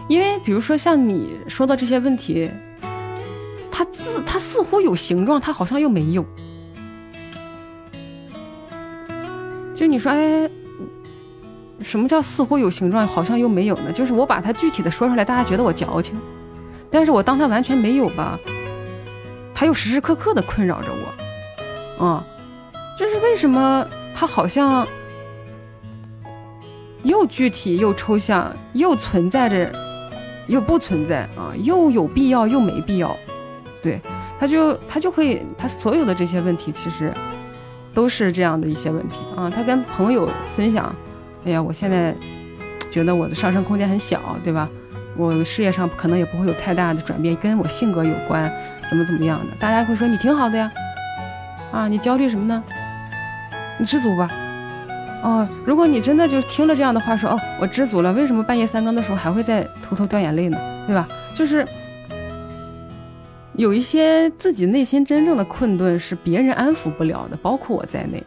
[0.07, 2.51] 因为，比如说像你说的这些问题，
[3.71, 6.25] 它自它似乎有形状，它好像又没有。
[9.73, 10.49] 就你说，哎，
[11.81, 13.91] 什么叫似乎有形状，好像又没有呢？
[13.93, 16.13] 就是我把它具体的说出来，大家觉得我矫情；
[16.91, 18.37] 但是我当它完全没有吧，
[19.61, 22.03] 他又时时刻刻的困扰着我。
[22.03, 22.23] 嗯，
[22.97, 24.87] 这是为什么他好像
[27.03, 29.71] 又具体又抽象，又存在着。
[30.47, 33.15] 又不存在啊，又有必要又没必要，
[33.81, 34.01] 对，
[34.37, 37.13] 他就他就会他所有的这些问题其实
[37.93, 39.49] 都是这样的一些问题啊。
[39.49, 40.27] 他跟朋友
[40.57, 40.93] 分享，
[41.45, 42.13] 哎呀，我现在
[42.89, 44.67] 觉得我的上升空间很小，对吧？
[45.15, 48.51] 我事业上可能也不会有太大的转变，跟我性格有关，
[48.91, 49.55] 怎么怎么样的？
[49.57, 50.69] 大家会说你挺好的呀，
[51.71, 52.61] 啊，你焦虑什么呢？
[53.79, 54.29] 你知足吧。
[55.23, 60.57] 哦，如果你真的就听了这样的话说，哦，我知足了，为什么半夜三更的时候还会在偷偷掉眼泪呢？
[60.85, 61.07] 对吧？
[61.33, 61.65] 就是
[63.53, 68.21] 有一些自己内心真正的困顿是别人安抚不了的，包括我在内。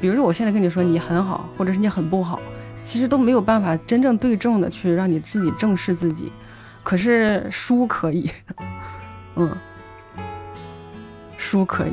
[0.00, 2.40] 比如说我现在跟你说你很好，或者是你很不好，
[2.84, 6.32] 其实都没有办法真正对症的去让你自己正视自己。
[6.82, 8.30] 可是书可以，
[9.36, 9.50] 嗯，
[11.44, 11.92] 书可以，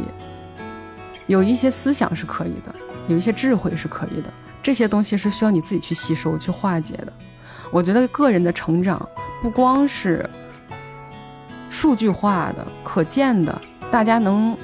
[1.28, 2.73] 有一些思想是可以的。
[3.07, 4.32] 有一些智慧是可以的，
[4.64, 7.11] 这些东西是需要你自己去吸收、去化解的。
[7.69, 9.10] 我觉得个人的成长
[9.41, 10.30] 不光是
[11.69, 13.60] 数据化的、可见的，
[13.91, 14.56] 大家能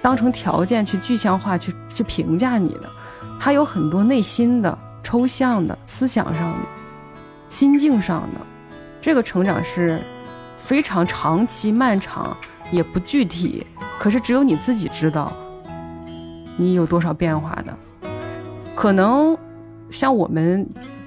[0.00, 2.88] 当成条件去具象化、去去评价你的，
[3.38, 6.58] 还有很多内心的、抽象的、思想上的、
[7.50, 8.36] 心境上的。
[9.02, 10.00] 这个成长是
[10.64, 12.34] 非常长期、漫长，
[12.74, 13.64] 也不具体，
[13.98, 15.32] 可是只有你自己知道。
[16.56, 17.76] 你有多少变化的？
[18.76, 19.36] 可能
[19.90, 20.64] 像我们，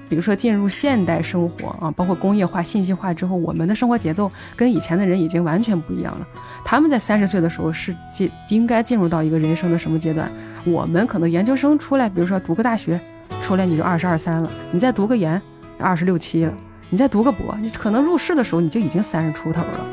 [0.08, 6.26] 比如说进入现代生活啊，包括工业化、信息化之后，我们的生活节奏跟以前的人已经完全不一样了。
[6.64, 10.30] 他们在三十岁的时候是进应该进入到一个人生的什么阶段？
[10.64, 13.00] 我们可能研究生出来，比如说读个大学
[13.42, 15.40] 出来你就二十二三了，你再读个研
[15.78, 16.52] 二十六七了，
[16.90, 19.86] 你再读个博，你可能入世的时候你就已经三十出头了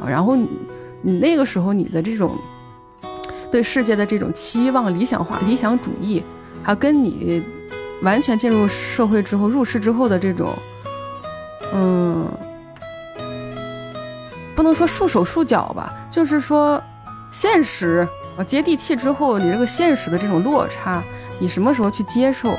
[0.00, 0.08] 啊。
[0.08, 0.36] 然后
[1.02, 2.36] 你那个时候你的这种。
[3.50, 6.22] 对世界的这种期望、理想化、理想主义，
[6.62, 7.42] 还有跟你
[8.00, 10.54] 完全进入社会之后、入世之后的这种，
[11.74, 12.26] 嗯，
[14.56, 16.82] 不能说束手束脚吧，就是说
[17.30, 18.08] 现实
[18.38, 21.02] 啊接地气之后，你这个现实的这种落差，
[21.38, 22.52] 你什么时候去接受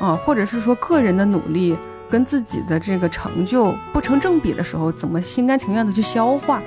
[0.00, 0.18] 啊？
[0.24, 1.76] 或者是说个人的努力
[2.10, 6.60] 跟自己的这个成就不成正比的时候，怎么心甘情愿的去消化？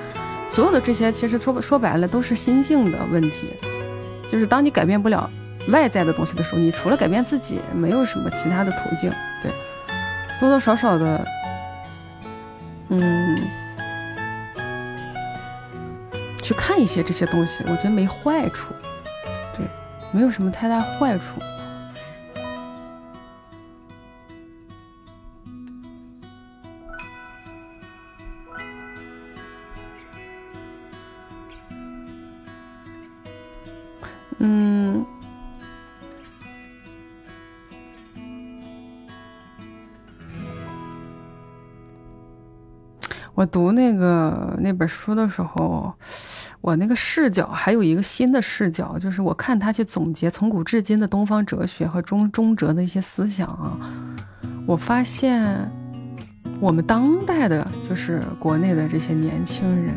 [0.48, 3.52] 所有的这些，其实说说白了，都是心境的问题。
[4.32, 5.30] 就是当你改变不了
[5.68, 9.10] 外在的东西的时候，你除了改变自己，没有什么其他的途径。
[9.42, 9.52] 对，
[10.40, 11.24] 多多少少的，
[12.88, 13.38] 嗯，
[16.42, 18.72] 去看一些这些东西，我觉得没坏处。
[19.56, 19.66] 对，
[20.10, 21.24] 没有什么太大坏处。
[34.38, 35.04] 嗯。
[43.36, 45.92] 我读那个那本书的时候
[46.62, 53.78] 我那个视角还有一个新的视角就是我看他去总结从古至今的东方哲学和中中哲的一些思想啊
[54.66, 55.70] 我发现
[56.58, 59.94] 我们当代的就是国内的这些年轻人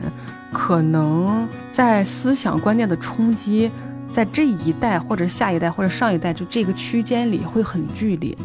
[0.52, 3.72] 可能在思想观念的冲击
[4.12, 8.36] 在这一代或者下一代或者上一代就这个区间里会很剧烈，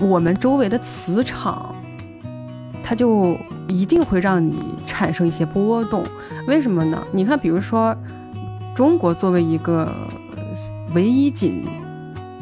[0.00, 1.74] 我们周围的磁场。
[2.82, 3.36] 它就
[3.68, 4.54] 一定会让你
[4.86, 6.02] 产生一些波动，
[6.46, 7.06] 为什么呢？
[7.12, 7.94] 你看，比如说，
[8.74, 9.94] 中国作为一个
[10.94, 11.66] 唯一仅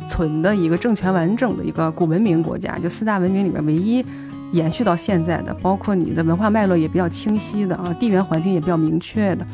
[0.06, 4.06] 存的一个政权完整的一个古文明国家，就四大文明里面唯一
[4.52, 9.44] 延续到现在的，包括你的文化脉络也比较清晰的啊，地缘环境也比较明确的，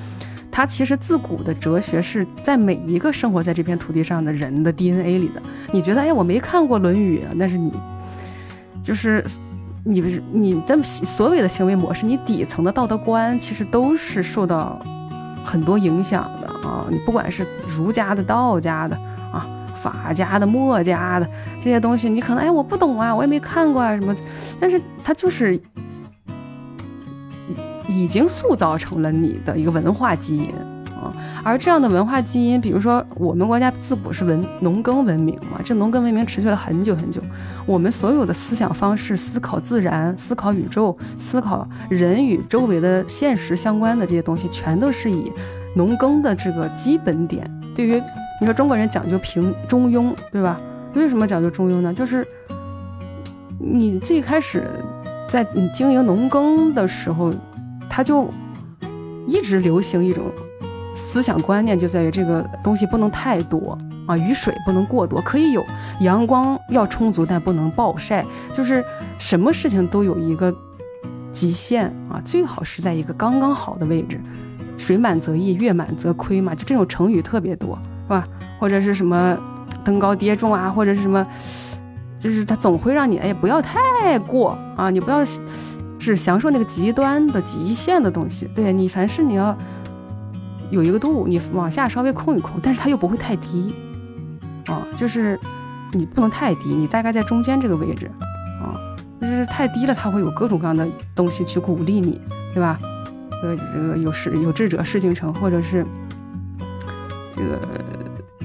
[0.53, 5.43] 它其实自古的哲学是在每一个生活在这片土地上的人的 DNA 里的。
[5.73, 7.73] 你觉得，哎，我没看过《论语》，那是你
[8.85, 9.25] 就是。
[9.85, 14.81] 你不是你的所有的行为模式，你底层的道德观其实都是受到
[15.45, 16.87] 很多影响的啊！
[16.89, 18.95] 你不管是儒家的、道家的
[19.33, 19.45] 啊、
[19.83, 21.29] 法家的、墨家的
[21.65, 24.15] 这些东西，你可能哎我不懂啊，我也没看过啊什么，
[24.61, 25.61] 但是它就是
[27.89, 30.53] 已经塑造成了你的一个文化基因。
[31.43, 37.21] 而这样的文化基因，比如说我们国家自古是文农耕文明嘛，这农耕文明持续了很久很久。
[37.67, 45.33] 我们所有的思想方式、思考自然、思考宇宙、思考人与周围的现实相关的这些东西，全都是以
[45.75, 47.45] 农耕的这个基本点。
[47.75, 48.01] 对于
[48.41, 50.61] 你说中国人讲究平中庸，对吧？
[50.95, 51.93] 为什么讲究中庸呢？
[51.93, 52.25] 就是
[53.59, 54.63] 你最开始
[55.27, 57.29] 在你经营农耕的时候，
[57.93, 58.33] 它就
[59.27, 60.25] 一直流行一种。
[60.95, 65.65] 思想观念就在于这个东西不能太多啊，雨水不能过多，可以有
[66.01, 68.25] 阳光要充足，但不能暴晒，
[68.57, 68.83] 就是
[69.19, 70.55] 什么事情都有一个
[71.31, 74.21] 极限啊，最好是在一个刚刚好的位置，
[74.79, 78.25] 水满则溢，月满则亏嘛，就这种成语特别多，是吧？
[78.59, 79.37] 或者是什么
[79.83, 81.27] 登高跌重啊，或者是什么，
[82.21, 85.25] 就是它总会让你哎不要太过啊，你不要
[86.03, 89.57] 只享受那个极端的极限的东西，对你凡事你要。
[90.71, 93.75] 有一个度，你往下稍微控一控，但是它又不会太低，
[94.65, 95.39] 啊，就是
[95.93, 98.11] 你不能太低，你大概在中间这个位置，
[98.59, 98.81] 啊，
[99.21, 102.19] 就是太低了，它会有各种各样的东西去鼓励你，
[102.55, 102.81] 对吧？
[103.43, 105.85] 呃，这个有事有志者事竟成，或者是
[107.37, 107.59] 这个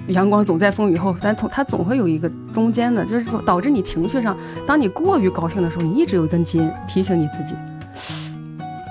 [0.08, 4.36] 阳光总在风雨后，但总它总会有一个中间的，就是说导致你情绪上，
[4.66, 7.56] 当你过于高兴的时候，你一直有一根筋提醒你自己。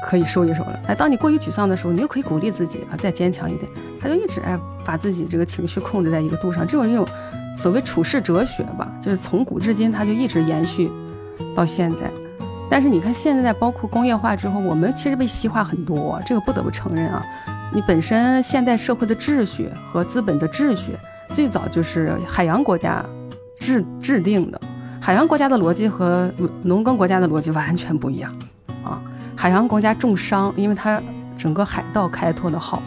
[0.05, 0.81] 可以收一收了。
[0.87, 3.69] 哎，当你过于沮丧的时候，你又可以鼓励自己啊，再坚强一点。
[4.01, 6.65] 他就一直哎，把自己这个情绪控制在一个度上。
[6.65, 7.05] 这种一种
[7.57, 10.89] 所谓处世哲学吧，就是从古至今，它就一直延续
[11.57, 12.09] 到现在。
[12.71, 17.21] 但是你看，现在包括工业化之后，我们其实被西化很多，这个不得不承认啊。
[17.73, 20.93] 你本身现代社会的秩序和资本的秩序，
[21.31, 23.05] 最早就是海洋国家
[23.59, 24.61] 制制定的。
[25.01, 26.33] 海洋国家的逻辑和
[26.63, 28.33] 农耕国家的逻辑完全不一样
[28.83, 29.01] 啊。
[29.37, 31.01] 海洋国家重商，因为它
[31.37, 32.83] 整个海盗开拓的好，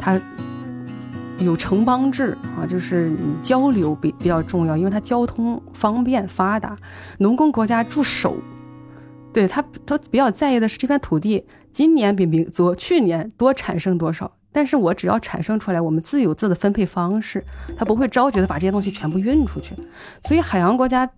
[0.00, 0.18] 它
[1.38, 6.74] 有城邦制啊，就是你交流比比较重要，因为它交通方便发达。
[7.18, 8.36] 农耕国家驻守，
[9.32, 17.44] 对他他比较在意的是这片土地今年比明昨去年多产生多少，但是我只要产生出来，我们自有自的分配方式，
[17.76, 19.74] 他不会着急的把这些东西全部运出去，
[20.24, 21.08] 所以海洋国家。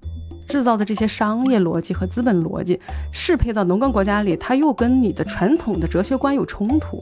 [0.49, 2.79] 制造的这些商业逻辑和资本逻辑
[3.13, 7.01] 适配到农耕国家里，它又跟你的传统的哲学观有冲突。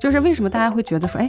[0.00, 1.28] 就是为什么大家会觉得说，哎，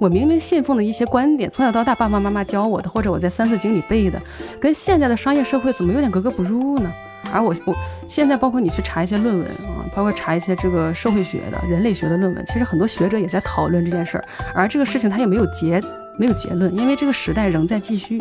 [0.00, 4.20] 我明明信奉的一些观点，从小到大爸爸妈妈教我的，或者我在《三字经》里背的，
[4.60, 6.92] 跟现在的商业社会怎么有点格格不入呢？
[7.32, 7.76] 而我我
[8.08, 14.24] 现在包括你去查一些论文啊，包括查一些这个社会学的、人类学的论文，其实很多学者也在讨论这件事儿。
[14.54, 15.80] 而这个事情它也没有结
[16.16, 18.18] 没有结论，因为这个时代仍在继续。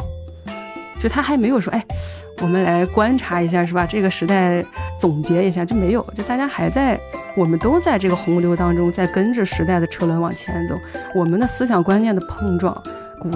[0.99, 1.85] 就他还没有说，哎，
[2.41, 3.85] 我们来观察一下，是吧？
[3.85, 4.65] 这个时代
[4.99, 6.99] 总结一下就没有，就大家还在，
[7.35, 10.75] 我们都在这个洪流当中，在跟着时代的车轮往前走。
[11.13, 12.73] 我们的思想观念的碰撞，
[13.19, 13.29] 古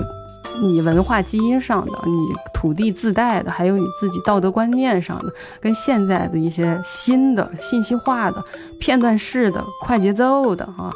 [0.60, 2.12] 你文化基因上的，你
[2.54, 8.44] 土地自带的，还有你自己道德观念上的，跟现在的一些新的信息化的、
[8.80, 10.92] 片段式的、快节奏的啊，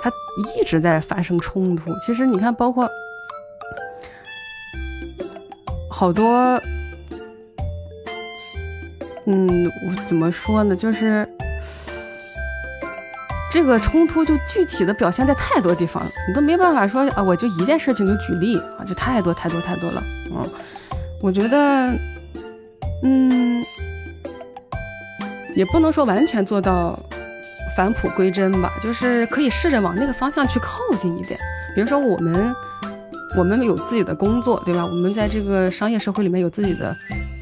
[0.00, 0.10] 它
[0.56, 1.90] 一直在发生冲突。
[2.04, 2.88] 其实你看，包括。
[5.90, 6.60] 好多，
[9.24, 10.76] 嗯，我怎么说呢？
[10.76, 11.28] 就是
[13.50, 20.02] 这个冲突就具体的表现在太多地方了，你都没办法说啊，我就一件事情就举例啊，就太多太多太多了。
[20.30, 20.46] 嗯，
[21.22, 21.92] 我觉得，
[23.02, 23.64] 嗯，
[25.54, 26.98] 也不能说完全做到
[27.76, 31.40] 返璞归真吧，就是可以试着往那个方向去靠近一点。
[31.74, 32.54] 比如说我们，
[33.36, 34.84] 我们有自己的工作，对吧？
[34.84, 36.94] 我们在这个商业社会里面有自己的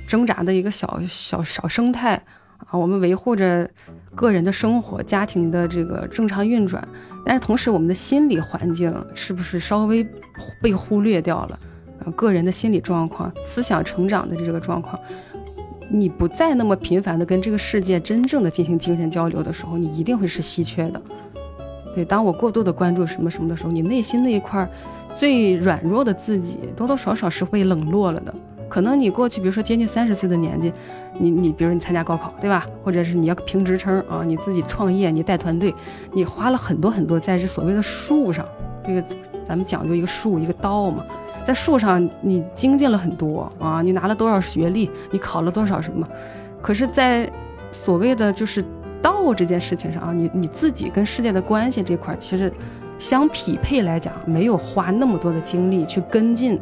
[0.09, 2.15] 挣扎的一个小小小生态
[2.59, 3.69] 啊，我们维护着
[4.17, 6.83] 个人的生活、家庭的这个正常运转。
[7.25, 10.05] 但是同时，我们的心理环境是不是稍微
[10.61, 11.59] 被忽略掉了？
[12.05, 14.99] 啊，个人的心理状况、思想成长的这个状况。
[15.89, 21.01] 你不再那么频繁的跟这个世界真正的进行精神交流的时候，你一定会是稀缺的。
[21.95, 24.69] 对，当我过度的关注什么什么的时候，你内心那一块
[25.15, 28.35] 最软弱的自己，多多少少是会冷落了的。
[28.69, 30.73] 可能你过去，比如说接近三十岁的年纪，
[31.19, 32.67] 你你，比如你参加高考，对吧？
[32.85, 35.75] 或者是你要评职称啊，你自己创业，你带团队，
[36.13, 38.45] 你花了很多很多在这所谓的术上，
[38.87, 39.03] 这个
[39.45, 41.05] 咱们讲究一个术，一个道嘛。
[41.47, 43.81] 在树上，你精进了很多啊！
[43.81, 44.91] 你拿了多少学历？
[45.13, 46.05] 你考了多少什么？
[46.61, 47.31] 可是，在
[47.71, 48.65] 所谓的就是
[49.01, 52.53] 道这件事情上啊，你你自己跟世界的关系这块，其实
[52.99, 56.61] 相匹配来讲，没有花那么多的精力去跟进，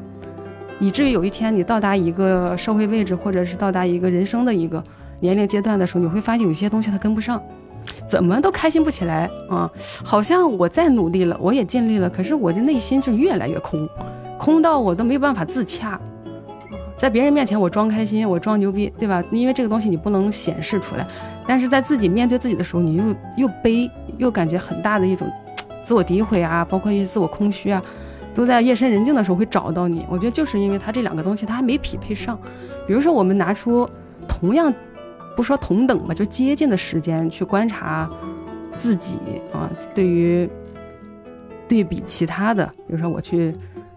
[0.80, 4.82] 以至于有一天你到达一个社会位置，或者是到达一个人生的一个
[5.20, 7.40] 年龄阶段的时候，你会发现有些东西它跟不上，
[8.08, 9.70] 怎么都开心不起来啊！
[10.02, 13.88] 好像我再努力了，我也尽力了，可是我的内心就越来越空。
[14.38, 15.98] 空到我都没有办法自洽，
[16.98, 19.22] 在别人面前我装开心，我装牛逼，对吧？
[19.30, 21.06] 因为这个东西你不能显示出来，
[21.46, 23.04] 但是在自己面对自己的时候，你又
[23.36, 23.88] 又悲，
[24.18, 25.30] 又感觉很大的一种
[25.86, 27.82] 自我诋毁啊，包括一些自我空虚啊，
[28.34, 30.04] 都在夜深人静的时候会找到你。
[30.08, 32.38] 我觉得就是因为他这两个东西他还没匹配上。
[32.86, 33.88] 比如说我们拿出
[34.28, 34.72] 同样
[35.36, 38.10] 不说同等吧，就接近的时间去观察
[38.76, 39.18] 自己
[39.52, 40.48] 啊，对于
[41.68, 43.54] 对比其他的，比如说我去。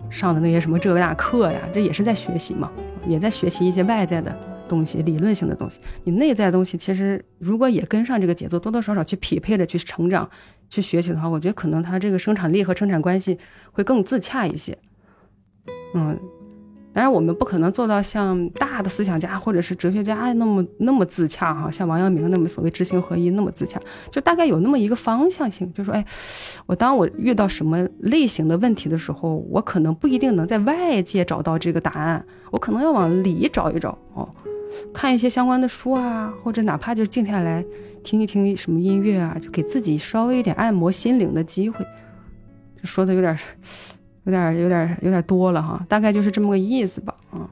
[0.09, 2.71] 上的那些什么这个那课呀，这也是在学习嘛，
[3.05, 4.33] 也在学习一些外在的
[4.65, 5.81] 东西、理论性的东西。
[6.05, 10.29] 你内在的东西，其实如果也跟上这个节奏，多多少少去匹配着去成长、
[10.69, 13.37] 去学习的话，我觉得可能它这个生产力和生产关系
[13.71, 14.77] 会更自洽一些。
[15.93, 16.17] 嗯。
[16.93, 23.79] 当然，我们不可能做到像大的思想家或者是哲学家那么那么自洽哈，像王阳明那么所谓知行合一那么自洽，
[24.09, 26.03] 就大概有那么一个方向性，就说，哎，
[26.65, 34.27] 我当我遇到什么类型的问题的时候，我可能不一定能在外界找到这个答案，我可能要往里找一找哦，
[34.93, 37.63] 看一些相关的书啊，或者哪怕就静下来
[38.03, 41.85] 听一听什么音乐啊，就给自己稍微一点按摩心灵的机会，
[42.83, 43.37] 说的有点。
[44.23, 47.49] 有点有点有点多了哈，大概就是这么个意思吧，啊，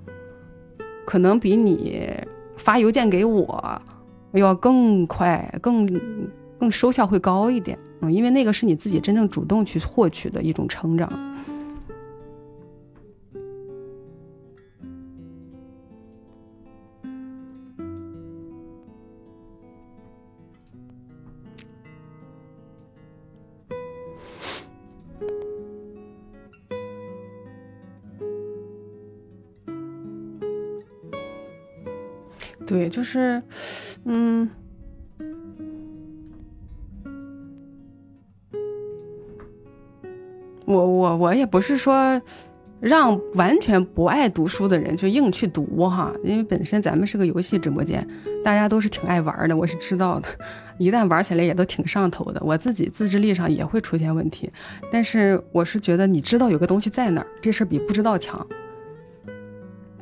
[1.06, 2.12] 可能比你
[2.58, 3.82] 发邮件给我
[4.34, 5.88] 要更快，更
[6.60, 11.08] 更收效会高一点，嗯，因为那个是你自己真正主动去获取的一种成长。
[32.66, 33.42] 对，就是，
[34.06, 34.50] 嗯，
[40.66, 42.20] 我我我也不是说
[42.80, 48.06] 让完全不爱读书的人就硬去读哈，因为本身咱们是个游戏直播间，
[48.44, 50.28] 大家都是挺爱玩的，我是知道的，
[50.80, 54.52] 一旦玩起来也都挺上头的，我自己自制力上也会出现问题，
[54.92, 58.46] 但是我是觉得你知道有个东西在哪儿，这事儿比不知道强。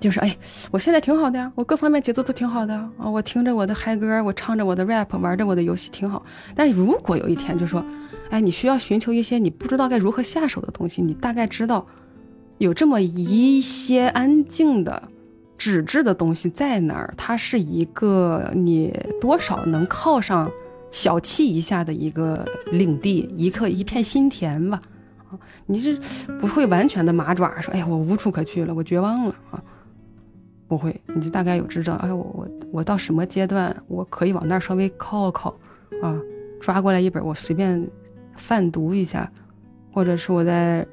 [0.03, 0.37] 就是哎，
[0.69, 6.21] 我现在挺好的呀，我各方面节奏都挺好的啊，我听着我的嗨歌，我唱着我的 rap，玩着我的游戏挺好。
[6.53, 7.81] 但如果有一天就说，
[8.29, 11.87] 哎，你需要寻求一些你不知道该如何下手的东西，你大概知道
[12.57, 15.03] 有这么一些安静的
[15.57, 20.51] 纸质的东西在哪儿，它是一个你多少能靠上
[20.91, 24.81] 小憩一下的一个领地，一刻一片心田吧。
[25.31, 25.97] 啊，你是
[26.41, 29.63] 不会完全的麻爪，说哎呀，我无处可去了，我绝望了啊。
[30.67, 35.55] 不会，你就大概有知道，哎，我我我到什么阶段，我可以往那儿稍微靠靠，
[36.01, 36.19] 啊，
[36.59, 37.87] 抓过来一本，我随便
[38.35, 39.31] 泛读一下，
[39.91, 40.85] 或者是我在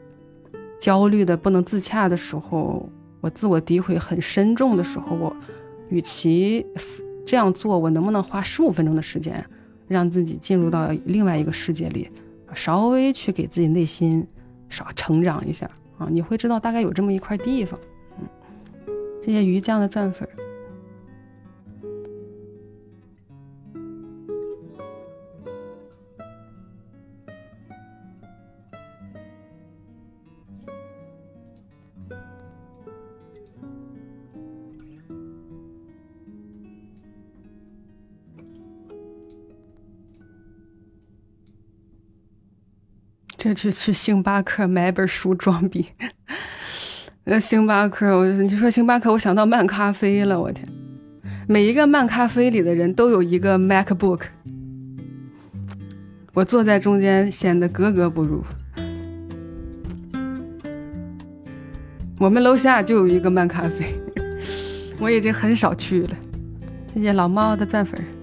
[0.79, 2.89] 焦虑的不能自洽的时候，
[3.21, 5.35] 我自我诋毁很深重的时候，我
[5.89, 6.67] 与其
[7.25, 9.43] 这样做，我能不能花十五分钟的时间，
[9.89, 12.11] 让自己进入到另外一个世界里，
[12.55, 14.27] 稍微去给自己内心
[14.69, 16.09] 少成长一下啊？
[16.11, 17.79] 你会知道大概有这么一块地方。
[19.23, 20.51] 这些鱼酱的钻粉儿。
[43.41, 45.87] 这就去星巴克买本书装逼
[47.33, 50.41] 那星巴克，我你说星巴克，我想到漫咖啡了。
[50.41, 50.67] 我天，
[51.47, 54.23] 每一个漫咖啡里的人都有一个 MacBook，
[56.35, 58.43] 我坐在中间显得格格不入。
[62.19, 63.95] 我们楼下就有一个漫咖啡，
[64.99, 66.17] 我已经很少去了。
[66.93, 68.20] 谢谢老猫的赞粉。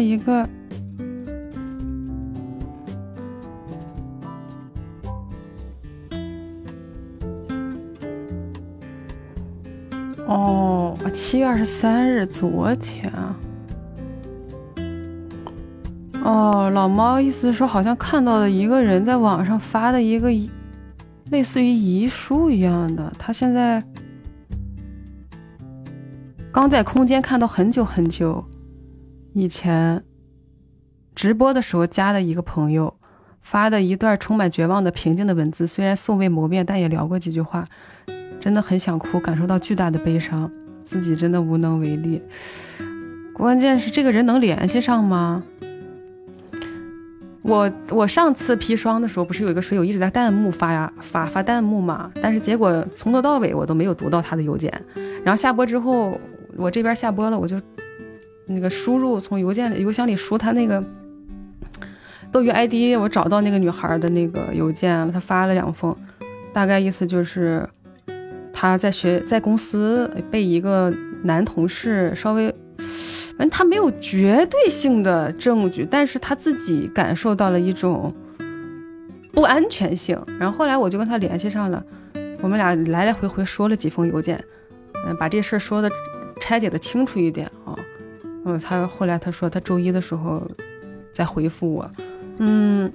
[0.00, 0.48] 一个？
[10.26, 13.12] 哦，七月二十三日，昨天。
[16.24, 20.28] 哦，老猫意思是说，好像看到了一个人在网上发的一个
[21.30, 23.12] 类似于遗书一样的。
[23.16, 23.80] 他现在
[26.50, 28.44] 刚在空间看到很久很久
[29.38, 30.02] 以前
[31.14, 32.96] 直播的时候加的一个朋友
[33.38, 37.62] 发的一段充满绝望的平静的文字，虽然素未谋面，但也聊过几句话。
[38.40, 40.50] 真的很想哭，感受到巨大的悲伤，
[40.82, 42.22] 自己真的无能为力。
[43.34, 45.42] 关键是这个人能联系上吗？
[47.42, 52.10] 我我上次砒霜的时候，不是有一个水友一直在弹幕发呀发发弹幕嘛？
[52.22, 54.72] 但是结果从头到尾我都没有读到他的邮件。
[55.22, 56.18] 然后下播之后，
[56.56, 57.60] 我这边下播了，我就
[58.46, 60.82] 那个输入从邮件邮箱里输他那个
[62.32, 65.94] 斗鱼 ID，我找到那个女孩的那个邮件了，她发了两封，
[66.52, 67.68] 大概意思就是
[68.52, 70.92] 她在学在公司被一个
[71.22, 72.54] 男同事稍微。
[73.38, 78.10] 反正他没有绝对性的证据，但是他自己感受到了一种
[79.30, 80.18] 不安全性。
[80.40, 81.84] 然后后来我就跟他联系上了，
[82.40, 84.42] 我们俩来来回回说了几封邮件，
[85.06, 85.90] 嗯，把这事儿说的
[86.40, 87.76] 拆解的清楚一点啊。
[88.46, 90.40] 嗯，他后来他说他周一的时候
[91.12, 91.90] 再回复我。
[92.38, 92.90] 嗯，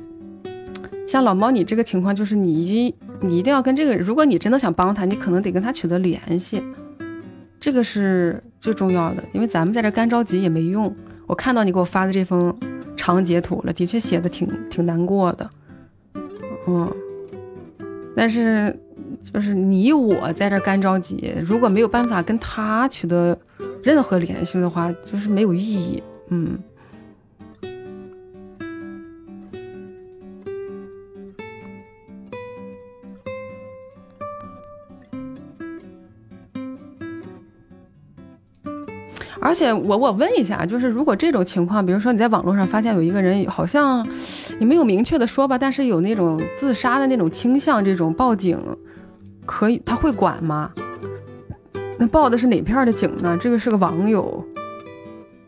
[1.06, 6.64] 像老猫你这个情况，就是你一你一定要跟这个，如果你真的想帮他，你可能得跟他取得联系。
[7.60, 10.96] 这个是最重要的，因为咱们在这干着急也没用。
[11.28, 12.58] 我看到你给我发的这封
[12.96, 15.50] 长截图了，的确写的挺挺难过的，
[16.66, 16.92] 嗯。
[18.16, 18.78] 但是
[19.34, 23.38] 就是你我在这干着急，如果没有办法跟他取得
[23.84, 26.58] 任何联系的话，就是没有意义，嗯。
[39.44, 44.08] 而且我我问一下，就是如果这种情况，比如说你在网络上发现有一个人好像
[44.60, 48.58] 你没有明确的说吧，但是有那种自杀的那种倾向，这种报警
[49.46, 50.72] 可以他会管吗？
[51.98, 53.38] 那报的是哪片的警呢？
[53.40, 54.44] 这个是个网友，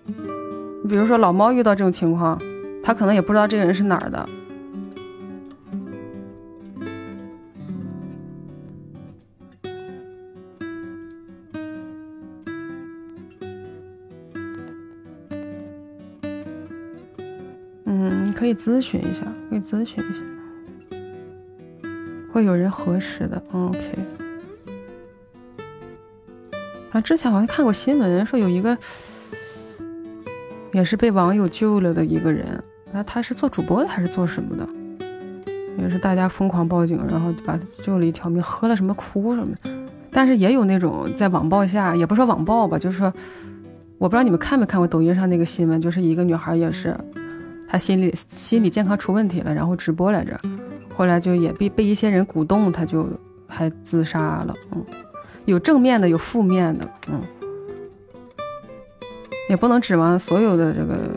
[0.05, 2.39] 你比如说老猫遇到这种情况，
[2.83, 4.29] 他可能也不知道这个人是哪儿的。
[17.85, 20.21] 嗯可以咨询一下，可以咨询一下，
[22.33, 23.41] 会有人核实的。
[23.51, 23.79] OK。
[26.91, 28.77] 啊，之前好像看过新闻，说有一个
[30.73, 32.45] 也是被网友救了的一个人，
[32.91, 34.67] 那他是做主播的还是做什么的？
[35.77, 39.55] 也是大家疯狂报警，然后把他救了一条命，喝了什么哭什么。
[40.11, 43.11] 但是也有那种在网暴下，也不说网暴吧，就是说，
[43.97, 46.95] 我不知道你们看没看过抖音上那个新闻，就是一个女孩也是。
[47.67, 50.39] 她心理心理健康出问题了，然后直播来着，
[50.95, 53.07] 后来就也被被一些人鼓动，他就
[53.47, 54.53] 还自杀了。
[54.71, 54.85] 嗯，
[55.45, 57.21] 有正面的，有负面的，嗯，
[59.49, 61.09] 也不能指望所有的这个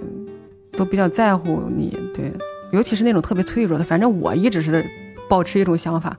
[0.73, 2.32] 都比较在乎你，对，
[2.73, 3.85] 尤其是那种特别脆弱的。
[3.85, 4.85] 反正我一直是
[5.28, 6.16] 保持一种想法，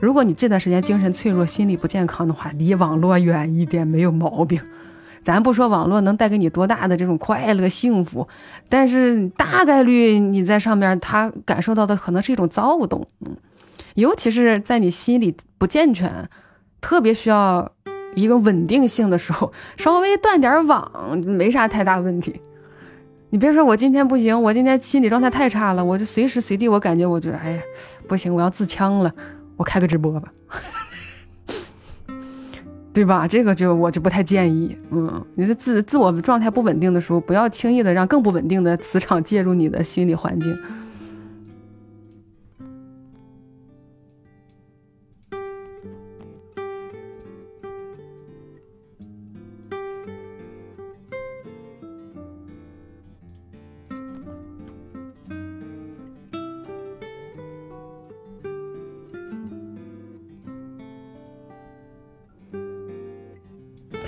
[0.00, 4.60] 如果你这段时间精神脆弱、心理不健康的话，离网络远一点没有毛病。
[5.26, 8.28] 咱不说网络能带给你多大的这种快乐幸福，
[8.68, 13.04] 但是大概率你在上面，他感受到的可能是一种躁动，
[13.94, 16.28] 尤其是在你心理不健全、
[16.80, 17.72] 特别需要
[18.14, 22.40] 一个稳定性的时候，稍微断点网没啥太大问题。
[23.30, 27.60] 你别说我今天不行，我今天心理状态太差了，我就随时随地我感觉我就哎呀
[28.06, 29.12] 不行，我要自枪了，
[29.56, 30.32] 我开个直播吧，
[32.96, 33.28] 对吧？
[33.28, 34.74] 这个就我就不太建议。
[34.90, 40.56] 嗯，你的自自我状态不稳定的时候，不要轻易的让更不稳定的磁场介入你的心理环境。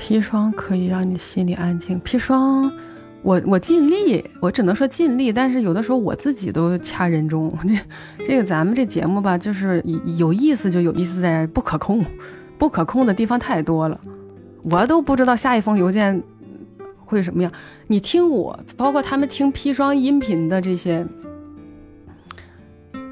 [0.08, 2.00] 砒霜可以让你心里安静。
[2.00, 2.72] 砒霜，
[3.20, 5.30] 我我尽力，我只能说尽力。
[5.30, 7.46] 但是有的时候我自己都掐人中。
[7.68, 9.84] 这这个咱们这节目吧，就是
[10.16, 12.02] 有意思就有意思在不可控，
[12.56, 14.00] 不可控的地方太多了，
[14.62, 16.22] 我都不知道下一封邮件
[17.04, 17.52] 会什么样。
[17.88, 21.06] 你听我，包括他们听砒霜音频的这些。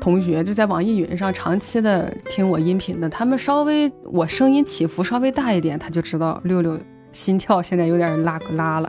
[0.07, 6.78] 同学就在网易云上长期的听我音频的，他们稍微我声音起伏稍微大一点，他就知道六六
[7.11, 8.89] 心跳现在有点拉拉了。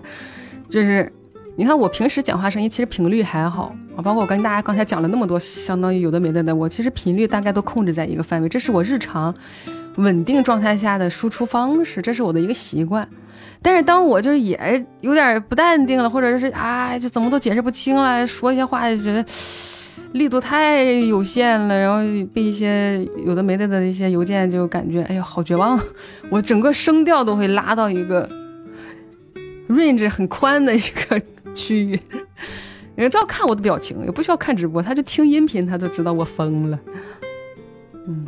[0.70, 1.12] 就是
[1.56, 9.34] 你看我平时讲话声音其实频率还好啊，包括我跟大家刚才讲了那么多，相当于有的没的的，我其实频率大概都控制在一个范围，这是我日常
[9.96, 13.04] 稳定状态下的输出方式，这是我的一个习惯。
[13.64, 19.26] 但是当我就也有点不淡定了，或者是哎就怎么都解释不清了，说一些话就觉得。
[20.14, 22.00] 力度太有限了，然后
[22.34, 25.80] 被一些有的没的的一些邮件就感觉，哎呀，好绝望！
[26.30, 28.28] 我整个声调都会拉到一个
[29.70, 31.22] range 很宽的一个
[31.54, 32.00] 区域。
[32.96, 36.80] 人不要看我的表情，也不需要看直播，他就听音频，他都知道我疯了。
[38.08, 38.26] 嗯。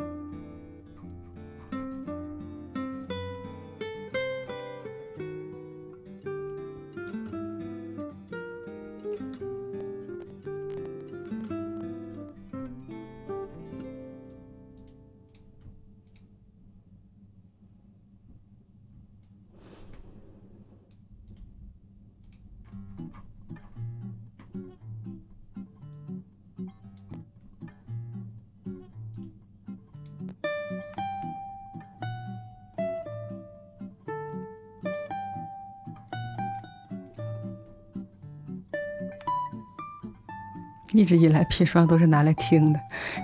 [41.00, 42.80] 一直以来砒霜都是拿来听的。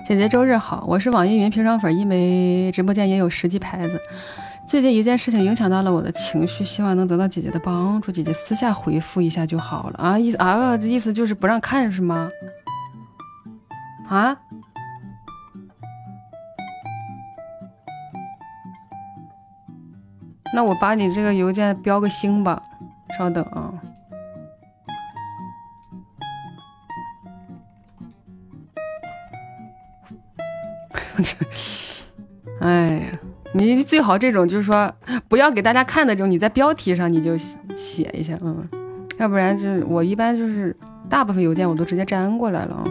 [0.08, 4.00] 姐姐周日好，我是网易云砒霜粉，因为直播间也有十级牌子。
[4.66, 8.10] 最近一件事情影响到了我的情绪，希望能得到姐姐的帮助。
[8.10, 10.18] 姐姐私下回复一下就好了啊！
[10.18, 12.26] 意思啊，意思就是不让看是吗？
[14.08, 14.34] 啊？
[20.54, 22.62] 那我把你这个邮件标个星吧，
[23.18, 23.70] 稍等啊。
[32.60, 33.20] 哎呀，
[33.52, 34.92] 你最好这种就是说
[35.28, 37.36] 不要给大家看的这种，你在标题上你就
[37.76, 38.66] 写一下，嗯，
[39.18, 40.74] 要不然就是我一般就是
[41.08, 42.84] 大部分邮件我都直接粘过来了啊。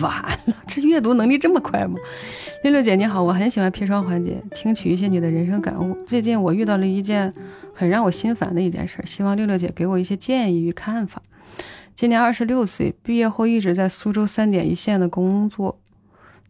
[0.00, 0.12] 完
[0.46, 1.94] 了，这阅读能力这么快吗？
[2.62, 5.96] 六六姐你好，我很喜欢砒霜环节，听取一些你的人生感悟。
[6.06, 7.32] 最近我遇到了一件
[7.74, 11.22] 很让我心烦的一件事，希望六六姐给我一些建议与看法。
[11.96, 15.80] 今年二十六岁，毕业后一直在苏州三点一线的工作。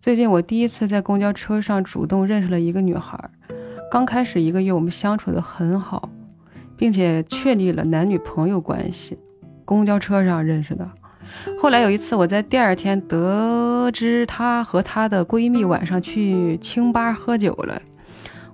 [0.00, 3.30] 最近我第一次在公交车上主动认识了一个女孩，
[3.90, 6.08] 刚开始一个月我们相处的很好，
[6.76, 9.18] 并且确立了男女朋友关系。
[9.64, 10.90] 公交车上认识的。
[11.58, 17.80] 后来有一次，我在第二天得知她和她的闺蜜晚上去清吧喝酒了，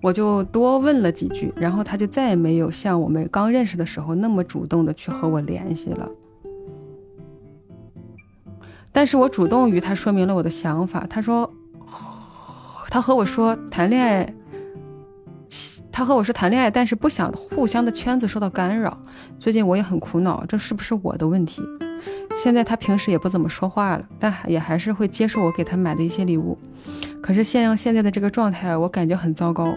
[0.03, 6.09] 我就多问了几句，然后她就再也没有像我们刚认识的时候那么主动的去和我联系了。
[8.93, 11.53] 但是我主动与她说明了我的想法，她说，
[12.89, 14.35] 她和我说谈恋爱，
[15.93, 18.99] 他和我说谈恋爱，但是不想互相的圈子受到干扰。
[19.39, 21.63] 最近我也很苦恼，这是不是我的问题？
[22.37, 26.57] 现在他平时也不怎么说话了，但也还是会接受我给他买的一些礼物。
[27.23, 29.75] 可是像现在的这个状态，我感觉很糟糕，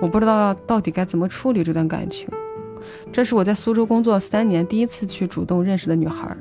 [0.00, 2.28] 我不知道到底该怎么处理这段感情。
[3.12, 6.34] 这是我在苏州工作三年第一次去主动认识的女孩，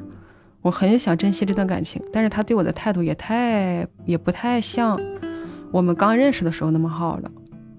[0.62, 4.98] 我很想珍惜这段感情，但是他对我的态度也太也不太像
[5.72, 7.32] 我们刚认识的时候那么好了。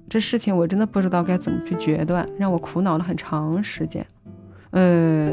[0.08, 4.04] 这事情我真的不知道该怎么去决断，让我苦恼了很长时间。
[4.70, 5.32] 呃，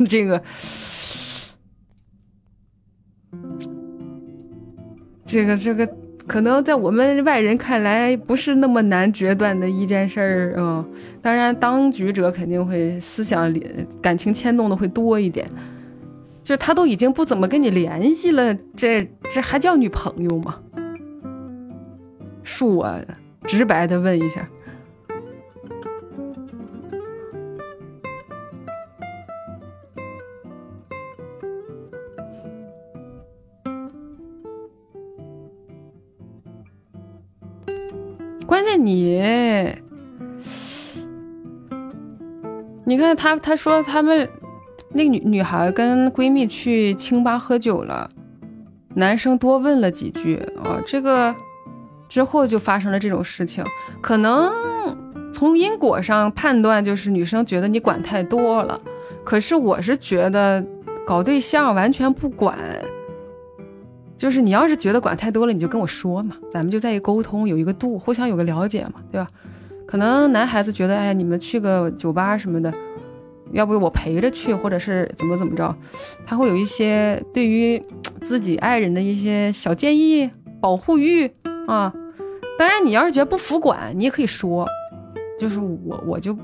[0.08, 0.42] 这个，
[5.26, 5.88] 这个，这个，
[6.26, 10.84] 可能在我们外人看来不是那么难决断的一件事儿啊。
[11.20, 13.66] 当然，当局者肯定会思想里
[14.00, 15.46] 感情牵动的会多一点。
[16.42, 20.58] 就他都已经不怎么跟你联系了，这这还叫女朋友吗？
[22.42, 23.00] 恕我
[23.44, 24.48] 直白的问一下，
[38.50, 39.22] 关键你，
[42.84, 44.28] 你看他，他说他们
[44.88, 48.10] 那个女女孩跟闺蜜去清吧喝酒了，
[48.96, 51.32] 男生多问了几句啊，这个。
[52.08, 53.64] 之后就发生了这种事情，
[54.00, 54.52] 可能
[55.32, 58.76] 从因果上判断就是女生觉得你管太多了，
[59.22, 60.60] 可是我是觉得
[61.06, 62.58] 搞对象完全不管，
[64.20, 69.26] 就是你要是觉得管太多了，你就跟我说嘛，咱们就在一沟通，有一个度，互相有个了解嘛，对吧？
[69.86, 72.70] 可能男孩子觉得，哎呀，你们去个酒吧什么的，
[73.52, 75.74] 要不我陪着去，或者是怎么怎么着，
[76.26, 77.82] 他会有一些对于
[78.20, 80.30] 自己爱人的一些小建议，
[80.60, 81.26] 保护欲
[81.66, 81.90] 啊。
[82.58, 84.68] 当然，你要是觉得不服管，你也可以说，
[85.38, 86.36] 就是我我就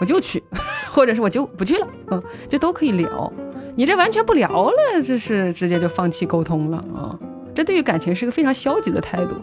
[0.00, 0.42] 我就去，
[0.90, 3.32] 或者是我就不去了，嗯，这都可以聊。
[3.76, 7.18] 你这完全不聊了，这是直接就放弃沟通了啊！
[7.54, 9.34] 这对于感情是个非常消极的态度，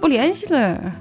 [0.00, 0.92] 不联系了。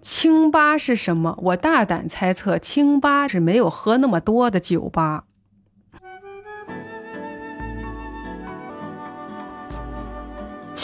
[0.00, 1.36] 清吧是什么？
[1.42, 5.24] 我大胆猜测，清吧是没有喝那么多的酒吧，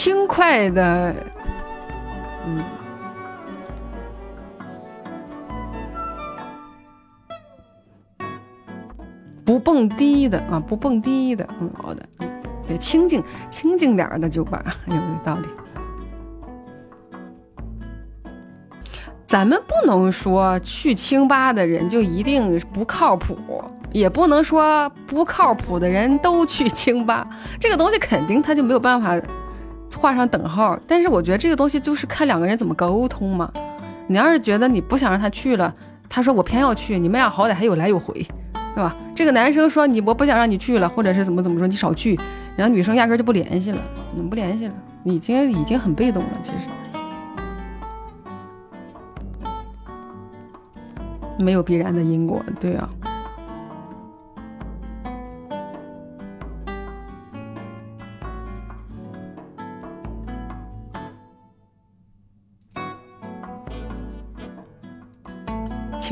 [0.03, 1.15] 轻快的，
[2.45, 2.61] 嗯，
[9.45, 12.05] 不蹦迪的啊，不蹦迪的，嗯，好的，
[12.67, 15.47] 对，清静清静点的酒吧，有 没有道理？
[19.25, 23.37] 咱们不能说去清吧的人就一定不靠谱，
[23.93, 27.25] 也不能说不靠谱的人都去清吧。
[27.57, 29.17] 这个东西肯定他就没有办法
[29.97, 30.77] 画上等号。
[30.87, 33.51] 但是我觉得这个东西就是看两个人怎么沟通嘛。
[34.07, 35.73] 你要是觉得你不想让他去了，
[36.09, 38.13] 他说我偏要去，你们俩好歹还有来有回，
[38.75, 38.95] 对吧？
[39.15, 42.19] 这个男生说你我不想让你去了，或者是怎么怎么说你少去，
[42.55, 43.79] 然后女生压根就不联系了，
[44.17, 46.67] 嗯，不联系了，已经已经很被动了，其实。
[51.39, 52.89] 没有必然的因果，对啊。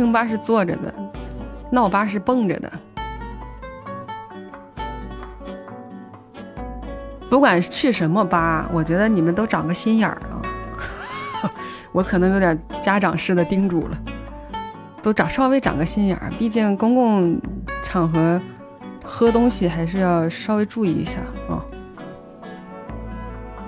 [0.02, 0.92] 清吧是坐着的，
[1.70, 2.72] 闹吧是蹦着的。
[7.30, 10.42] 不管去什么吧，我觉得你们都长个心眼儿啊。
[11.94, 13.98] 我可能有点家长式的叮嘱了。
[15.04, 17.40] 都长稍微长个心眼儿，毕竟公共
[17.84, 18.42] 场合
[19.06, 21.62] 喝东西还是要稍微注意一下啊，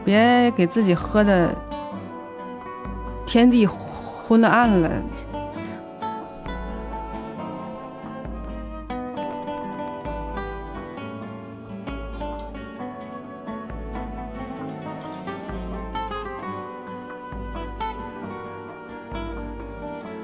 [0.04, 1.54] 别给自己喝的
[3.24, 4.90] 天地昏了暗了。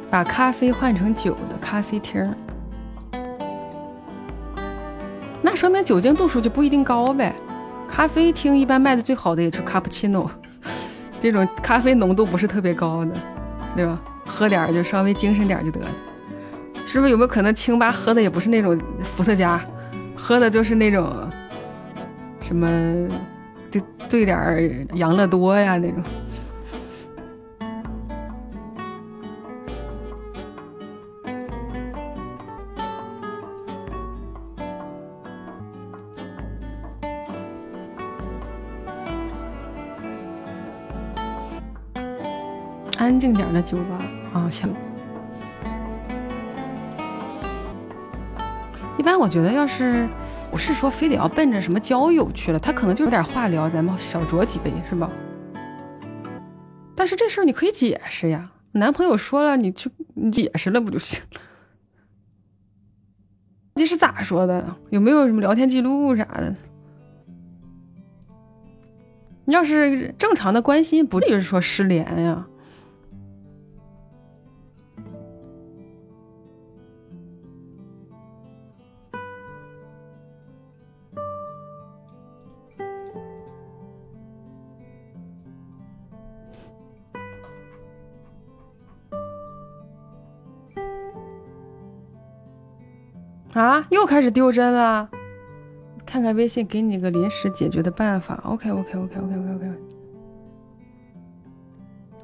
[0.09, 2.27] 把咖啡换成酒的咖啡厅
[5.41, 7.33] 那说明酒精度数就不一定高呗。
[7.87, 10.29] 咖啡厅一般卖的最好的也是卡布奇诺，
[11.19, 13.15] 这种咖啡浓度不是特别高的，
[13.75, 13.95] 对吧？
[14.25, 15.87] 喝点儿就稍微精神点儿就得了。
[16.85, 19.59] 是不是有没有可能清吧喝的也不是那种伏特加，
[20.15, 21.11] 喝的就是那种
[22.39, 22.67] 什么
[23.71, 24.61] 兑兑点儿
[24.93, 26.03] 养乐多呀那种？
[43.09, 43.97] 安静点的酒吧
[44.33, 44.71] 啊，行。
[48.99, 50.07] 一般我觉得，要是
[50.51, 55.09] 不是说非得要奔着什么交友去了，他可能就有点话聊，咱们小酌几杯，是吧？
[56.95, 59.89] 但是这事儿你可以解释呀，男朋友说了，你去
[60.31, 61.41] 解释了不就行了？
[63.73, 64.77] 你是咋说的？
[64.91, 66.53] 有没有什么聊天记录啥的？
[69.45, 72.45] 你要是正常的关心，不至于说失联呀。
[93.53, 95.09] 啊又开始丢针了。
[96.05, 98.41] 看看微信，给你个临时解决的办法。
[98.43, 99.35] OK OK OK OK OK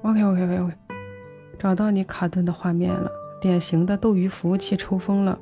[0.04, 0.74] OK OK OK OK OK，
[1.60, 3.10] 找到你卡顿的画面了。
[3.42, 5.38] 典型的斗鱼服务器抽风了，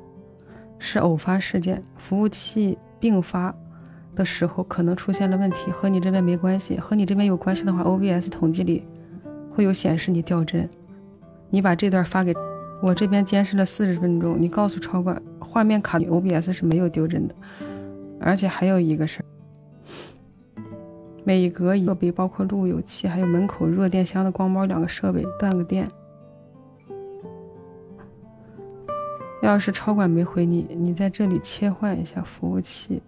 [0.78, 1.80] 是偶发事件。
[1.96, 3.54] 服务器并发
[4.14, 6.78] 的时候可能出现了问题，和你这边没关系。
[6.78, 8.86] 和你这边有关系的话，OBS 统计里
[9.54, 10.68] 会有显示你掉帧。
[11.48, 12.34] 你把这段发给
[12.82, 17.34] 我这边监视了四十分钟，你告诉超管，画面卡，OBS 是没有丢帧的。
[18.20, 19.26] 而且还有一个事儿，
[21.24, 25.86] 每隔设备包括路由器，还有门口热电箱的光猫两个设备断个电。
[29.42, 33.02] 要是超管没回你，你在这里切换一下服务器，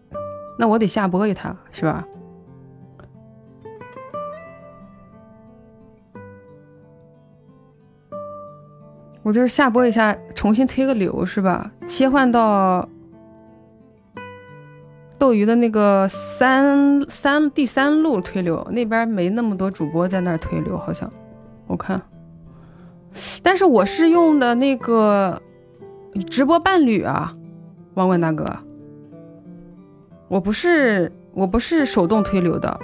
[0.59, 2.07] 那我得下播一趟，是吧？
[9.27, 11.69] 我就是下播一下，重新推个流，是吧？
[11.85, 12.89] 切换到。
[15.19, 21.11] 斗鱼的那个三三第三路推流那边没那么多主播在那儿推流，好像
[21.67, 22.01] 我看，
[23.43, 25.43] 但是我是用的那个
[26.29, 27.33] 直播伴侣啊，
[27.95, 28.45] 王冠大哥，
[30.29, 32.79] 我不是我不是手动推流的，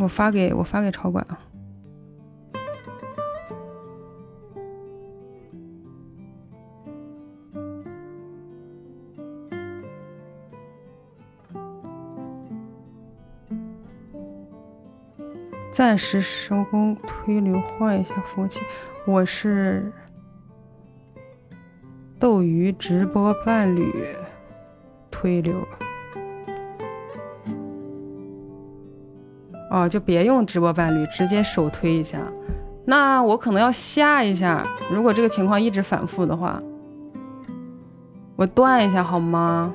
[0.00, 1.38] 我发给我发给超管啊。
[15.70, 18.60] 暂时收工推流换一下服务器，
[19.06, 19.92] 我是
[22.18, 24.06] 斗鱼直播伴侣
[25.10, 25.66] 推流，
[29.70, 32.18] 哦，就别用直播伴侣，直接手推一下。
[32.84, 36.58] 那我可能要下一下，如果这个情况一直反复的话，
[38.36, 39.72] 我断一下好吗？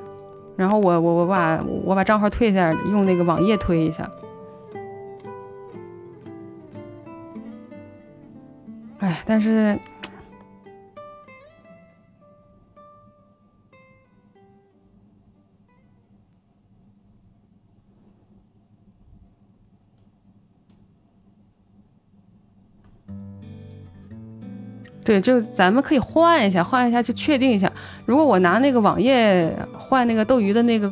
[0.57, 4.09] 然后我我我把我把账号退一下，用那个网页推一下。
[8.99, 9.77] 哎，但是，
[25.05, 27.71] 对，就咱们可以换一下，换一下就确定一下。
[28.07, 30.91] 如果我拿那个网页换那个斗鱼的那个，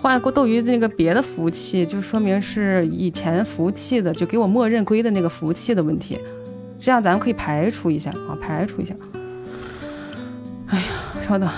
[0.00, 6.20] 换过斗鱼那个别的服务器，就说明是以前服务器的，就给我默认归的那个服务器的问题。
[6.78, 8.94] 这样咱们可以排除一下啊，排除一下。
[10.68, 10.84] 哎呀，
[11.26, 11.50] 稍等。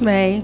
[0.00, 0.42] 喂。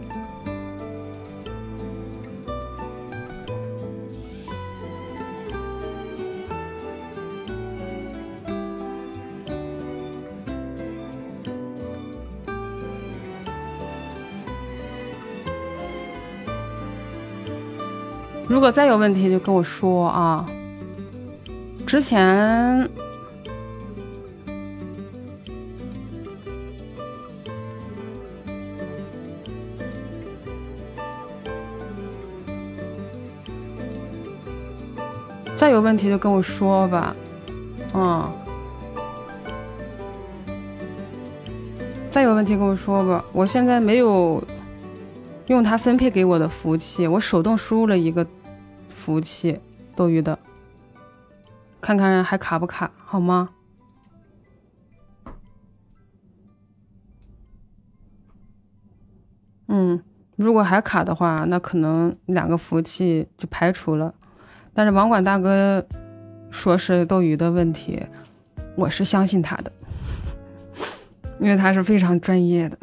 [18.62, 20.46] 如果再有问题就跟我说啊。
[21.84, 22.88] 之前
[35.56, 37.16] 再有问题就跟我说吧，
[37.94, 38.30] 嗯。
[42.12, 44.40] 再有问题跟我说吧，我现在没有
[45.48, 48.24] 用他分配给我的服务器，我手动输入了一个。
[49.02, 49.58] 服务器，
[49.96, 50.38] 斗鱼的，
[51.80, 53.48] 看看还卡不卡，好吗？
[59.66, 60.00] 嗯，
[60.36, 64.14] 如果还卡的话，那可能两个服务器就排除了。
[64.72, 65.84] 但是网管大哥
[66.52, 68.06] 说是斗鱼的问题，
[68.76, 69.72] 我是相信他的，
[71.40, 72.78] 因为他是非常专业的。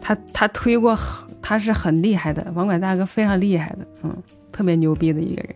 [0.00, 0.98] 他他推过，
[1.42, 5.54] 他是很厉害的，网管大哥非常厉害的，嗯，特别牛逼的一个人。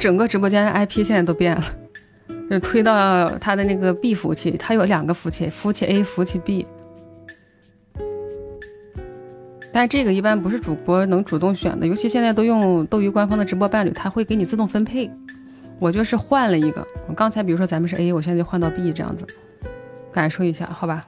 [0.00, 1.62] 整个直播间 IP 现在都变了，
[2.50, 6.66] 就推到他的那个 B 服务器，他有两个服务器，服务器 A、服务器 B。
[9.72, 15.08] 但是这个一般不是主播能主动选的，尤其现在都用斗鱼官方的直播伴侣，他会给你自动分配。
[15.78, 19.26] 我就是换了一个，刚才比如说咱们是 A，我现在就换到 B 这样子，
[20.10, 21.04] 感受一下，好吧？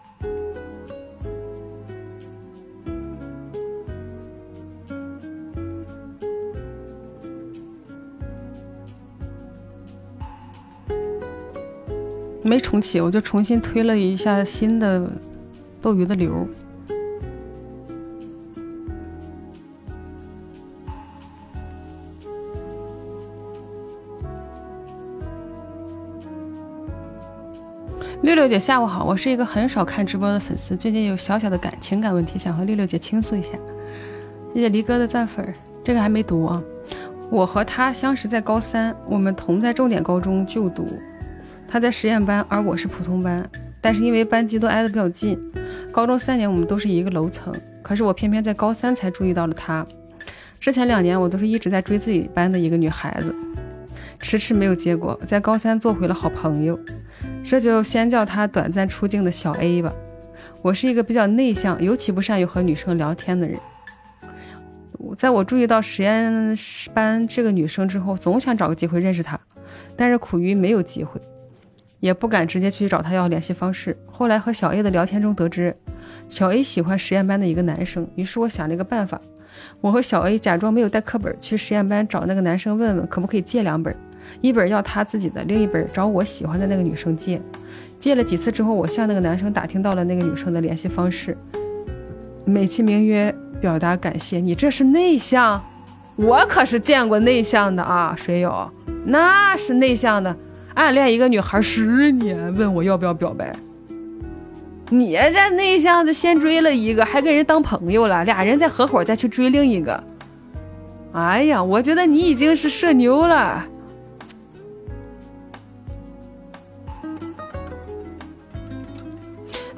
[12.53, 15.11] 没重启，我就重新推了一下新的
[15.81, 16.47] 斗鱼的流。
[28.21, 33.53] 六六姐，下午好，我是一个很少看直播的粉丝，最近有小小的感情感问题，想和六六姐倾诉一下。
[34.53, 36.63] 谢谢离哥的赞粉，这个还没读啊。
[37.31, 40.87] 我和他相识在高三，我们同在重点高中就读。
[41.73, 45.41] 他在实验班，而我是普通班，但是因为班级都挨得比较近，
[45.91, 47.51] 高中三年我们都是一个楼层。
[47.81, 49.83] 可是我偏偏在高三才注意到了他。
[50.61, 53.35] 之前两年我都是一直在追自己班的一个女孩子，
[54.19, 55.19] 迟迟没有结果。
[55.27, 56.79] 在高三做回了好朋友，
[57.43, 59.91] 这就先叫他短暂出镜的小 A 吧。
[60.61, 63.59] 我是一个比较内向，尤其不善于和女生聊天的人。
[65.17, 66.55] 在我注意到实验
[66.93, 69.41] 班这个女生之后，总想找个机会认识她，
[69.97, 71.19] 但是苦于没有机会。
[72.03, 73.97] 也不敢直接去找他要联系方式。
[74.11, 75.73] 后来和小 A 的聊天中得知，
[76.29, 78.05] 小 A 喜欢实验班的一个男生。
[78.17, 79.21] 于是我想了一个办法，
[79.81, 83.95] 我和小 A 假装没有带课本去实验班找那个男生，问问可不可以借两本，
[84.41, 87.41] 一本要他自己的，另一本找我喜欢的那个女生借。
[88.01, 91.39] 借了几次之后，我向那个男生打听到了那个女生的联系方式，
[92.45, 94.41] 美其名曰表达感谢。
[94.41, 95.63] 你这是内向？
[96.17, 98.69] 我可是见过内向的啊，水友，
[99.07, 100.37] 那是内向的。
[100.75, 103.55] 暗恋一个女孩十年，问我要不要表白。
[104.89, 110.03] 你这内向的先追了一个，还跟人当朋友了，俩人再合伙再去追另一个。
[111.13, 113.65] 哎呀，我觉得你已经是社牛了。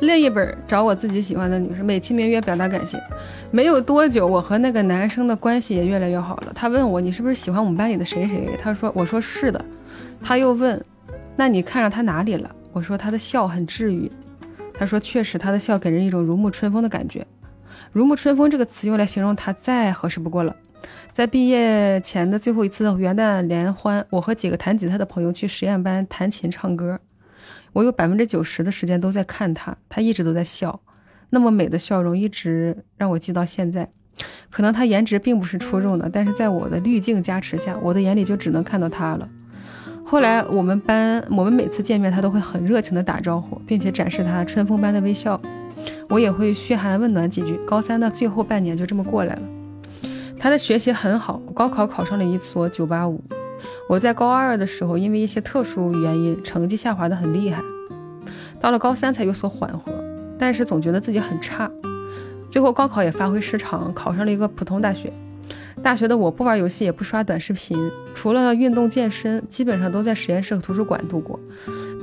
[0.01, 3.01] 另一本找我自己喜欢的女生，美其名曰表达感谢。
[3.51, 6.53] 没有多久，我和那个男生的关系也越来越好了。
[6.55, 8.51] 他问我，你是不是喜欢我们班里的谁谁？
[8.61, 9.65] 他说，我说是的。
[10.25, 10.83] 他又问
[11.37, 14.11] ：“那你看上他哪里了？”我说：“他的笑很治愈。”
[14.73, 17.27] 他说：“确实，他的笑给人一种如沐春风的感觉。
[17.93, 20.57] 如沐春风这个词用来形容他再合适不过了。”
[21.13, 26.99] 在毕业前的最后一次元旦联欢，我和几个弹吉他的朋友去实验班弹琴唱歌。
[27.75, 30.81] 我有百分之九十的时间都在看他，他一直都在笑，
[31.31, 33.89] 那么美的笑容一直让我记到现在。
[34.51, 39.29] 可能他颜值并不是出众的，但是在我的滤镜加持下，我的眼里就只能看到他了。
[40.07, 45.41] 后来我们班，我们每次见面，他都会很热情的打招呼，并且展示他春风般的微笑。
[46.11, 47.59] 我也会嘘寒问暖几句。
[47.67, 49.43] 高三的最后半年就这么过来了。
[50.39, 53.19] 他的学习很好，高考考上了一所985。
[53.89, 57.63] 我在高二的时候，因为一些特殊原因，成绩下滑的很厉害。
[58.61, 59.91] 到了高三才有所缓和，
[60.39, 61.71] 但是总觉得自己很差。
[62.51, 65.11] 最后高考也发挥失常，考上了一个普通大学。
[65.85, 67.79] 大学的我不玩游戏，也不刷短视频，
[68.15, 71.39] 除了运动健身，基本上都在实验室和图书馆度过。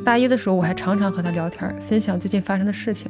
[0.06, 3.10] 大一的时候，我还常常和他聊天，分享最近发生的事情。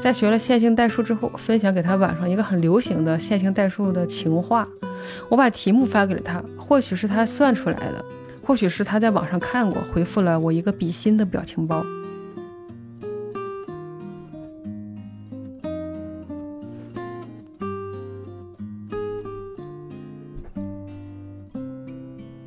[0.00, 4.64] 在学了线性代数之后，分享给他网上一个很流行的线性代数的情话。
[5.28, 8.04] 我把题目发给了他，或许是他算出来的，
[8.46, 11.84] 或许是他在网上看过，回复了我一个比心的表情包。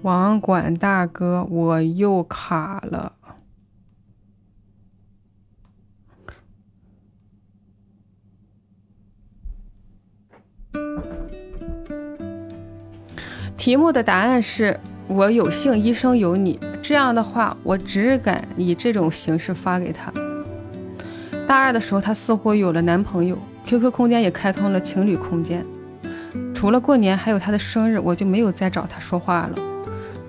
[0.08, 3.12] 网管大哥，我又卡了。
[13.58, 14.80] 题目的答案是
[15.10, 16.58] 我有幸一生有你。
[16.82, 20.10] 这样的话，我只敢以这种形式发给他。
[21.46, 25.66] 大二的时候，他似乎有了男朋友，QQ 空间也开通了情侣空间。
[26.56, 29.67] 除了过年还有他的生日，我就没有再找他说话了。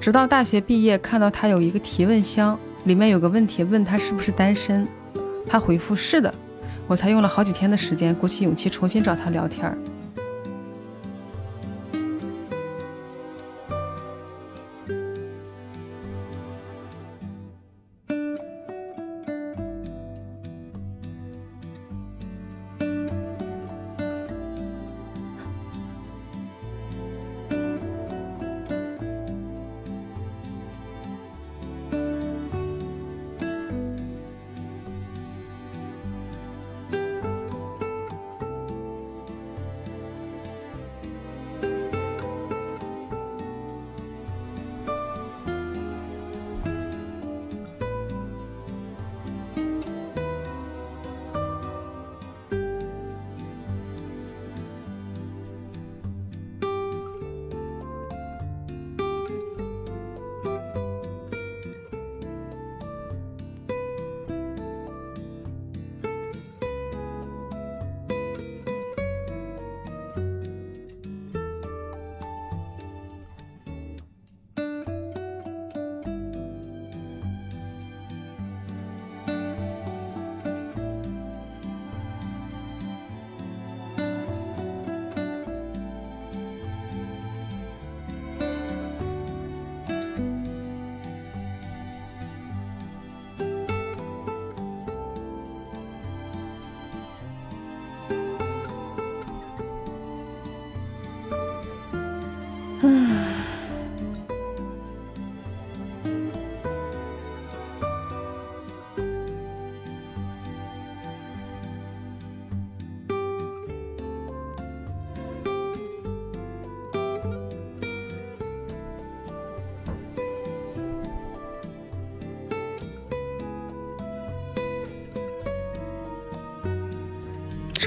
[0.08, 4.88] 直到大学毕业，看到他有一个提问箱，里面有个问题问他是不是单身，
[5.46, 6.32] 他回复是的，
[6.86, 9.76] 我才用了好几天的时间鼓起勇气重新找他聊天儿。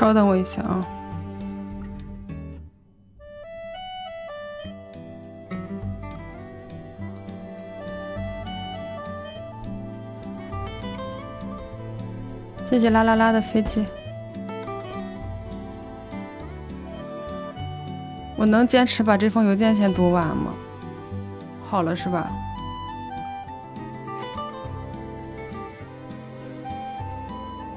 [0.01, 0.83] 稍等我一下啊！
[12.67, 13.85] 谢谢啦啦啦的飞机，
[18.35, 20.51] 我能坚持把这封邮件先读完吗？
[21.69, 22.27] 好了是吧？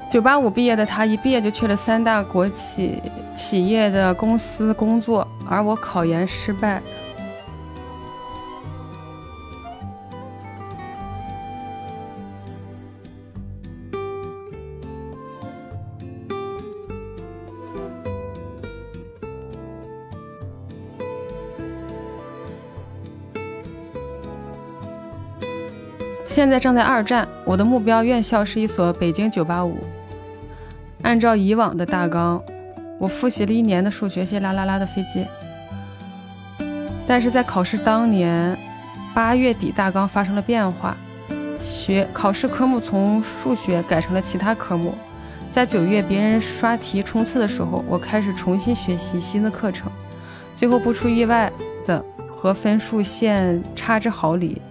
[0.09, 3.01] 九八五毕业的他，一毕业就去了三大国企
[3.35, 6.81] 企业的公司工作，而我考研失败。
[26.35, 29.77] 现在正在二战，我的目标院校是一所北京九八五。
[31.01, 32.43] 按照以往的大纲，
[32.99, 35.25] 我复习了一年的数学，谢啦啦啦的飞机。
[37.07, 38.53] 但是在考试当年
[39.13, 40.97] 八月底，大纲发生了变化，
[41.57, 44.93] 学考试科目从数学改成了其他科目。
[45.49, 49.89] 在九月别人刷题冲刺的时候，我开始重新学习新的课程，
[50.53, 51.49] 最后不出意外
[51.85, 52.03] 的
[52.35, 54.61] 和分数线差之毫厘。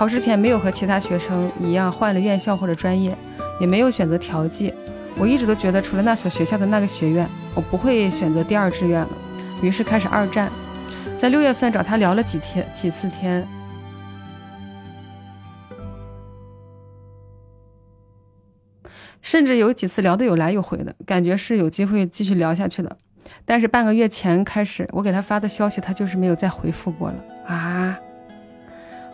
[0.00, 3.14] 考试前没有和其他学生一样换了院校或者专业，
[3.60, 4.72] 也没有选择调剂。
[5.18, 9.08] 我一直都觉得，除了那所学校的那个学院，我不会选择第二志愿了。
[9.60, 10.50] 于是开始二战，
[11.18, 13.46] 在六月份找他聊了几天几次天，
[19.20, 22.96] 甚至有几次聊得有来有回的感觉，是有机会继续聊下去的。
[23.44, 27.98] 但是半个月前开始，我给他发的消息，他就是没有再回复过了啊。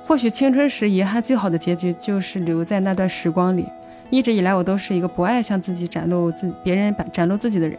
[0.07, 3.67] 或许青春时遗憾最好的结局，就是留在那段时光里。
[4.09, 7.77] 一直以来，我都是一个不爱向自己展露自别人展露自己的人，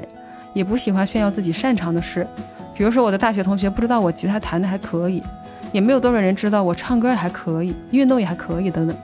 [0.54, 2.28] 也不喜欢炫耀自己擅长的事。
[2.76, 5.24] 比如说，我的大学同学不知道我吉他弹的还可以，
[5.72, 8.98] 也没有多少人知道我唱歌还可以，运动也还可以等等。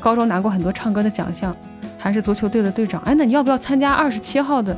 [0.00, 1.54] 高中拿过很多唱歌的奖项，
[1.96, 3.00] 还是足球队的队长。
[3.02, 4.76] 哎，那你要不要参加二十七号的？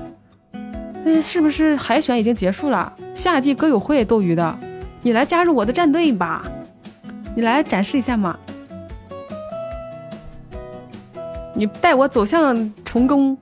[1.06, 2.92] 哎，是不是海选已经结束了？
[3.14, 4.58] 夏季歌友会斗鱼的，
[5.00, 6.44] 你来加入我的战队吧，
[7.36, 8.34] 你来展示一下嘛。
[11.52, 13.36] 你带我走向成功，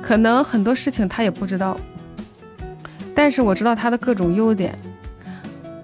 [0.00, 1.76] 可能很多事情他也不知道，
[3.12, 4.72] 但是我知道他的各种优点。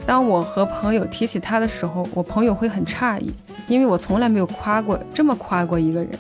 [0.07, 3.35] 当我和朋友提起他的时候，我朋友会很诧异，
[3.67, 6.11] 因为我从来没有夸过这么夸过一个人。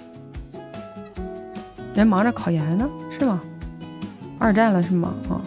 [1.94, 3.41] 人忙着考研呢，是吗？
[4.41, 5.15] 二战了是吗？
[5.28, 5.39] 啊，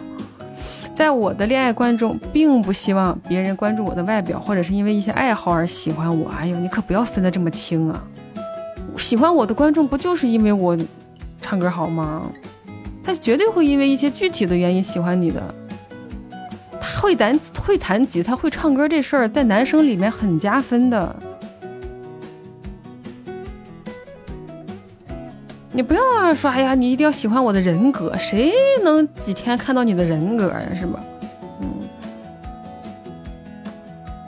[0.96, 6.30] 在我的恋爱观中，并不希望别人关注我的外表，或者是因为一些爱好而喜欢我。
[6.30, 8.02] 哎呦，你可不要分得这么清啊！
[8.96, 10.74] 喜欢我的观众不就是因为我
[11.42, 12.22] 唱歌好吗？
[13.04, 15.54] 他绝对会因为一些具体的原因喜欢你的。
[16.80, 21.14] 他会弹会弹吉他会唱歌这事儿，在男生里面很加分的。
[25.76, 28.50] 你不要说，哎呀，你一定要喜欢我的人格，谁
[28.82, 30.98] 能几天看到你的人格呀，是吧？
[31.60, 31.68] 嗯，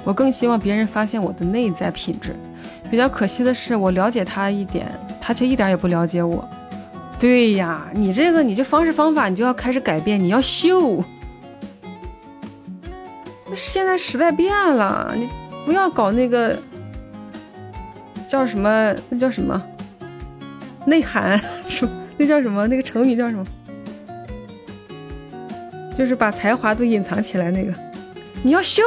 [0.05, 2.37] 我更希望别人发现我的内在品质。
[2.91, 6.47] 比较可惜的是，我了解他一点，他却一点也不了解我。
[7.19, 11.03] 对呀，你这个，你这方式方法，你就要开始改变，你要秀。
[13.55, 15.27] 现在时代变了，你
[15.65, 16.59] 不要搞那个
[18.29, 19.63] 叫什么，那叫什么？
[20.89, 22.67] 内涵 说那叫什么？
[22.67, 23.45] 那个成语叫什么？
[25.97, 27.73] 就是把才华都隐藏起来那个。
[28.43, 28.83] 你要秀，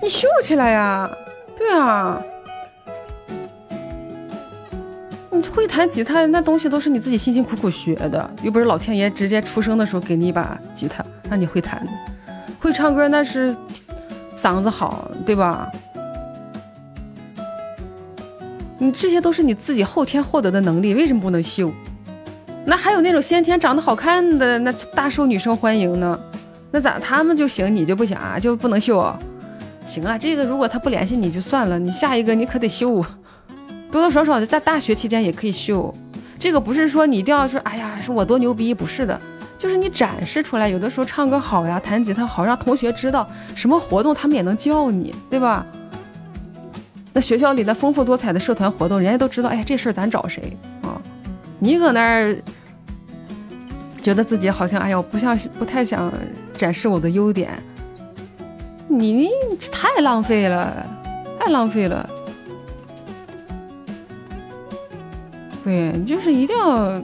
[0.00, 1.10] 你秀起来呀！
[1.56, 2.22] 对啊，
[5.30, 11.84] 你会弹吉他，那东西都是你自己辛辛苦苦学的，又不是老天爷直接出生的时候给你一把吉他让你会弹。
[12.60, 13.54] 会唱歌那是
[14.36, 15.70] 嗓子好，对吧？
[18.78, 21.72] 你这些都是你自己后天获得的能力，为什么不能秀？
[22.66, 26.18] 那还有那种先天长得好看的，那大受女生欢迎呢？
[26.70, 28.38] 那咋他们就行，你就不行啊？
[28.38, 29.14] 就不能秀？
[29.86, 33.04] 行了，这个如果他不联系你就算了，你下一个你可得秀，
[33.92, 35.94] 多多少少的在大学期间也可以秀。
[36.38, 39.20] 这个不是说你一定要说，哎呀，说我多牛逼，不是的，
[39.56, 40.68] 就是你展示出来。
[40.68, 45.64] 有的时候唱歌好呀，弹吉他好，让同学知道什么活动他们也能叫你，对吧？
[47.14, 49.48] 那学校里的丰富多彩的社团活动，人家都知道。
[49.48, 51.00] 哎，这事儿咱找谁啊？
[51.60, 52.36] 你搁那儿
[54.02, 56.12] 觉得自己好像，哎呦，不像不太想
[56.58, 57.62] 展示我的优点，
[58.88, 59.30] 你
[59.70, 60.84] 太浪费了，
[61.38, 62.10] 太浪费了。
[65.62, 67.00] 对就是一定要，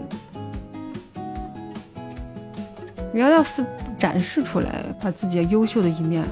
[3.13, 3.45] 你要要
[3.97, 6.25] 展示出来，把自己优秀的一面。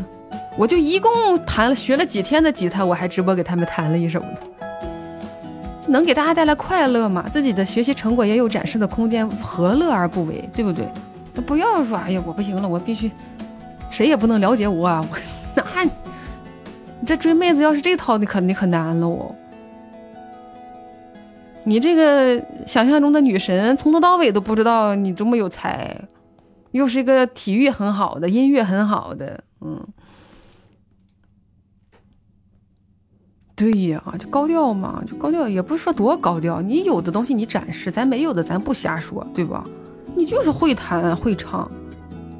[0.58, 4.36] 我就一共弹了学了几天的吉他，我还直播给他们弹了一首呢，
[5.86, 7.24] 能给大家带来快乐吗？
[7.32, 10.48] 自己的学习成果也有展示的空间，何乐而不为？
[10.52, 10.84] 对不对？
[11.46, 13.08] 不要说，哎呀，我不行了，我必须，
[13.88, 15.06] 谁也不能了解我啊！
[15.08, 15.16] 我
[15.54, 19.32] 那，你这追妹子要是这套，你可你可难了我。
[21.62, 25.96] 你这个想象中的女神，从头到尾都不知道你多么有才，
[26.72, 29.80] 又是一个体育很好的，音乐很好的，嗯。
[33.58, 36.62] 对呀，就高调嘛，就高调，也不是说多高调。
[36.62, 39.64] 你有的东西你展示，咱没有的咱不瞎说，对吧？
[40.14, 41.68] 你就是会弹会唱，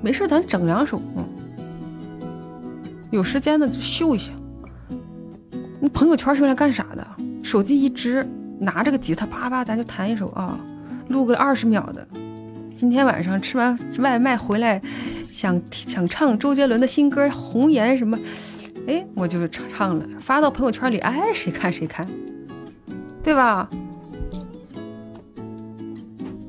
[0.01, 1.25] 没事咱整两首，嗯，
[3.11, 4.33] 有时间的就秀一下。
[5.81, 7.05] 你朋友圈是用来干啥的？
[7.43, 8.25] 手机一支，
[8.61, 10.57] 拿着个吉他，啪啪，咱就弹一首啊，
[11.09, 12.07] 录个二十秒的。
[12.77, 14.81] 今天晚上吃完外卖回来，
[15.33, 18.17] 想想唱周杰伦的新歌《红颜》什么。
[18.89, 22.09] 哎，我就唱唱了，发到朋友圈里，哎，谁看谁看，
[23.23, 23.69] 对吧？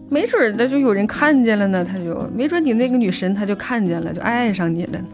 [0.10, 5.08] 没准的就有人看见了呢，他就没准你那个女神，他就看见了，就爱上你了呢。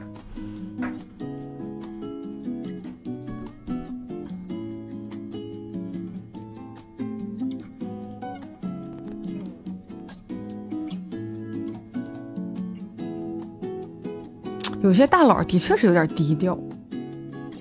[14.83, 16.55] 有些大佬的确是有点低调。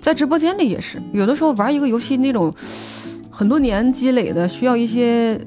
[0.05, 2.53] 在直播间里也是，有的时候玩一个游戏那种
[3.31, 5.41] 很多年积累的，需要一些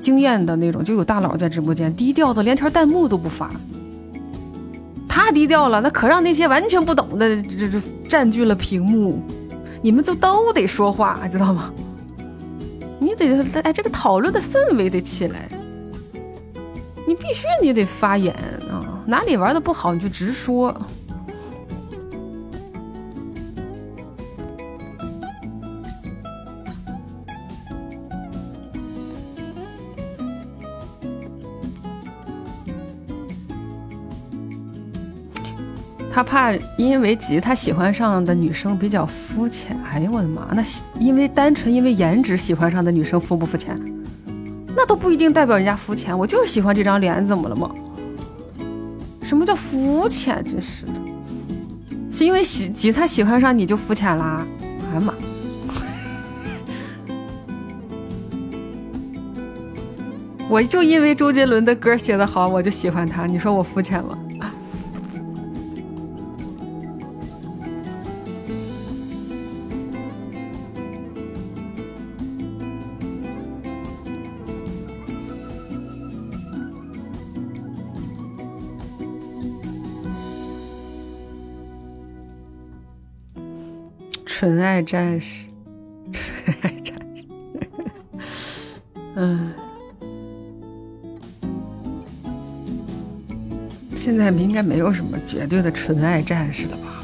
[0.00, 3.50] 经验的那种，就有大佬在直播间低调的，连条弹幕都不发。
[5.06, 9.20] 他低调了，那可让那些完全不懂的这这占据了屏幕，
[9.82, 11.70] 你们就都得说话，知道吗？
[12.98, 15.46] 你得哎，这个讨论的氛围得起来，
[17.06, 18.34] 你必须你得发言
[18.70, 20.74] 啊，哪里玩的不好你就直说。
[36.18, 39.78] 他怕因为吉他喜欢上的女生比较肤浅。
[39.88, 40.48] 哎呀，我的妈！
[40.52, 40.64] 那
[40.98, 43.72] 因为单纯因为颜值喜欢上的女生肤不肤浅？
[44.74, 46.18] 那都不一定代表人家肤浅。
[46.18, 47.70] 我就是喜欢这张脸，怎么了吗？
[49.22, 50.42] 什么叫肤浅？
[50.42, 50.94] 真是的，
[52.10, 54.44] 是因为喜吉他喜欢上你就肤浅啦？
[54.90, 55.14] 哎呀妈！
[60.50, 63.24] 我就因为周杰伦的歌写的好，我就喜欢他。
[63.24, 64.18] 你说我肤浅吗？
[84.40, 85.48] 纯爱战士，
[86.12, 87.24] 纯爱战士，
[89.16, 89.50] 嗯，
[93.96, 97.02] 现在应该没有什么绝对的纯爱战士了吧？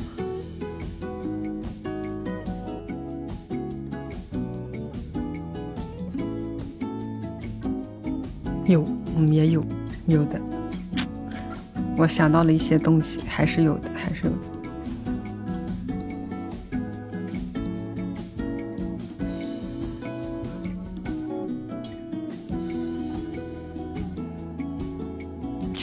[8.64, 9.60] 有，嗯，也有，
[10.06, 10.40] 有的。
[11.96, 14.53] 我想到了一些东西，还是有的，还是有的。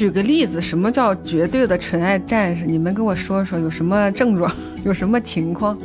[0.01, 2.65] 举个例子，什么叫绝对的纯爱战士？
[2.65, 4.51] 你们跟我说说，有什么症状，
[4.83, 5.77] 有什么情况，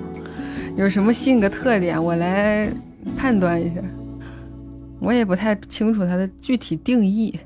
[0.79, 2.67] 有什么性格特点，我来
[3.15, 3.83] 判断一下。
[5.01, 7.39] 我也不太清楚它的具体定义。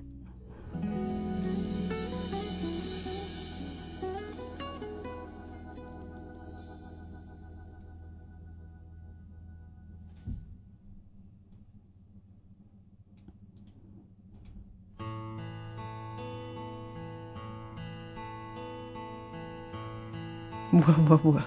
[20.80, 21.42] 我我我，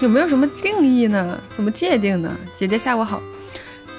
[0.00, 1.38] 有没有什么定义呢？
[1.50, 2.34] 怎么界定呢？
[2.56, 3.20] 姐姐下午好，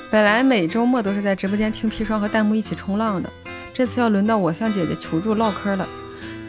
[0.10, 3.30] 本来每周末都是在直播间听砒霜和弹幕一起冲浪的，
[3.74, 5.88] 这次要轮到我向姐姐求助唠嗑了。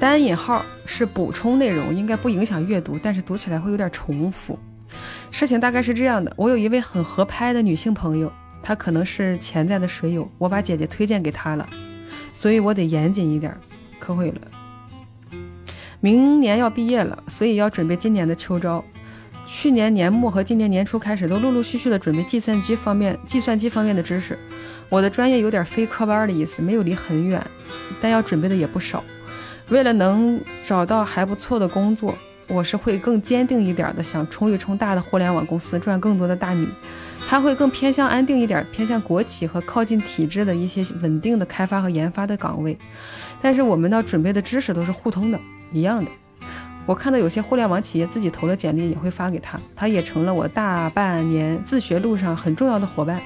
[0.02, 4.58] 单引号是补充内容，应该不影响阅读，但是读起来会有点重复。
[5.30, 8.28] 事情大概是这样的：我有一位很合拍的女性朋友，
[8.64, 11.64] 她可能是潜在的水友，我把姐姐推荐给她了，
[12.34, 13.56] 所以我得严谨一点。
[14.00, 15.38] 可毁了，
[16.00, 18.84] 明年要毕业了，所以要准备今年的秋招。
[19.46, 24.36] 去年年末和今年年初开始，都陆陆续续的准备计算机方面、计算机方面的知识。
[24.88, 27.40] 我的专业有点非科班的意思，没有离很远，
[28.00, 29.04] 但要准备的也不少。
[29.72, 32.14] 为了能找到还不错的工作，
[32.46, 36.68] 我是会更坚定一点的，想冲一冲大的互联网公司，赚更多的大米。
[37.26, 42.76] 他会更偏向安定一点，偏向国企和靠近体制的一些稳定的开发和研发的岗位。
[43.40, 45.40] 但是我们要准备的知识都是互通的，
[45.72, 46.10] 一样的。
[46.84, 53.18] 我看到有些互联网企业自己投了简历，也会发给他，他也成了我大半年自学路上很重要的伙伴。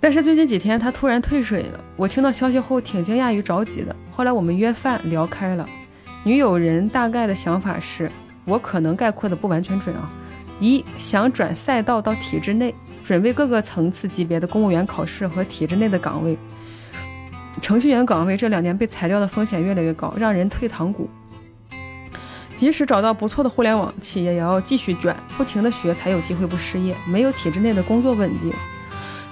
[0.00, 3.94] 但是最近几天他突然退水了，我听到消息后挺惊讶与着急的。
[4.12, 5.68] 后来我们约饭聊开了，
[6.22, 8.10] 女友人大概的想法是，
[8.44, 10.10] 我可能概括的不完全准啊。
[10.60, 16.36] 一想转赛道到体制内，准备各个层次级别的公务员考试和体制内的岗位。
[17.60, 21.08] 程序员岗位这两年被裁掉的风险越来越高，让人退堂鼓。
[22.56, 26.94] 即使找到不错的互联网企业，也要继续卷，不停的学才有机会不失业。
[27.06, 28.52] 没有体制内的工作稳定。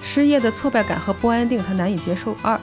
[0.05, 2.37] 失业的挫败感和不安定，他难以接受。
[2.43, 2.61] 二，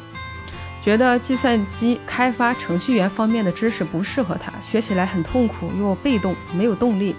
[0.82, 7.16] 觉得计算机开发程序员方面的知识不适合他，学起来很痛苦又被动，没有动力。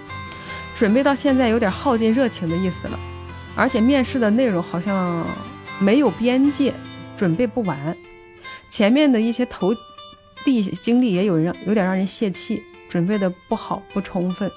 [0.74, 2.98] 准备到现在有点耗尽热情的意思了，
[3.54, 5.24] 而且面试的内容好像
[5.78, 6.72] 没有边界，
[7.16, 7.96] 准备不完。
[8.70, 9.74] 前面的一些投
[10.44, 14.50] 递经历也有人有点让人泄气，准备的不好不充分。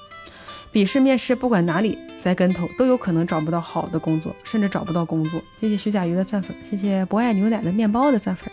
[0.76, 5.42] 笔试面试不管哪里栽跟头，都有可能找不到好的工作，甚至找不到工作。
[5.62, 8.52] 谢谢徐甲鱼的钻粉，谢谢不爱牛奶的面包的钻粉。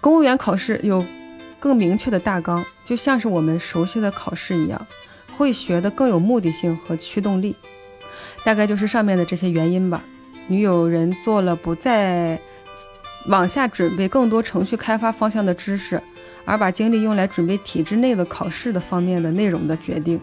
[0.00, 1.04] 公务员考试有
[1.60, 4.86] 更明确的大纲，就像是我们熟悉的考试一样，
[5.36, 7.54] 会学的更有目的性和驱动力。
[8.42, 10.02] 大概就是上面的这些原因吧。
[10.46, 12.40] 女友人做了不再
[13.26, 16.02] 往下准备更多程序开发方向的知识，
[16.46, 20.18] 而把精力用来准备体制内的考试的方面的内容的决定。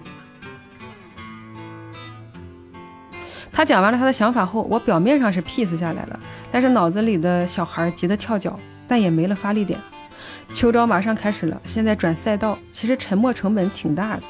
[3.53, 6.19] 他讲完了他的想法后，我表面上是 peace 下来了，
[6.51, 8.57] 但是脑子里的小孩急得跳脚，
[8.87, 9.77] 但也没了发力点。
[10.53, 14.23] 秋招马上开始了，现在转赛道，其实沉没成本挺大的，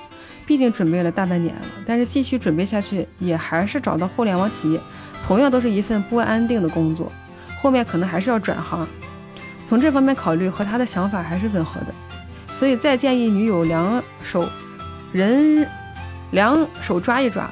[0.45, 1.61] 毕竟准备了大半年了。
[1.85, 4.79] 但是继续准备下去，也还是找到互联网企业，
[5.25, 7.11] 同样都是一份不安定的工作，
[7.61, 8.87] 后面可能还是要转行。
[9.65, 11.93] 从这方面考虑，和他的想法还是吻合的，
[12.53, 14.47] 所以再建议女友两手
[15.11, 15.67] 人
[16.31, 17.49] 两手抓一抓。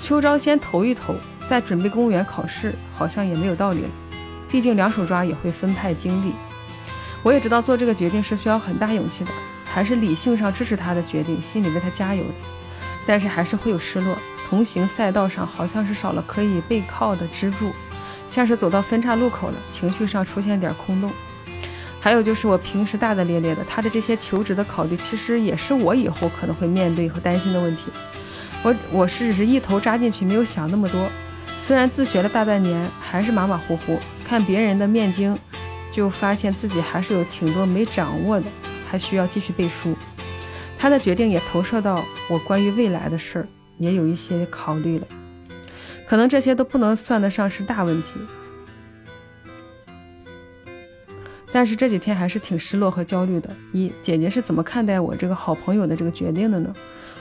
[0.00, 1.14] 秋招先投一投，
[1.48, 3.88] 再准备公务员考试，好像也没有道理了。
[4.48, 6.32] 毕竟两手抓也会分派精力。
[7.22, 9.30] 我也知道做这个决定是需要很大勇气的，
[9.64, 12.30] 还是理性上支持他的决定，心里为他加油的。
[13.06, 14.16] 但是还是会有失落，
[14.48, 17.70] 同行赛道上好像是少了可以背靠的支柱，
[18.30, 21.12] 像是走到分岔路口了，情绪上出现点空洞。
[22.00, 27.82] 还有就是我平时大大咧咧的，他的这些求职的考虑，其实也是我以后可能会面对和担心的问题。
[28.62, 31.08] 我我是只是一头扎进去，没有想那么多。
[31.62, 35.36] 虽然自学了大半年，还是马马虎虎，看别人的面经，
[35.92, 38.46] 就发现自己还是有挺多没掌握的，
[38.90, 39.96] 还需要继续背书。
[40.78, 43.46] 他的决定也投射到我关于未来的事儿，
[43.78, 45.06] 也有一些考虑了。
[46.06, 48.08] 可能这些都不能算得上是大问题。
[51.52, 53.50] 但是这几天还是挺失落和焦虑的。
[53.72, 56.72] 一，姐姐是怎么看待我这个好朋友的这个决定的呢？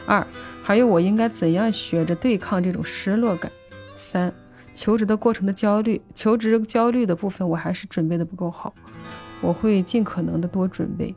[0.06, 0.26] 二，
[0.69, 3.51] 还有我应该怎样学着对抗这种失落感？
[3.98, 4.31] 三，
[4.72, 8.72] 求职的过程的焦虑，求职焦虑的部分我还是准备的不够好，
[9.41, 11.15] 我会尽可能的多准备。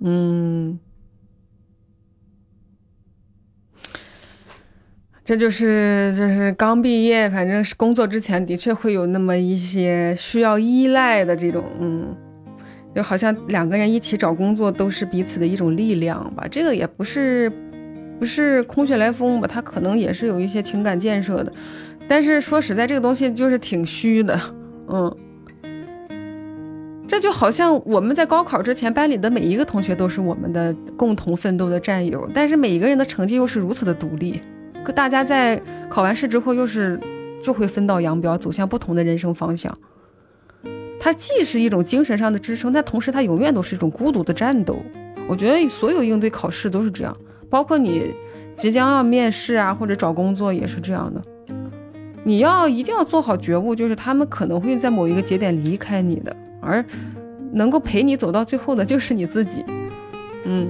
[0.00, 0.78] 嗯。
[5.24, 12.14] 这就是就是刚毕业，反正是工作之前的确会有那么一些需要依赖的这种，嗯，
[12.94, 16.46] 就好像两个人一起找工作都是彼此的一种力量吧。
[16.50, 17.50] 这个也不是
[18.20, 21.50] 不是空穴来风吧，他可能也是有一些情感建设的。
[22.06, 24.38] 但是说实在，这个东西就是挺虚的，
[24.88, 25.16] 嗯，
[27.08, 34.38] 这就好像我们在高考之前，班里的每一个同学都是我们的共同奋斗的战友，但是每一个人的成绩又是如此的独立。
[34.84, 35.58] 可大家在
[35.88, 37.00] 考完试之后，又是
[37.42, 39.74] 就会分道扬镳，走向不同的人生方向。
[41.00, 44.76] 它既是一种精神上的支撑，但同时它永远都是一种孤独的战斗。
[45.26, 47.16] 我觉得所有应对考试都是这样，
[47.50, 48.14] 包括你
[48.56, 51.20] 即将要面试啊，或者找工作也是这样的。
[52.22, 56.84] 你要一定要做好觉悟，就是他们可能会在某一个节点离开你的，而
[57.52, 59.64] 能够陪你走到最后的就是你自己。
[60.44, 60.68] 嗯。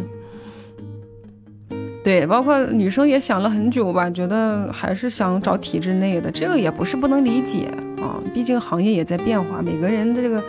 [2.03, 7.69] 对，包括女生也想了很久吧，觉得还是想找体制内的，这个也不是不能理解
[7.99, 8.19] 啊。
[8.33, 10.43] 毕竟行业也在变化，每个人的这个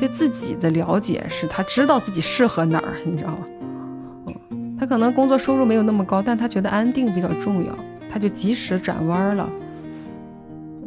[0.00, 3.44] 对自己的了解是他知道自己适合哪儿，你知道吗？
[4.80, 7.78] 他可能工作收入没有那么高，但他觉得安定比较重要，
[8.10, 9.46] 他就及时转弯了。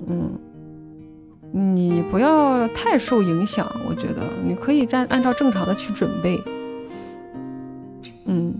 [0.07, 0.31] 嗯，
[1.51, 6.41] 你不要太受影响，我觉得你可以按按照正常的去准备。
[8.25, 8.55] 嗯。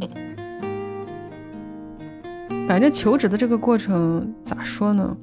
[2.68, 5.18] 反正求职的这个过程咋说呢？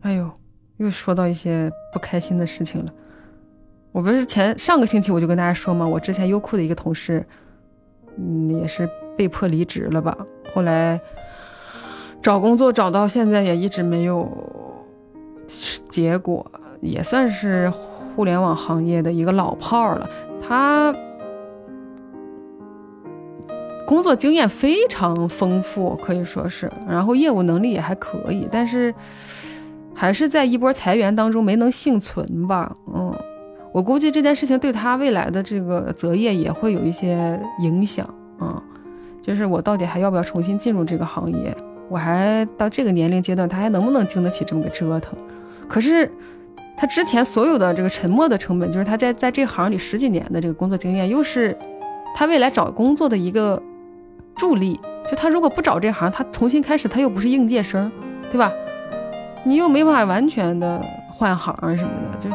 [0.00, 0.28] 哎呦，
[0.78, 2.92] 又说到一些不开心的事情了。
[3.92, 7.24] 我不是前上个星期我就跟大家说嘛，我之前优酷的一个同事，
[8.18, 10.16] 嗯，也是被迫离职了吧。
[10.54, 11.00] 后来
[12.22, 14.30] 找工作找到现在也一直没有
[15.88, 16.44] 结果，
[16.80, 17.70] 也算是
[18.14, 20.08] 互联网行业的一个老炮儿了。
[20.46, 20.94] 他。
[23.86, 28.92] 工作经验非常丰富，可以说是，然后业务能力也还可以，但是
[29.94, 32.74] 还是在一波裁员当中没能幸存吧。
[32.92, 33.14] 嗯，
[33.76, 38.08] 我估计这件事情对他未来的这个择业也会有一些影响。
[38.40, 38.62] 嗯，
[39.20, 41.54] 就是我到底还要不要重新进入这个行业？
[41.90, 45.12] 我还到这个年龄阶段，他还能不能经得起这么个折腾？
[45.68, 46.10] 可是
[46.74, 51.54] 他之前所有的这个沉没的成本，就是他在在这行里十几年的这个工作经验，又是
[52.14, 53.62] 他未来找工作的一个。
[54.36, 54.78] 助力，
[55.10, 57.90] 就他如果不找这行，他重新开始，他又不是应届生，
[58.30, 58.50] 对吧？
[59.44, 62.30] 你又没法完全的换行什么的，就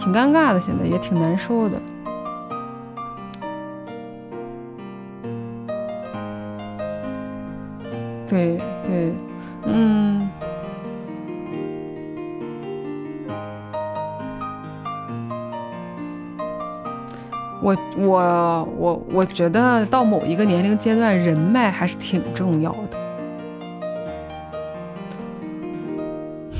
[0.00, 1.80] 挺尴尬的，现在也挺难受的。
[8.26, 8.56] 对
[8.86, 9.12] 对，
[9.64, 10.28] 嗯。
[17.62, 22.98] 我我我我觉得到某一个年龄阶段，人脉还是挺重要的。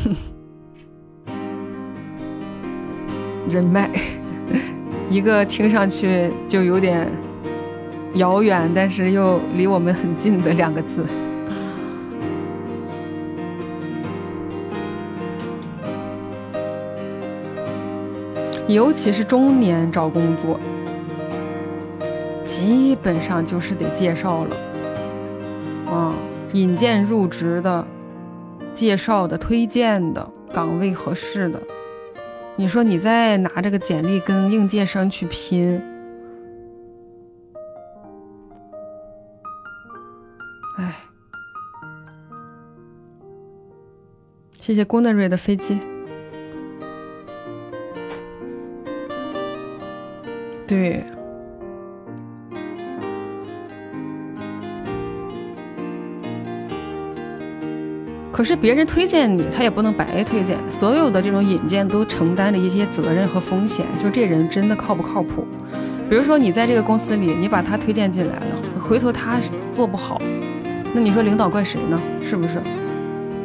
[0.05, 0.15] 哼
[3.51, 3.91] 人脉，
[5.11, 7.11] 一个听上去就有点
[8.15, 11.05] 遥远，但是又离我们很近的两个字。
[18.69, 20.59] 尤其是中年找工作。
[22.47, 24.57] 基本上就是得介绍了，
[25.91, 26.15] 啊，
[26.53, 27.87] 引荐入职的、
[28.75, 31.61] 介绍的、推荐的岗位合适的，
[32.61, 35.81] 你说你再拿这个简历跟应届生去拼，
[40.77, 40.95] 哎，
[44.61, 45.81] 谢谢郭德瑞的飞机。
[50.67, 51.03] 对。
[58.41, 60.57] 可是别人推荐你，他也不能白推荐。
[60.71, 65.47] 所有的这种引荐都承担着一些责任和风险，就这人真的靠不靠谱？
[66.09, 68.47] 比如说你在这个公司里，你把他推荐进来了，
[68.81, 69.37] 回头他
[69.77, 70.19] 做不好，
[70.95, 72.01] 那你说领导怪谁呢？
[72.25, 72.63] 是不是？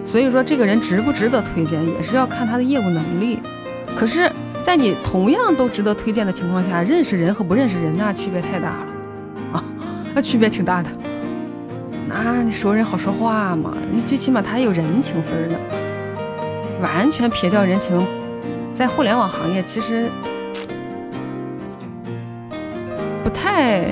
[0.02, 3.40] 所以说这个人值不值得推荐，也是要看他的业务能力。
[4.00, 4.32] 可是，
[4.64, 8.88] 在你同样都值得推荐的情况下，认识人和不认识人那区别太大了
[9.52, 9.64] 啊，
[10.16, 10.90] 那区别挺大的。
[12.08, 13.74] 那你熟人好说话嘛？
[13.92, 15.58] 你最起码他还有人情分呢。
[16.82, 18.06] 完全撇掉人情，
[18.74, 20.10] 在互联网行业其实
[23.24, 23.86] 不太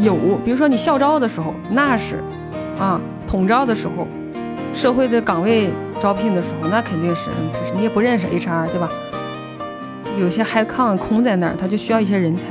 [0.00, 0.14] 有。
[0.44, 2.16] 比如说你校招的时候，那是
[2.78, 4.06] 啊；统招的时候，
[4.74, 5.68] 社会的岗位
[6.00, 7.30] 招聘的时候，那肯定是，
[7.74, 8.88] 你也不认识 HR 对吧？
[10.20, 12.44] 有些 hi con 空在那儿，他就需要一些人才。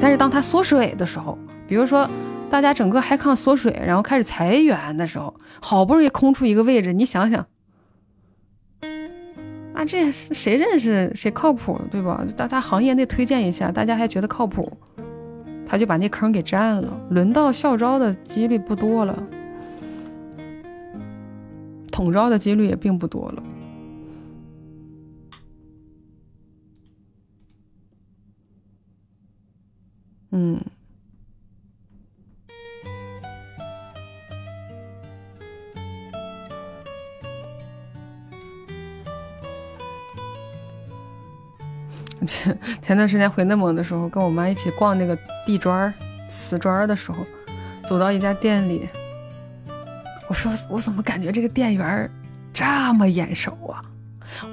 [0.00, 1.38] 但是当他缩水的时候，
[1.68, 2.08] 比如说。
[2.48, 7.46] 大家整个海康缩水，然后开始裁员的时候，好不容易空出一个位置，你想想，
[9.74, 12.24] 那这谁认识谁靠谱，对吧？
[12.34, 14.74] 大家行业内推荐一下，大家还觉得靠谱，
[15.68, 16.98] 他就把那坑给占了。
[17.10, 19.22] 轮到校招的几率不多了，
[21.92, 23.42] 统招的几率也并不多了。
[30.30, 30.58] 嗯。
[42.26, 45.92] 前 前段时间回内蒙的时候，跟我妈一起逛那个地砖、
[46.28, 47.18] 瓷砖的时候，
[47.88, 48.88] 走到一家店里，
[50.28, 52.10] 我说我怎么感觉这个店员
[52.52, 52.64] 这
[52.94, 53.80] 么眼熟啊？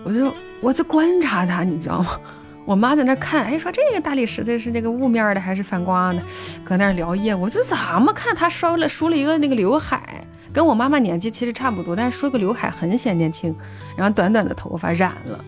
[0.05, 2.19] 我就我就观察他，你知道吗？
[2.65, 6.21] 我妈在那看，哎，说这个大理石的是那个雾面的还是反光的？
[6.63, 13.53] 搁那聊业务，就怎么看他梳了梳了一个那个刘海，跟我妈妈年纪其实差不多，但是梳个刘海很显年轻，
[13.97, 15.43] 然后短短的头发染了。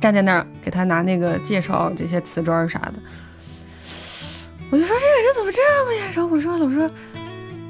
[0.00, 2.94] 站在那儿给他拿那个介绍这些瓷砖啥的，
[4.70, 6.26] 我就说这个人怎么这么眼熟？
[6.26, 6.90] 我说我说，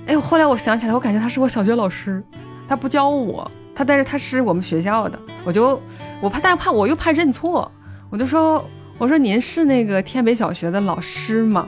[0.06, 2.22] 哎，后来我想起来，我感觉他是我小学老师，
[2.68, 5.82] 他不教我，他但是他是我们学校的，我就
[6.20, 7.70] 我怕，但怕我又怕认错，
[8.10, 8.64] 我就说
[8.96, 11.66] 我说您是那个天北小学的老师吗？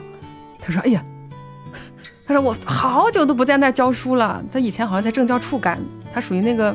[0.61, 1.03] 他说哎呀，
[2.25, 5.77] 他说我好久都不在那教书了，他以前好像在政教处干，
[6.13, 6.73] 他属于那个。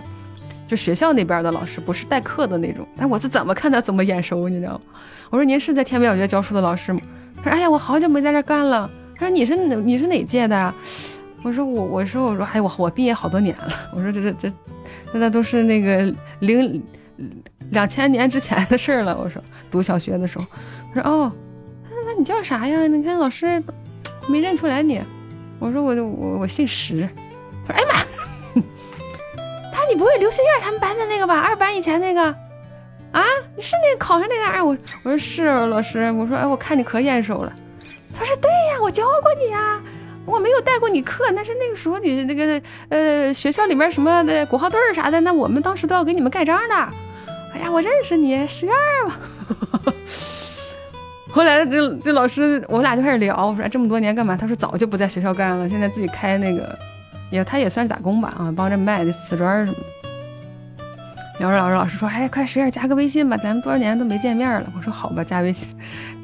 [0.69, 4.81] 就学校那边的老师不是代课的那种，但我是怎么看他怎么眼熟，你知道吗？
[5.31, 7.01] 我说您是在天美小学教书的老师吗？
[7.43, 8.89] 他说哎呀，我好久没在这干了。
[9.17, 10.75] 他说你是你是哪届的啊？
[11.43, 13.73] 我说我我说我说哎我我毕业好多年了。
[13.95, 14.53] 我说这这这，
[15.13, 16.83] 那都是那个零
[17.71, 19.17] 两千年之前的事儿了。
[19.19, 20.45] 我说读小学的时候，
[20.95, 21.33] 他说哦，
[21.91, 22.87] 那那你叫啥呀？
[22.87, 23.63] 你看老师
[24.29, 25.01] 没认出来你。
[25.59, 27.09] 我说我我我姓石。
[27.67, 28.05] 他说哎妈。
[29.89, 31.39] 你不会刘星燕他们班的那个吧？
[31.39, 32.23] 二班以前那个，
[33.11, 33.25] 啊，
[33.57, 34.45] 你是那个考上那个？
[34.47, 37.53] 哎，我我说是老师，我说哎，我看你可眼熟了。
[38.17, 39.81] 他说对呀，我教过你呀，
[40.27, 42.61] 我没有带过你课，但是那个时候你那个
[42.91, 46.75] 呃学校里面什么的国号队啥的，那我们当时都要给你们盖章的。
[47.55, 49.17] 哎呀，我认识你，十月二吧。
[51.31, 54.37] 后来这这老师，我们俩就开始聊，我说这么多年干嘛？
[54.37, 56.79] 他说早就不在学校干了，现在自己开那个。
[57.31, 59.85] 也，他也算是打工吧啊，帮着卖的瓷砖什么的。
[61.39, 65.69] 然后老师老师说：“哎，快十月加个微信吧，咱们多少年都没见面了。”我说：“好吧，加微信。”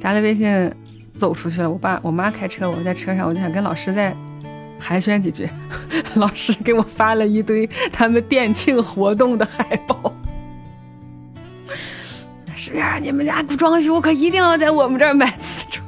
[0.02, 0.74] 加了微信，
[1.16, 1.70] 走出去了。
[1.70, 4.12] 我爸我妈开车，我在车上，我就想跟老师再
[4.80, 5.48] 寒暄几句。
[6.16, 10.12] 老师给我发了一堆他们店庆活动的海报。
[12.56, 15.84] 十月，你们家装修可一定要在我们这儿买瓷砖。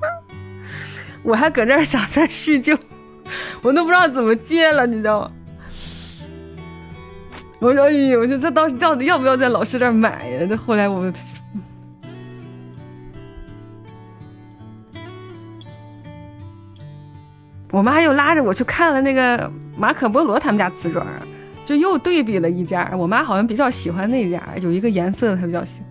[1.22, 2.78] 我还搁这儿想再叙旧。
[3.62, 5.30] 我都不知道怎么接了，你知道吗？
[7.60, 11.10] 我说：“哎呦，我说这到到底要不要在老师这买呀？”这后来我，
[17.70, 21.06] 我妈又拉着我去看了那个马可波罗他们家瓷砖，
[21.64, 22.92] 就又对比了一家。
[22.94, 25.88] 我妈好像比较喜欢那家，有一个颜色她比较喜欢。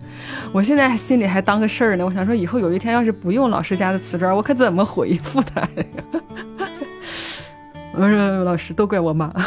[0.52, 5.84] 我现在心里还当个事儿呢，我想说以后有一天要是不用老师家的瓷砖，我可怎么回复他呀？
[7.96, 9.32] 我说，老师都怪我妈。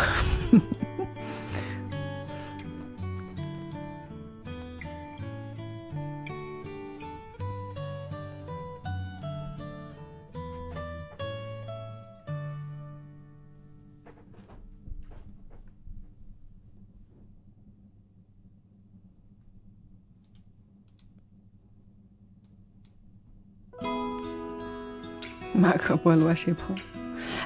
[25.53, 26.76] 马可波罗，谁碰？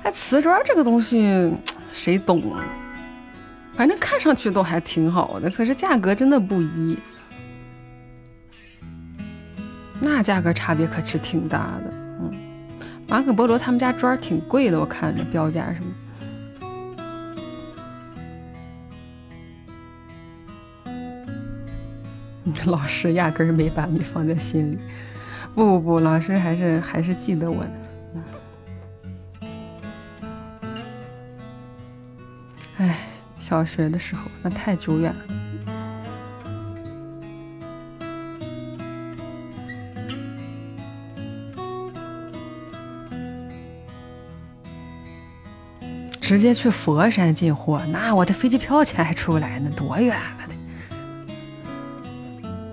[0.03, 1.51] 哎，瓷砖这个东西
[1.93, 2.63] 谁懂啊？
[3.73, 6.97] 反正看上去都还挺好的，可是价格真的不一。
[9.99, 11.93] 那价格差别可是挺大的。
[12.19, 12.31] 嗯，
[13.07, 15.91] 马可波罗他们家砖挺贵的，我看着标价什么。
[22.65, 24.79] 老师压根儿没把你放在心里。
[25.53, 27.90] 不不不，老师还是还是记得我的。
[33.51, 35.19] 小学的时候那太久远了。
[46.21, 50.37] 直接去佛山进货，那我的飞机票钱还出不来呢，多远啊！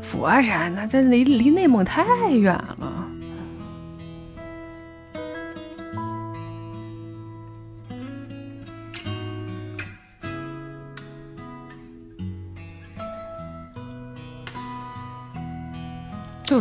[0.01, 2.78] 佛山那这离离内蒙太远了。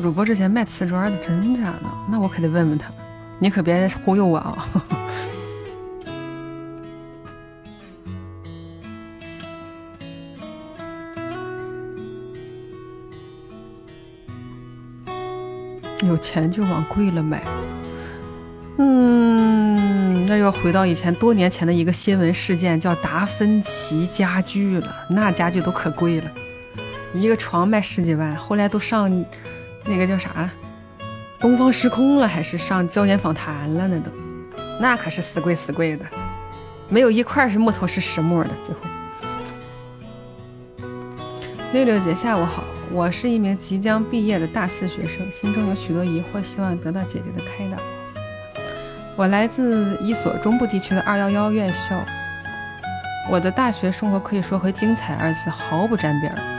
[0.07, 1.83] 主播之前卖瓷砖的，真假的？
[2.09, 2.89] 那我可得问问他，
[3.39, 4.65] 你可别忽悠我啊！
[16.07, 17.43] 有钱就往贵了买，
[18.77, 24.87] 嗯，那又回到以前多年前的一个新闻事件，叫达芬奇家具了。
[25.09, 26.31] 那家具都可贵了，
[27.13, 29.11] 一个床卖十几万，后来都上
[29.87, 30.49] 那个叫啥
[31.39, 33.87] 东方时空了，还是上焦点访谈了？
[33.87, 34.11] 呢都，
[34.81, 36.05] 那可是死贵死贵的，
[36.89, 38.49] 没有一块是木头是实木的。
[38.65, 38.81] 最后，
[41.73, 42.63] 六六姐下午好。
[42.89, 47.75] 我是一名即将毕业的大四学生，心中有许多疑惑，希望得到姐姐的开导。
[49.17, 52.01] 我来自一所中部地区的二幺幺院校，
[53.29, 56.56] 我的大学生活可以说和“精彩”二字毫不沾边儿。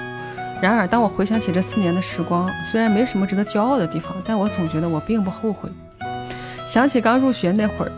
[0.61, 5.71] 然而，当我回想起这四年的时光，虽然没什么值得骄傲的地方，但我总觉得我并不后悔。
[6.67, 7.93] 想起刚入学那会儿，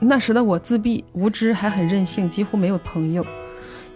[0.00, 3.24] 那时的我自闭、无知，还很任性，几乎没有朋友。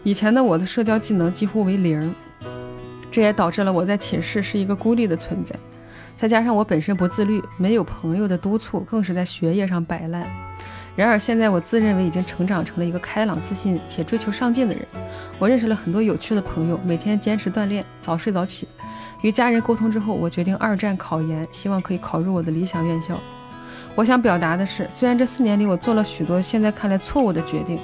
[0.04, 2.14] 以前的我的社交技能几乎为零。
[3.10, 5.56] 这也导致了我在寝室是一个孤立的存在，
[6.16, 10.24] 再加上我本身不自律，没有朋友的督促，更是在学业上摆烂。
[10.96, 14.82] 然而现在我自认为已经成长成了一个开朗、自信且追求上进的人。
[15.38, 18.66] 我认识了很多有趣的朋友，每天坚持锻炼，早睡早起。
[19.22, 23.18] 与家人沟通之后，我决定二战考研，希望可以考入我的理想院校。
[23.94, 27.78] 我想表达的是，虽然这四年里我做了许多现在看来错误的决定。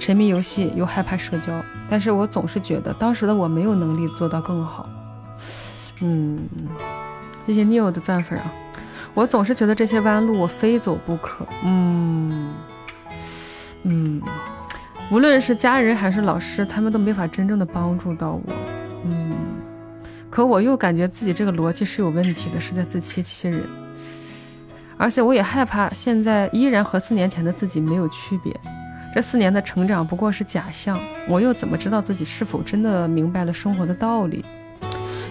[0.00, 1.52] 沉迷游戏又害怕社交，
[1.90, 4.88] 但是我总是觉得当时的我没有能力做到更好。
[6.00, 6.38] 嗯，
[7.46, 8.52] 谢谢 New 的赞粉啊！
[9.18, 11.44] 我总是觉得这些弯路我非走不可。
[11.64, 12.54] 嗯
[13.82, 14.22] 嗯，
[15.10, 18.42] 无论是家人还是老师，他们都没法真正的帮助到我。
[19.04, 19.34] 嗯，
[20.30, 23.60] 可我又感觉自己这个逻辑是有问题的，是在自欺欺人。
[24.96, 28.54] 而且我也害怕现在依然和四年前的自己没有区别。
[29.12, 34.44] 这四年的成长不过是假象，我又怎么知道自己是否真的明白了生活的道理？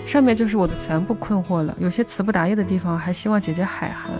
[0.08, 1.76] 上面就是我的全部困惑了。
[1.80, 4.11] 有些词不达意的地方，还希望姐姐海涵。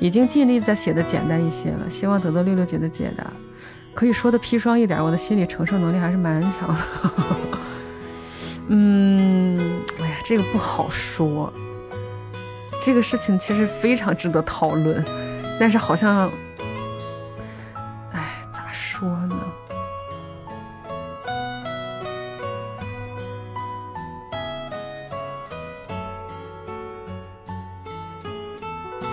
[0.00, 3.26] 已经尽力在写的简单一些了，希望得到六六姐的解答。
[3.94, 7.12] 可以说的砒霜一点，我的心理承受能力还是蛮强的。
[8.68, 11.52] 嗯，哎呀，这个不好说。
[12.80, 15.04] 这个事情其实非常值得讨论，
[15.60, 16.30] 但是好像。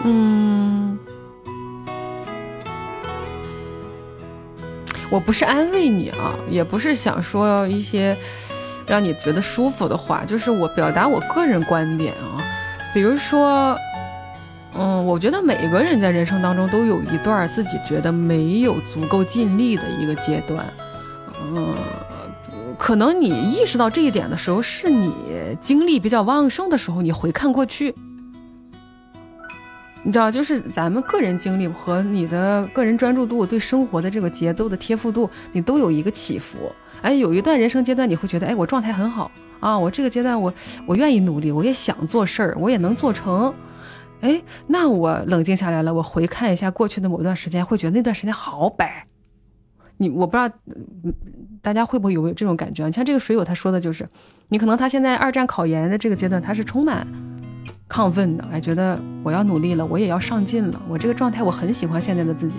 [0.05, 0.97] 嗯，
[5.09, 8.15] 我不是安慰你啊，也不是想说一些
[8.87, 12.37] 让你觉得舒服的话，就是我表达我个人观点啊，
[12.93, 13.77] 比如说。
[14.77, 20.65] 嗯，我觉得每个人在人生当中都有一段自己觉得没有足够尽力的一个阶段。
[21.55, 21.73] 嗯，
[22.77, 25.13] 可能你意识到这一点的时候，是你
[25.61, 27.01] 精力比较旺盛的时候。
[27.01, 27.95] 你回看过去，
[30.05, 36.71] 你知道，就是咱们个人经历和你的个人专注度、对生活的这个节奏的贴附度，你都有一个起伏。
[37.01, 40.53] 哎，有一段人生阶段，你会觉得，哎，我状态很好啊，我这个阶段我
[40.85, 43.51] 我愿意努力，我也想做事儿，我也能做成。
[44.21, 49.03] 哎，那我冷静下来了，我回看一下过去的某段时间，会觉得那段时间好白。
[49.97, 50.55] 你我不知道，
[51.63, 52.85] 大家会不会有这种感觉？
[52.85, 54.07] 你像这个水友他说的就是，
[54.49, 57.07] 你可能他现在二战考研的这个阶段，他是充满
[57.95, 62.57] 亢奋的，哎，觉得我要努力了，我也要上进了，我这个状态我很喜欢现在的自己。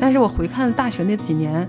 [0.00, 1.68] 但是我回看大学那几年，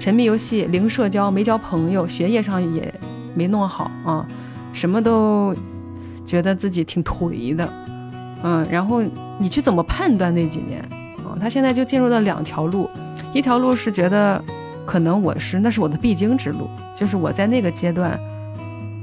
[0.00, 2.94] 沉迷游戏、零社交、没交朋友，学业上也
[3.34, 4.26] 没弄好啊，
[4.72, 5.54] 什么都
[6.24, 7.68] 觉得自己挺颓的，
[8.42, 9.02] 嗯，然后
[9.36, 10.80] 你去怎么判断那几年
[11.18, 11.36] 啊？
[11.38, 12.88] 他现在就进入了两条路，
[13.34, 14.42] 一条路是觉得
[14.86, 18.18] 可能我是那是我的必经之路，就是我在那个阶段，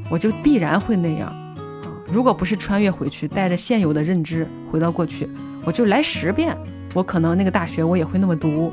[0.10, 1.32] 我就必然会那样。
[2.12, 5.30] 如果不是穿越回去，带着现有的认知回到过去，
[5.64, 6.56] 我就来十遍，
[6.94, 8.72] 我可能那个大学我也会那么读。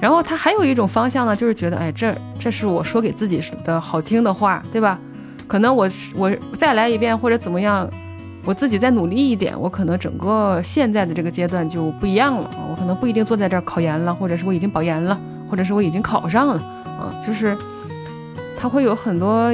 [0.00, 4.98] 然后他还有一种方向呢，就是觉得，哎，这这是我说给自己的好听的话，对吧？
[5.46, 7.88] 可能我我再来一遍或者怎么样，
[8.44, 12.64] 我自己再努力一点，我可能整个现在的这个阶段就不一样了啊！
[12.70, 15.18] 我可能不一定坐在这儿考研了，或者是我已经保研了，
[15.50, 16.54] 或者是我已经考上了
[16.84, 17.12] 啊！
[17.26, 17.56] 就是
[18.58, 19.52] 他会有很多。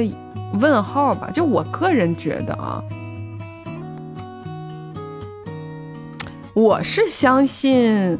[0.53, 2.81] 问号吧，就我个人觉得啊，
[6.53, 8.17] 我是相信，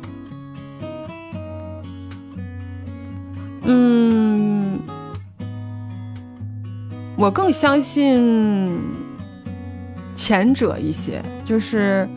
[3.63, 4.79] 嗯，
[7.15, 8.81] 我更相信
[10.15, 12.07] 前者一些，就是。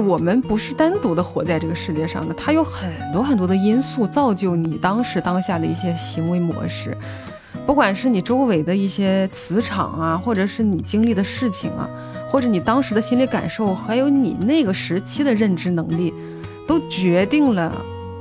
[0.00, 6.96] 我们不是单独的活在这个世界上的，它有很多很多的因素造就你当时当下的一些行为模式，
[7.66, 11.88] 不管是你周围的一些磁场啊，或者是你经历的事情啊，
[12.30, 16.12] 或者你当时的心理感受，还有你那个时期的认知能力，
[16.66, 17.70] 都决定了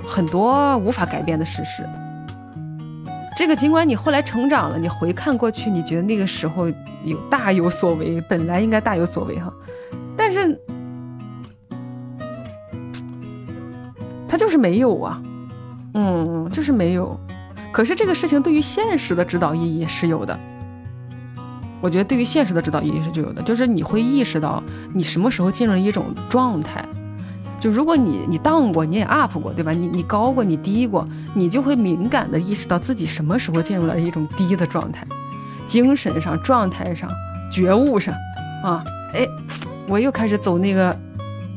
[0.08, 1.84] 很多无法改变的事实。
[3.38, 6.68] 这个尽管你后来成长了，你回看过去，你觉得那个时候
[7.06, 9.54] 有大有所为，本来应该大有所为哈，
[10.18, 10.60] 但是。
[14.30, 15.22] 他就是没有啊，
[15.96, 17.20] 嗯，就是没有。
[17.72, 20.40] 可是这个事情对于现实的指导意义是有的。
[21.82, 24.62] 我觉得对于现实的指导意义是就有的，就是你会意识到
[24.94, 26.86] 你什么时候进入了一种状态。
[27.60, 29.72] 就如果你你 down 过，你也 up 过，对吧？
[29.72, 35.06] 你你高过，你低过，你就会敏感的意识到自己什么时候进入了一种低的状态，
[35.68, 37.10] 精神上、状态上、
[37.52, 38.14] 觉悟上，
[38.64, 38.84] 啊，
[39.14, 39.28] 哎，
[39.88, 40.98] 我又开始走那个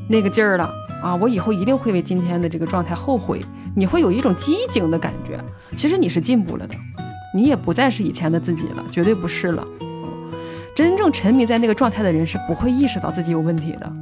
[0.09, 0.69] 那个劲儿了。
[1.03, 3.41] 啊，我以后一定会为今天的这个状态后悔。
[3.75, 5.41] 你会有一种机警的感觉，
[5.77, 6.75] 其实你是进步了的，
[7.35, 9.67] 你也不再是以前的自己了，绝对不是了。
[10.75, 13.93] 真正沉迷在那个状态的人是不会意识到自己有问题的，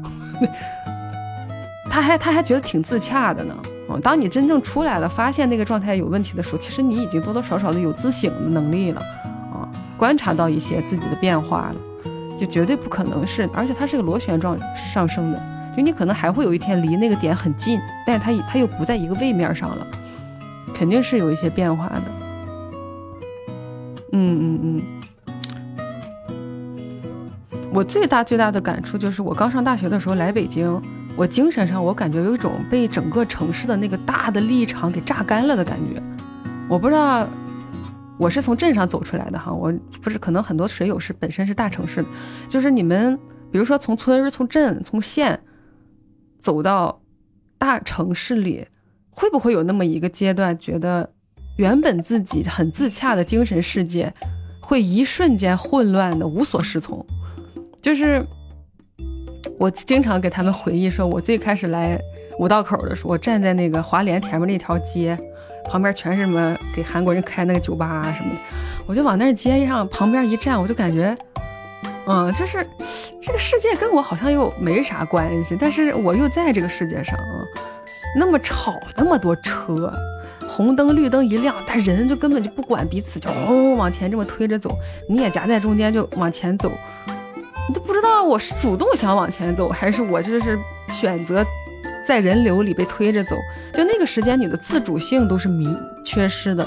[1.90, 3.54] 他还他还觉得挺自洽的呢。
[3.88, 9.00] 嗯，当你真正出来了，发现那个状态有问题的时候，其实你已经多多少少的有自省的能力了，
[9.52, 11.76] 啊，观察到一些自己的变化了，
[12.38, 14.56] 就绝对不可能是，而且它是个螺旋状
[14.92, 15.42] 上升的。
[15.82, 19.86] 你可能还会有一天离那个点很近，但是它它又不在一个位面上了，
[20.74, 22.02] 肯定是有一些变化的。
[24.12, 24.82] 嗯嗯嗯。
[27.72, 30.80] 我最大最大的感触就是，我刚上大学的时候来北京，
[31.16, 36.02] 我精神上我感觉有一种被整个城市的那个大的立场给榨干了的感觉。
[36.68, 37.28] 我不知道，
[38.18, 42.08] 我是从镇上走出来的哈，我不是可能很多水友是本身是大城市的，
[42.48, 43.16] 就是你们
[43.52, 45.40] 比如说从村、从镇、从县。
[46.40, 47.00] 走到
[47.58, 48.66] 大城市里，
[49.10, 51.08] 会不会有那么一个阶段，觉得
[51.58, 54.12] 原本自己很自洽的精神世界，
[54.60, 57.04] 会一瞬间混乱的无所适从？
[57.82, 58.24] 就是
[59.58, 62.00] 我经常给他们回忆说，我最开始来
[62.38, 65.18] 五道口的时候，我站在那个华联前面那条街，
[65.66, 68.38] 旁边全是什么给韩国人开那个酒吧什么的，
[68.86, 71.16] 我就往那街上旁边一站，我就感觉。
[72.06, 72.66] 嗯，就是
[73.20, 77.44] 这个世界跟我好像又没啥关系，但是我又在这个世界上啊，
[78.16, 79.92] 那么吵，那么多车，
[80.48, 84.76] 红灯绿灯一亮，但人就根本就不管彼此，就哦往前这么推着走，
[85.08, 86.72] 你也夹在中间就往前走，
[87.68, 91.44] 你都不知道我是主动想往前走，还是我就是选择
[92.04, 93.36] 在人流里被推着走，
[93.72, 96.66] 就那个时间你的自主性都是迷缺失的，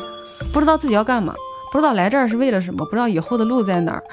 [0.54, 1.36] 不知道自己要干嘛，
[1.72, 4.04] 不知道来这儿是为了什么，不知道以后的路在哪儿。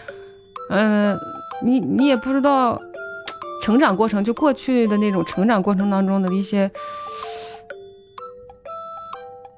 [0.70, 1.18] 嗯，
[1.62, 2.80] 你你也不知道，
[3.62, 6.70] 成长过程就过去的那种成长过程当中的一些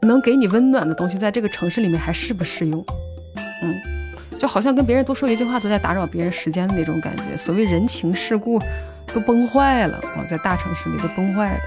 [0.00, 2.82] 能给你温暖的东西，在这个城市里面还适不适用？
[3.62, 7.36] 嗯，就好像跟别人多说一句话都在打扰别人时间的那种感觉。
[7.36, 8.58] 所谓人情世故
[9.14, 11.60] 都崩坏了啊，在大城市里都崩坏了，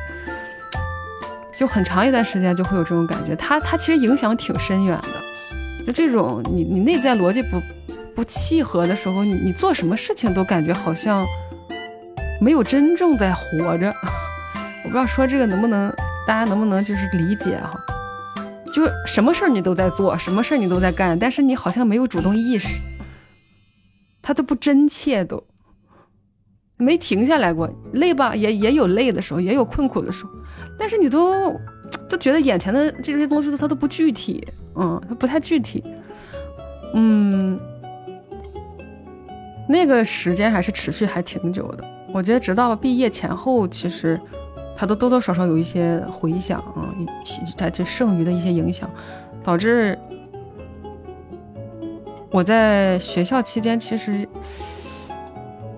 [1.55, 3.35] 就很长一段时间就会有这种感觉。
[3.35, 7.61] 它它其实影响挺深远的，就这种你你内在逻辑不。
[8.15, 11.25] 不契合的时候，你你做什么事情都感觉好像
[12.39, 13.93] 没有真正在活着。
[14.85, 15.91] 我不知道说这个能不能
[16.27, 17.79] 大家能不能就是理解哈？
[18.73, 22.67] 就什么事儿你都在做，什么事儿你都在干，但是你好像没有主动意识。
[24.21, 25.43] 他都不真切，都
[26.77, 27.69] 没停下来过。
[27.93, 30.31] 累吧，也也有累的时候，也有困苦的时候，
[30.77, 31.59] 但是你都
[32.09, 34.45] 都觉得眼前的这些东西，它都不具体，
[34.75, 35.83] 嗯，它不太具体，
[36.93, 37.59] 嗯，
[39.67, 41.83] 那个时间还是持续还挺久的。
[42.13, 44.19] 我觉得直到毕业前后，其实
[44.77, 46.93] 他都多多少少有一些回响啊，
[47.57, 48.89] 他就剩余的一些影响，
[49.43, 49.97] 导致。
[52.31, 54.27] 我在学校期间其实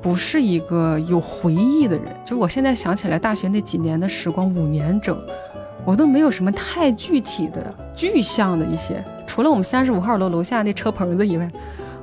[0.01, 5.15] 不是一个有回忆的人，就我现在想起来大学那几年的时光，五年整，
[5.85, 11.47] 我都没有什么太具体的具象的一些，除了我们三十五号楼楼下那车棚子以外，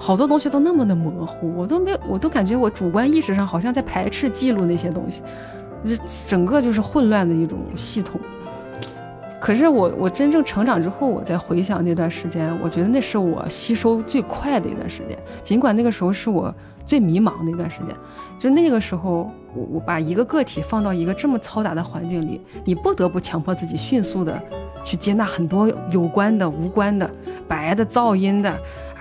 [0.04, 5.22] 好多东西都那么的模糊，我都没有，我都感觉我主观意识上好像在排斥记录那些东西，
[5.88, 8.20] 就整个就是混乱的一种系统。
[9.40, 15.16] 可是我我真正成长之后，我再回想那段时间，我觉得那是我吸收最快的一段时间。
[15.42, 17.96] 尽管那个时候是我最迷茫的一段时间，
[18.38, 24.38] 就那个时候，我我把一个个体放到一个这么嘈杂的环境里，你不得不强迫自己迅速的
[24.84, 27.10] 去接纳很多有关的、无关的、
[27.48, 28.54] 白的、噪音的，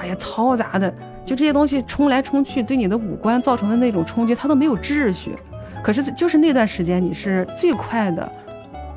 [0.03, 0.93] 哎呀，嘈杂的，
[1.25, 5.35] 就这些东西冲来冲去，对你的五官造成的那种冲击，它都没有秩序。
[5.83, 8.31] 可是就是那段时间，你是最快的。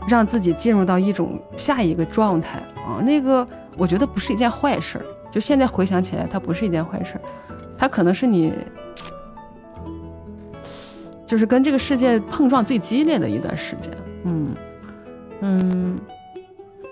[0.09, 3.45] 让自己进入到一种下一个状态啊，那个
[3.77, 5.05] 我觉得不是一件坏事儿。
[5.33, 7.21] 就现在回想起来，它不是一件坏事儿，
[7.77, 8.53] 它可能是你，
[11.27, 13.93] 就是跟这个世界碰撞最激烈的一段时间。
[14.23, 14.55] 嗯
[15.41, 15.99] 嗯。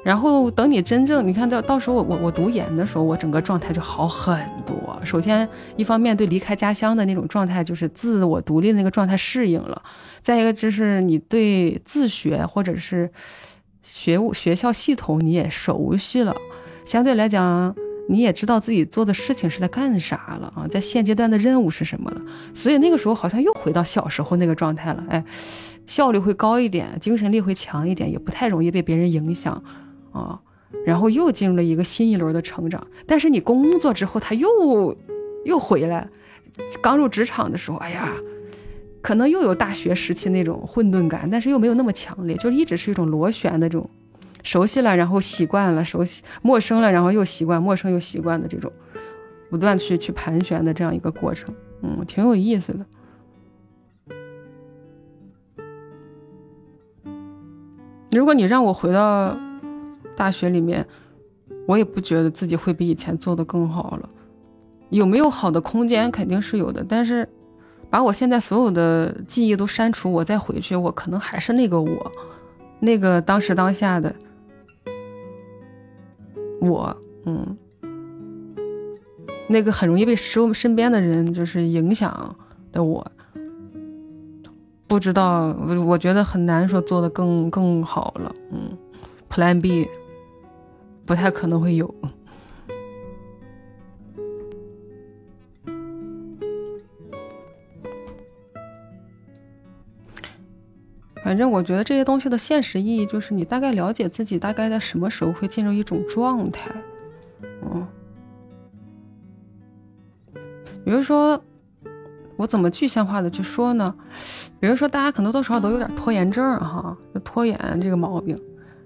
[0.04, 5.00] 然后等你真正，你看到到时候我我我读研的时候，我整个状态就好很多。
[5.02, 9.80] 首先，一方面对离开家乡的那种状态，就是自我独立的那个状态适应了；
[10.20, 13.10] 再一个就是你对自学或者是
[13.82, 16.36] 学务学校系统你也熟悉了，
[16.84, 17.74] 相对来讲
[18.10, 22.20] 你也知道自己做的事情是在干啥了啊，在现阶段的任务是什么了。
[22.52, 25.24] 所以那个时候好像又回到小时候那个状态了，哎，
[25.86, 29.62] 效率会高一点，精神力会强一点，也不太容易被别人影响。
[30.14, 30.40] 啊，
[30.86, 34.96] 然后又进入了一个新一轮的成长，但是你工作之后，他又
[35.44, 36.08] 又回来。
[36.80, 38.08] 刚入职场的时候，哎呀，
[39.02, 43.90] 可能又有大学时期那种混沌感，但是又没有那么强烈，就一直是一种螺旋的这种，
[44.44, 48.70] 熟悉了，然后习惯了，熟悉陌生了，然后又习惯，陌生又习惯的这种，
[49.50, 51.52] 不断去去盘旋的这样一个过程，
[51.82, 52.86] 嗯，挺有意思的。
[58.12, 59.36] 如果你让我回到。
[60.16, 60.86] 大学里面，
[61.66, 64.08] 我也不觉得自己会比以前做的更好了。
[64.90, 66.84] 有没有好的空间，肯定是有的。
[66.88, 67.28] 但是，
[67.90, 72.12] 把我现在所有的记忆都删除，我再回去，我可能还是那个我，
[72.80, 74.14] 那个当时当下的
[76.60, 77.56] 我，嗯，
[79.48, 82.36] 那个很容易被身身边的人就是影响
[82.70, 83.04] 的我。
[84.86, 88.32] 不知道，我我觉得很难说做的更更好了。
[88.52, 88.76] 嗯
[89.28, 89.88] ，Plan B。
[91.06, 91.94] 不太可能会有，
[101.22, 106.70] 反正我觉得这些东西的现实意义就是你大概了解自己大概在什么时候会进入一种状态，
[107.62, 107.86] 嗯，
[110.84, 111.38] 比如说
[112.36, 113.94] 我怎么具象化的去说呢？
[114.58, 118.34] 比如说大家可能多少都有点拖延症哈，拖延这个毛病。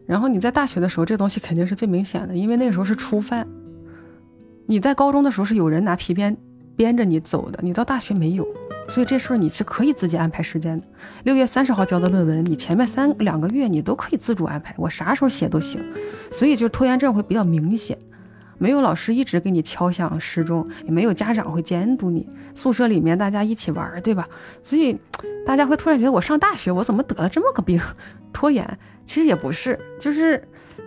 [0.09, 3.47] 然后你在大学的时候，这东西肯定是最明显的，因为那个时候是初犯。
[4.67, 6.35] 你在高中的时候是有人拿皮鞭
[6.75, 8.47] 鞭着你走的，你到大学没有，
[8.89, 10.85] 所以这事儿你是可以自己安排时间的。
[11.25, 15.85] 六月三十号交的论文，你前面三两个月你都可以自主安排，我啥时候写都行。
[16.33, 17.99] 所以就拖延症会比较明显，
[18.59, 24.29] 没有老师一直给你敲响时钟，也没有家长会监督你，宿舍里面大家一起玩，对吧？
[24.63, 24.99] 所以
[25.47, 27.81] 大家会突然觉得我上大学我怎么得了这么个病，
[28.33, 28.79] 拖延。
[29.07, 30.47] 其实也不是，就是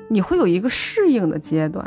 [0.09, 1.83] 你会有一个适应的阶段，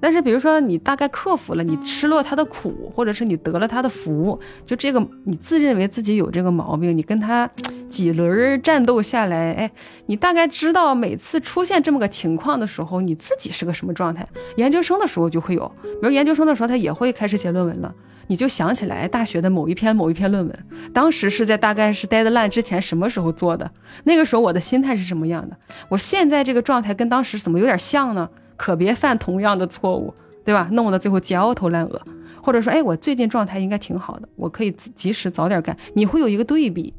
[0.00, 7.48] 但是比如说你大概克服了，你吃了他的苦，或者是你得了他的福，就这个你自认为自己有这个毛病，你跟他
[7.90, 9.70] 几轮战斗下来，哎，
[10.06, 14.26] 你大概知道每次出现这么个情况的时候，你自己是个什么状态。
[14.56, 17.94] 研究生的时候就会有，比如研究生的时候他也会开始写论文了。
[18.28, 23.68] 你就想起来大学的某一篇某一篇论文，当时是在大概是 deadline 之前什么时候做的？
[24.04, 25.56] 那个时候我的心态是什么样的？
[25.88, 28.30] 我现在这个状态跟当时怎么有点像呢？
[28.60, 30.12] 可别犯同样的错误，
[30.44, 30.68] 对吧？
[30.72, 31.98] 弄得最后焦头烂额。
[32.42, 35.74] 或者说，哎，我最近状态应该挺好的，我可以及时早点干。
[35.94, 36.92] 你会有一个对比，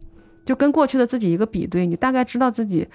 [0.43, 2.87] 就跟过去的自己一个比对，你大概知道自己，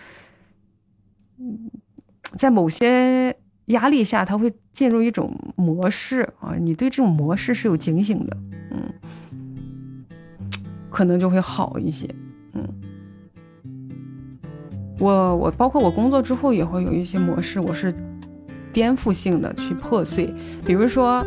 [2.36, 3.36] 在某些。
[3.67, 8.36] 压力下，他会进入一种模式啊，你对这种模式是有警醒的，
[8.70, 8.95] 嗯。
[10.89, 12.09] 可能就会好一些。
[12.53, 12.62] 嗯，
[15.01, 17.93] 我我包括我工作之后也会有一些模式，我是
[18.77, 20.31] 颠覆性的去破碎。
[20.67, 21.25] 比如说，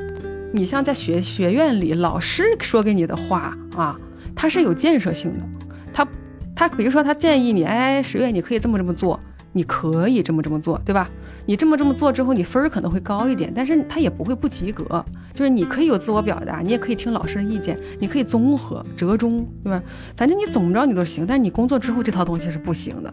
[0.53, 3.99] 你像在学学院里，老师说给你的话啊，
[4.35, 5.43] 它是有建设性的。
[5.91, 6.07] 他
[6.55, 9.19] 他比如说他建议你，哎，十月你可以这么这么做。
[9.51, 11.09] 你可以这么这么做，对吧？
[11.47, 15.03] 你这么这么做之后，你分儿可能会高一点，但是他也不会不及格。
[15.33, 19.81] 就是你可以有自我表达，你也可以听老师的意见，你可以综合折中，对吧？
[20.15, 21.25] 反正你怎么着你都行。
[21.25, 23.11] 但你工作之后这套东西是不行的。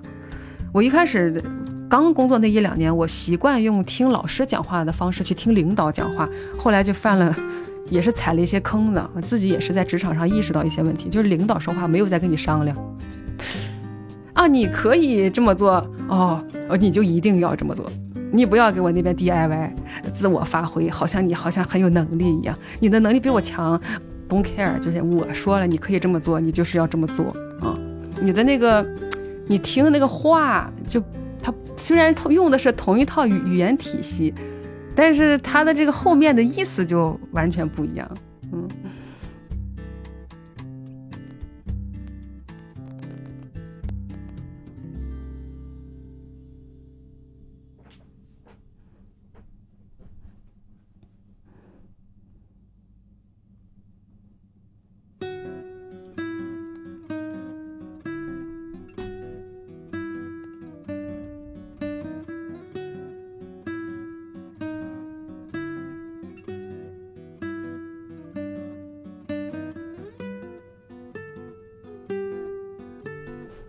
[0.75, 1.43] 我一开始
[1.89, 7.35] 刚工作那一两年，我习惯用听老师讲话的方式去听领导讲话，后来就犯了，
[7.91, 9.03] 也是踩了一些坑子。
[9.23, 12.77] 自己也是在职场上意识到一些问题，就是领导说话没有在跟你商量。
[14.33, 15.75] 啊，你可以这么做
[16.09, 16.45] 哦，
[16.79, 17.87] 你就一定要这么做，
[18.33, 19.71] 你不要给我那边 DIY，
[20.13, 23.81] 自我发挥，好像你好像很有能力一样，你的能力比我强
[24.29, 27.27] ，Don't care，就是我说了，你可以这么做，你就是要这么做
[27.61, 27.79] 啊。
[28.21, 28.85] 你的那个，
[29.47, 31.01] 你听那个话，就
[31.77, 34.33] 虽然用的是同一套语言体系，
[34.95, 38.09] 但是它的这个后面的意思就完全不一样，
[38.53, 38.69] 嗯。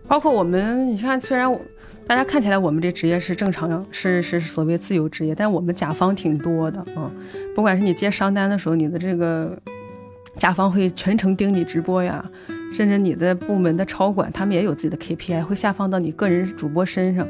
[0.08, 1.54] 包括我们，你看，虽然
[2.06, 7.10] 大家看起来我们这职业是正常，是是所谓自由职业，但我们甲方挺多的啊。
[7.54, 9.54] 不管是你接商单的时候，你的这个
[10.36, 12.24] 甲方会全程盯你直播呀，
[12.72, 17.28] 甚至你的部门的超管，他们也有自己的 KPI，会下放到你个人主播身上。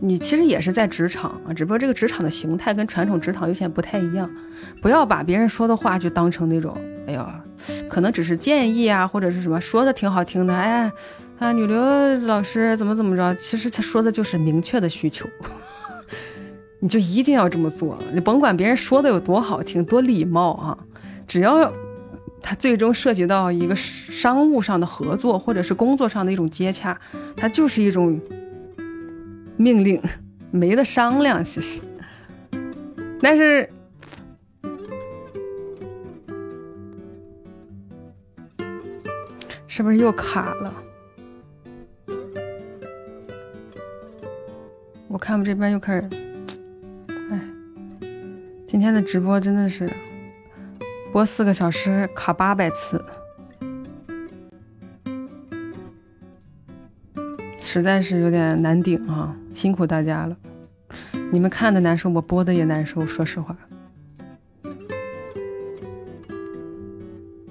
[0.00, 4.30] 你其实也是在职场啊，只不过这个职场的形态跟传统职场有些不太一样。
[4.80, 6.74] 不要把别人说的话就当成那种，
[7.06, 7.38] 哎呀，
[7.88, 10.90] 可能只是建议啊，或者是什么说的挺好听的，哎。
[11.38, 11.78] 啊，女流
[12.20, 13.34] 老师怎么怎么着？
[13.36, 15.28] 其实他说的就是明确的需求，
[16.80, 17.98] 你就一定要这么做。
[18.12, 20.78] 你甭管别人说的有多好听、多礼貌啊，
[21.26, 21.70] 只要
[22.40, 26.98] 他最终涉及到一个商务上的合作，或者是工作上的一种接洽，
[27.36, 28.18] 它就是一种
[29.58, 30.00] 命令，
[30.50, 31.44] 没得商量。
[31.44, 31.82] 其实，
[33.20, 33.68] 但是
[39.66, 40.72] 是不是又卡了？
[45.16, 46.06] 我看我们这边又开始，
[47.30, 47.40] 哎，
[48.68, 49.90] 今天的直播真的是
[51.10, 53.02] 播四个小时卡八百次，
[57.58, 59.34] 实在是有点难顶啊！
[59.54, 60.36] 辛苦大家了，
[61.32, 63.56] 你们看的难受，我播的也难受，说实话。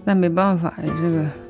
[0.03, 1.44] 那没办法呀，这个。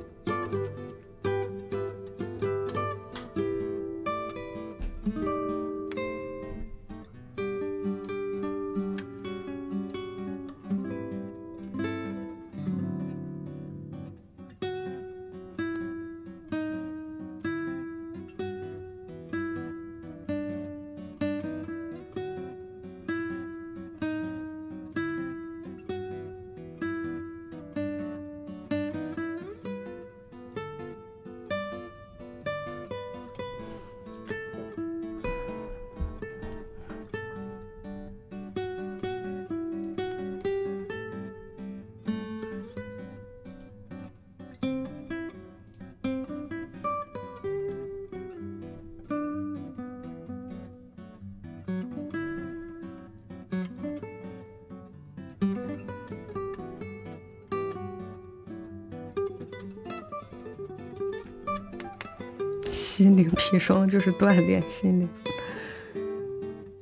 [62.95, 65.09] 心灵砒霜就是锻炼心灵，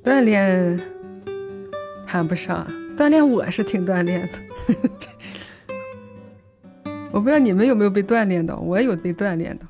[0.04, 0.80] 锻炼
[2.06, 2.64] 谈不上，
[2.96, 4.34] 锻炼我是挺锻炼的。
[7.12, 9.66] 我不知道你们有没有被锻炼到，我也有被锻炼的。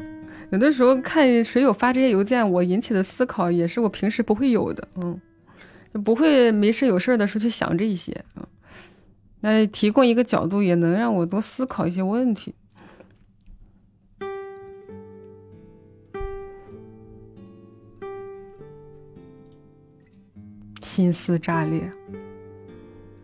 [0.51, 5.17] 有的时候看谁有发这些邮件，我引起的思考也是我平时不会有的，嗯，
[5.93, 8.45] 就不会没事有事的时候去想这一些，嗯，
[9.39, 12.53] 那提供一个角度也能让我多思考一些问题。
[21.03, 21.81] 心思炸裂。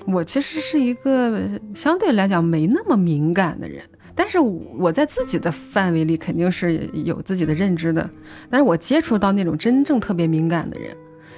[0.06, 3.82] 我其实是一个相对来讲没那么敏感的人，
[4.14, 8.10] 但是我在自己的范围里肯定是有自己的认知的。
[8.50, 10.94] 但是我接触到那种真正特别敏感的人，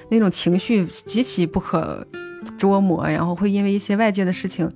[0.09, 2.05] 那种情绪极其不可
[2.57, 4.67] 捉摸，然后会因为一些外界的事情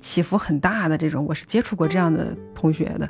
[0.00, 3.06] 起伏很大的这种，我是接触过这样的同学的。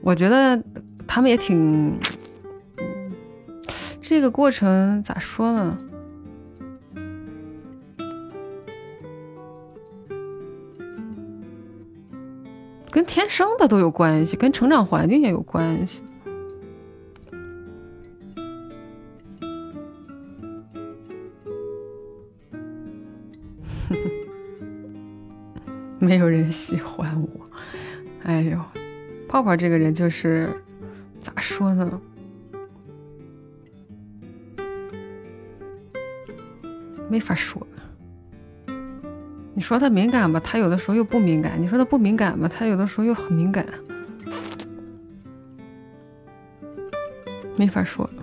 [0.00, 0.60] 我觉得
[1.06, 1.96] 他们也挺，
[4.00, 5.76] 这个过程咋说呢？
[12.94, 16.00] 跟天生的都有关系，跟成长环境也有关系。
[25.98, 27.28] 没有人喜欢我，
[28.22, 28.56] 哎呦，
[29.28, 30.48] 泡泡这个人就是
[31.20, 32.00] 咋说呢？
[37.10, 37.66] 没法说。
[39.56, 43.64] 你说他敏感吧，他有的时候又不敏感；你说他不敏感吧，他有的时候又很敏感，
[47.56, 48.10] 没法说。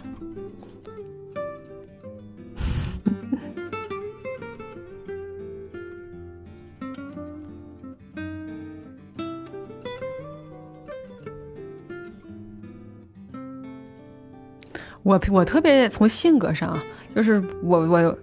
[15.03, 16.77] 我我特别从性格上，
[17.15, 18.17] 就是我我。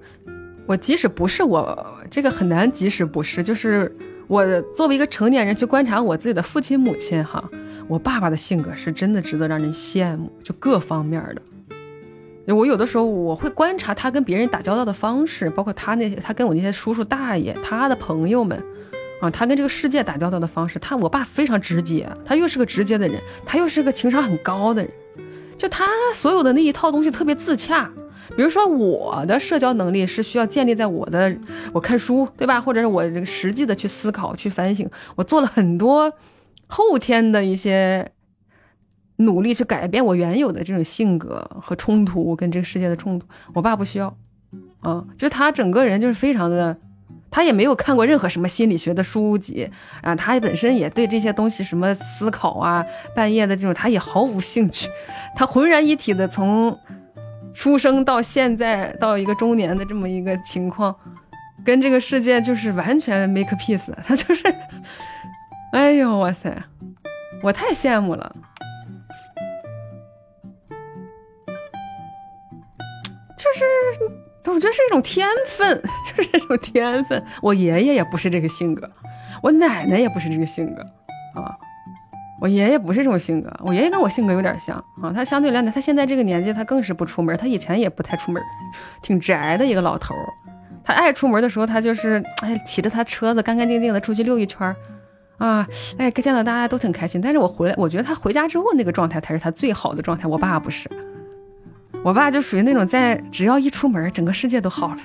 [0.68, 2.70] 我即使不是我，这个很难。
[2.70, 3.90] 即使不是，就是
[4.26, 7.42] 我作为一个成年人去观察我自己的父亲母亲哈，
[7.88, 12.54] 我爸爸的性格是真的值得让人羡慕，就各方面的。
[12.54, 18.62] 我有的时候我会观察他跟别人打交道的方式，包括他那些他跟我那些叔叔大爷、他的朋友们
[19.22, 20.78] 啊，他跟这个世界打交道的方式。
[20.78, 24.92] 他我爸非常直接，他又是个直接的人，他又是个情商很高的人，
[25.56, 27.90] 就他所有的那一套东西特别自洽。
[28.36, 31.34] 比如说，我的社交能力是需要建立在我的
[31.72, 32.60] 我看书，对吧？
[32.60, 34.88] 或者是我这个实际的去思考、去反省。
[35.16, 36.12] 我做了很多
[36.66, 38.12] 后天的一些
[39.16, 43.26] 努力，去改变我原有的这种性格和冲突，跟这个世界的冲突。
[43.54, 44.14] 我爸不需要，
[44.80, 46.76] 啊，就他整个人就是非常的，
[47.30, 49.68] 他也没有看过任何什么心理学的书籍
[50.02, 52.84] 啊，他本身也对这些东西什么思考啊、
[53.16, 54.88] 半夜的这种，他也毫无兴趣。
[55.34, 56.78] 他浑然一体的从。
[57.54, 60.94] 出生到现在到一个中年的这么一个情况，
[61.64, 63.92] 跟这个世界就是完全 make peace。
[64.04, 64.42] 他就是，
[65.72, 66.56] 哎呦哇塞，
[67.42, 68.34] 我太羡慕了。
[73.36, 73.64] 就是，
[74.44, 75.82] 我觉得是一种天分，
[76.16, 77.24] 就是一种天分。
[77.42, 78.88] 我爷爷也不是这个性格，
[79.42, 80.82] 我奶奶也不是这个性格，
[81.40, 81.56] 啊。
[82.40, 85.12] 我爷爷不是这种性格，我爷爷跟我性格有点像啊。
[85.12, 87.36] 他相对来讲，他现在这个年纪，他更是不出门。
[87.36, 88.40] 他以前也不太出门，
[89.02, 90.14] 挺宅的一个老头。
[90.84, 94.74] 他爱出门的时候，他就是哎，骑着他车子干干净净的出去溜一圈
[95.38, 95.66] 啊，
[95.98, 97.20] 哎，见到大家都挺开心。
[97.20, 100.28] 但是我回来，我觉得他回家之后那个状态才是他最好的状态。
[100.28, 100.88] 我爸不是，
[102.04, 105.00] 我爸就属于那种在只要一出门，整个世界都好了。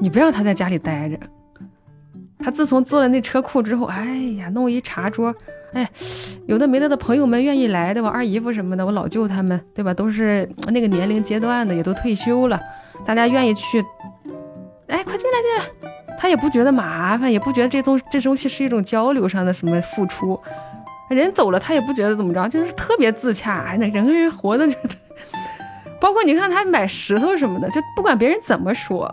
[0.00, 1.16] 你不让他在家里待着，
[2.40, 4.04] 他自从做了那车库之后，哎
[4.38, 5.32] 呀，弄一茶桌。
[5.72, 5.88] 哎，
[6.46, 8.08] 有的没的的朋友们愿意来，对吧？
[8.08, 9.94] 二姨夫什么的，我老舅他们，对吧？
[9.94, 12.60] 都是那个年龄阶段的，也都退休了，
[13.04, 13.80] 大家愿意去。
[14.88, 15.92] 哎，快进来进来！
[16.18, 20.38] 他也不觉得麻烦，也不觉得这东这东西是一种交流上的什么付出。
[21.08, 23.64] 人走了，他也不觉得怎么着，就是特别自洽。
[23.64, 24.76] 哎，那人跟人活的，就，
[26.00, 29.04] 包括你看他买石头什么的，就不管别人怎么说，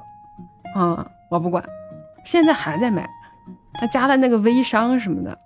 [0.76, 1.64] 啊，我不管，
[2.26, 3.08] 现在还在买，
[3.76, 5.38] 他加了那个微商什么的。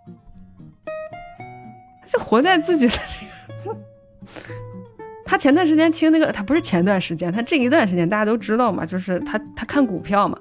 [2.12, 2.94] 就活在自己的。
[5.26, 10.38] 他前段时间听那个，他不是前段时间，他这一段时间大家都知道嘛，就是他他看股票嘛。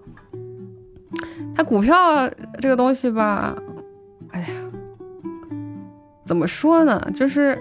[1.55, 2.28] 他股票
[2.60, 3.57] 这个东西吧，
[4.31, 4.49] 哎呀，
[6.24, 7.00] 怎么说呢？
[7.15, 7.57] 就是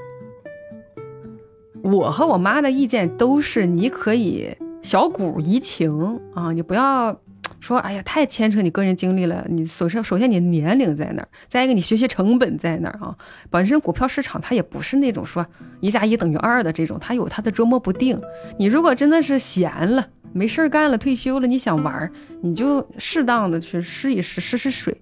[1.84, 7.20] 我和我妈的意见都是，你可以小股怡情啊，你不要。
[7.62, 9.46] 说，哎呀，太牵扯你个人经历了。
[9.50, 13.16] 你首先，首先你年龄在那儿，再一个你学习成本在那儿啊。
[13.50, 15.46] 本身股票市场它也不是那种说
[15.80, 18.20] 一加一等于二的这种，它有它的捉摸不定。
[18.58, 24.96] 你如果真的是闲了，没事儿干了，退休了，你想玩儿，你就适当的去试一试，试试水。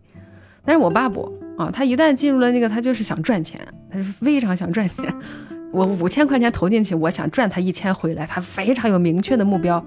[0.65, 5.13] 但是我爸不啊，他一旦进入了那个，他就是想赚钱，他是非常想赚钱。
[5.71, 9.83] 我五千块钱投进去，我想赚他一千回来，他非常有明确的目标。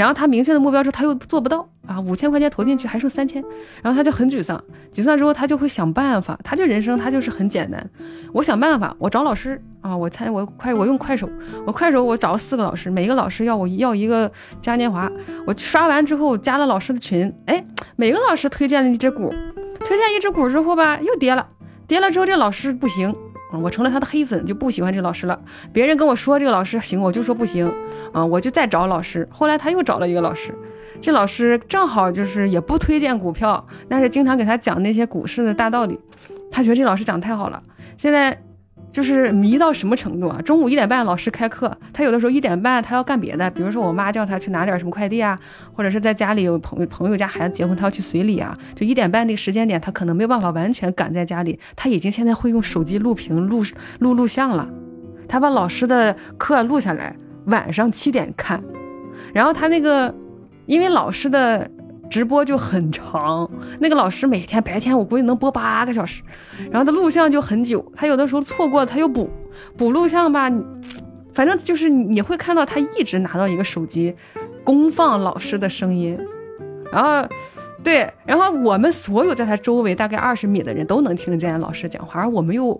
[0.00, 2.00] 然后他明确的目标之后，他又做不到啊！
[2.00, 3.44] 五千块钱投进去还剩三千，
[3.82, 4.58] 然后他就很沮丧。
[4.94, 6.38] 沮丧之后，他就会想办法。
[6.42, 7.90] 他就人生，他就是很简单。
[8.32, 11.28] 我想办法，我找老师啊，我猜我快我用快手，
[11.66, 15.06] 我快手我找了四个老师，每一个老师要我要一个嘉年华。
[15.46, 17.62] 我刷完之后加了老师的群，哎，
[17.96, 19.28] 每个老师推荐了一只股，
[19.80, 21.46] 推荐一只股之后吧，又跌了。
[21.86, 23.14] 跌了之后这老师不行，
[23.52, 25.38] 我成了他的黑粉，就不喜欢这老师了。
[25.74, 27.70] 别人跟我说这个老师行，我就说不行，
[28.12, 29.28] 啊，我就再找老师。
[29.30, 30.54] 后来他又找了一个老师，
[31.00, 35.98] 这老师正好就是也不推荐股票，但是经常给他讲那些股市的大道理，
[36.50, 37.62] 他觉得这老师讲太好了，
[37.96, 38.36] 现在。
[38.92, 40.42] 就是迷到什么程度啊？
[40.42, 45.38] 中午一点半老师开课，他有的时候一点半他要干别的，比如说我妈叫他去拿点什么快递啊，
[45.72, 53.62] 或者是在家里有朋友朋友家孩子结婚，他要去随礼啊，就一点半那个时间点，他可能没有办法完全赶在家里，他已经现在会用手机录屏录
[54.00, 54.68] 录录像了，
[55.28, 57.14] 他把老师的课录下来，
[57.50, 58.62] 晚上七点看，
[59.34, 60.14] 然后他那个
[60.66, 61.70] 因为老师的。
[62.10, 63.48] 直播就很长，
[63.78, 66.24] 那个老师每天白天我估计能播八个小时，
[66.68, 69.30] 然后他录像就很久，他有的时候错过他又补
[69.76, 70.50] 补录像吧，
[71.32, 74.12] 反正就是你会看到他一直拿到一个手机，
[74.64, 76.18] 公放老师的声音，
[76.90, 77.24] 然后
[77.84, 82.74] 对，然后我们所有在他周围大概二十米的人都能听见老师讲话，而我们又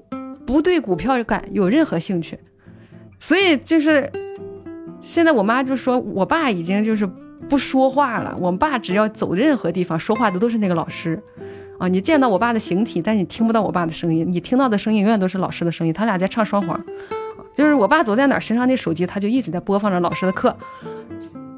[0.45, 2.37] 不对股票感有任何兴趣，
[3.21, 4.11] 所以就是
[5.01, 7.09] 现在我妈就说我爸已经就是。
[7.49, 8.37] 不说话了。
[8.39, 11.21] 我爸只要走任何地方，说话的都是那个老师，
[11.79, 15.93] 啊，你见到我爸的形体，但你听不到我爸的声音，你听到的声音永远都是老师的声音。
[15.93, 16.79] 他俩在唱双簧，
[17.57, 20.55] 就是我爸走在哪儿，身上那手机他就一直在播放着老师的课，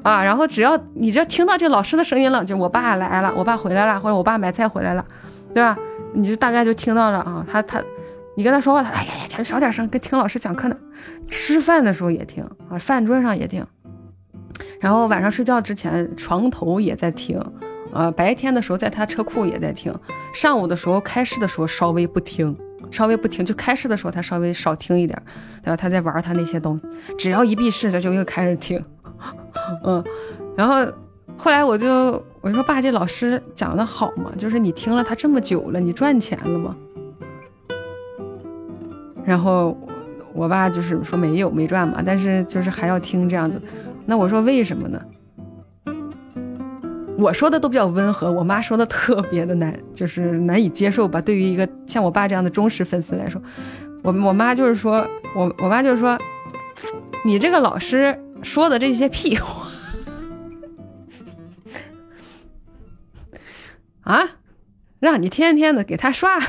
[0.03, 5.05] 啊，然后只要你只要听到这老师的声音了，就我爸来了，我爸回来了，或者我爸买菜回来了，
[5.53, 5.77] 对吧？
[6.13, 7.83] 你就大概就听到了啊，他他，
[8.35, 10.75] 你跟他说话，他哎呀呀，少点声，跟听老师讲课呢。
[11.29, 13.65] 吃饭的时候也听啊，饭桌上也听。
[14.79, 17.39] 然后晚上睡觉之前，床头也在听，
[17.91, 19.93] 呃，白天的时候在他车库也在听，
[20.33, 22.55] 上午的时候开市的时候稍微不听，
[22.91, 25.19] 稍微不听，就开市的时候他稍微少听一点，
[25.63, 25.75] 对吧？
[25.75, 28.81] 他在玩他那些东西，只要一闭市他就又开始听，
[29.83, 30.03] 嗯，
[30.55, 30.85] 然后
[31.37, 34.31] 后来我就我就说爸，这老师讲的好吗？
[34.37, 36.75] 就是你听了他这么久了，你赚钱了吗？
[39.25, 39.77] 然后
[40.33, 43.61] 我爸就是说没有没赚嘛，但是就是还要听这样子。
[44.05, 45.01] 那我说为什么呢？
[47.15, 51.21] 我说的都比较温和，我妈说的特别的难，就是难以接受吧。
[51.21, 53.41] 对于一个像我爸这样的忠实粉丝来说，
[54.01, 56.17] 我我妈就是说，我我妈就是说，
[57.23, 59.69] 你这个老师说的这些屁话
[64.01, 64.27] 啊，
[64.99, 66.39] 让你天天的给他刷，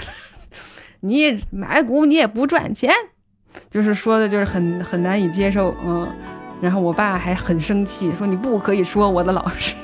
[1.05, 2.91] 你买股你也不赚钱，
[3.71, 6.09] 就是说的就是很很难以接受，嗯。
[6.61, 9.75] 然后我爸还很生气，说你不可以说我的老师，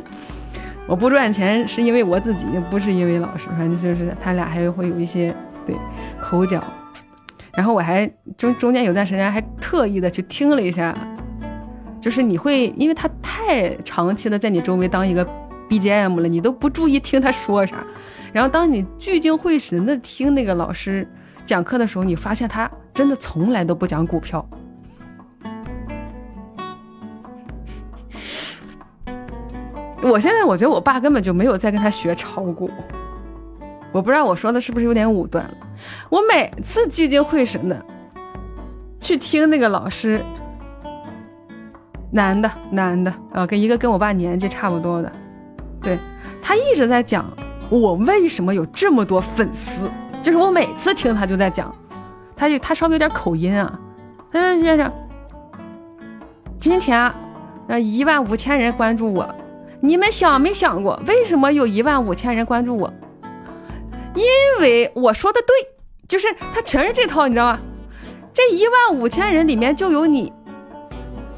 [0.88, 3.48] 我不赚钱是因为我自己，不是因为老师。
[3.50, 5.34] 反正就是他俩还会有一些
[5.66, 5.76] 对
[6.18, 6.62] 口角。
[7.54, 10.96] 然后我还中中间有段时间还特意的去听了一下，
[12.00, 15.26] 就是你会因为他太长期的在你周围当一个
[15.68, 17.84] BGM 了，你都不注意听他说啥。
[18.36, 21.08] 然后当你聚精会神的听那个老师
[21.46, 24.46] 讲课的时候，你发现他真的从来都不讲股票。
[30.02, 32.70] 我现在我觉得我爸根本就没有在跟他学炒股，
[33.90, 35.50] 我不知道我说的是不是有点武断。
[36.10, 37.86] 我每次聚精会神的
[39.00, 40.22] 去听那个老师，
[42.10, 45.10] 男的男的啊，跟一个跟我爸年纪差不多的，
[45.80, 45.98] 对
[46.42, 47.24] 他一直在讲
[47.68, 49.90] 我为什么有这么多粉丝，
[50.22, 51.74] 就是我每次听他就在讲，
[52.36, 53.78] 他就他稍微有点口音啊，
[54.32, 54.92] 他就在讲，
[56.60, 57.14] 今天啊
[57.78, 59.28] 一万五千人关注我。
[59.80, 62.92] 你们想没想过，为什么有一万五千人关注我？
[64.14, 64.24] 因
[64.60, 65.54] 为我说的对，
[66.08, 67.60] 就是他全是这套，你知道吗？
[68.32, 70.32] 这一万五千人里面就有你。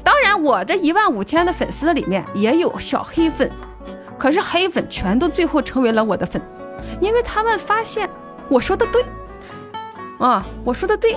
[0.03, 3.51] 当然，我这一万五千的粉丝里面也有小黑粉，
[4.19, 6.63] 可是黑粉全都最后成为了我的粉丝，
[6.99, 8.07] 因为他们发现
[8.49, 9.03] 我说的对。
[10.19, 11.15] 啊，我说的对，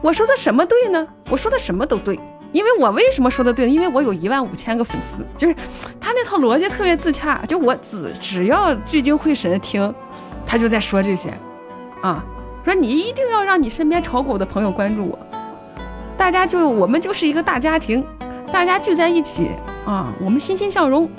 [0.00, 1.04] 我说的什么对呢？
[1.28, 2.18] 我说的什么都对。
[2.52, 3.68] 因为我为什么说的对？
[3.68, 5.54] 因为我有一万五千个粉丝，就是
[5.98, 7.44] 他那套逻辑特别自洽。
[7.48, 9.92] 就我只只要聚精会神的听，
[10.46, 11.36] 他就在说这些，
[12.02, 12.22] 啊，
[12.64, 15.18] 说你一定要让你身边炒股的朋友关注我，
[16.16, 18.06] 大家就我们就是一个大家庭，
[18.52, 19.50] 大家聚在一起
[19.84, 21.10] 啊，我们欣欣向荣。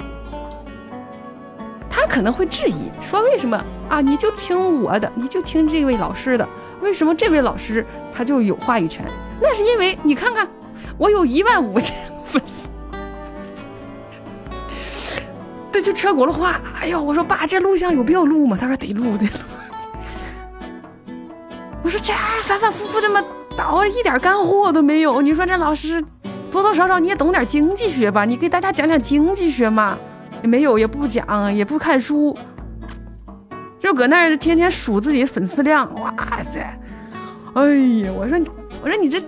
[1.94, 4.02] 他可能会质疑说，为什么啊？
[4.02, 6.48] 你就听我的，你就听这位老师的，
[6.82, 9.06] 为什么这位老师他就有话语权？
[9.40, 10.48] 那是因为你看看。
[10.98, 12.68] 我有一万五千粉丝，
[15.72, 16.62] 对，就车轱辘话。
[16.80, 18.56] 哎呦，我说爸，这录像有必要录吗？
[18.60, 19.32] 他说得录得录。
[21.82, 22.14] 我说这
[22.44, 23.20] 反反复复这么
[23.58, 25.20] 倒，一点干货都没有。
[25.22, 26.04] 你说这老师
[26.52, 28.24] 多多少少你也懂点经济学吧？
[28.24, 29.98] 你给大家讲讲经济学嘛？
[30.44, 32.38] 也没有，也不讲，也不看书。
[33.80, 36.14] 就搁那儿天天数自己粉丝量，哇
[36.52, 36.60] 塞！
[37.54, 37.64] 哎
[38.04, 38.40] 呀，我说，
[38.82, 39.22] 我说你这，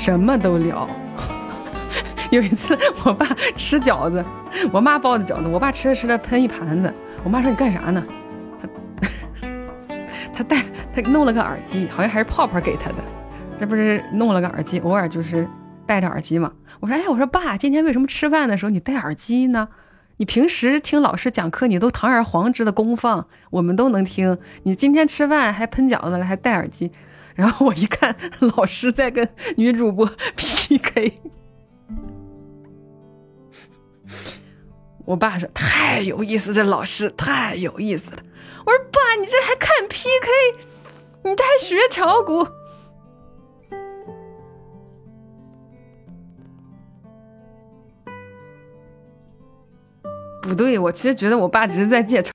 [0.00, 0.88] 什么都聊。
[2.32, 4.24] 有一次，我爸吃饺子，
[4.72, 6.90] 我妈包的饺子，我爸吃着吃着喷一盘子。
[7.22, 8.02] 我妈说：“你干啥呢？”
[8.62, 9.12] 他
[10.32, 10.56] 他 戴
[10.94, 12.96] 他弄了个耳机，好像还是泡泡给他的。
[13.58, 15.46] 这不是弄了个耳机，偶尔就是
[15.84, 16.50] 戴着耳机嘛。
[16.80, 19.68] 我说：“哎，我说爸，今天为什么吃饭的时候你戴耳机呢？
[20.16, 24.38] 你平时听老师讲课，你都堂而皇之的公放，我们都能听。
[24.62, 26.90] 你今天吃饭还喷饺子了，还戴耳机。”
[27.40, 28.14] 然后我一看，
[28.54, 31.14] 老师在跟女主播 PK。
[35.06, 38.18] 我爸说太有意思，这老师太有意思了。
[38.66, 40.28] 我说爸，你这还看 PK？
[41.24, 42.46] 你这还学炒股？
[50.42, 52.28] 不对，我其实觉得我爸只是在借炒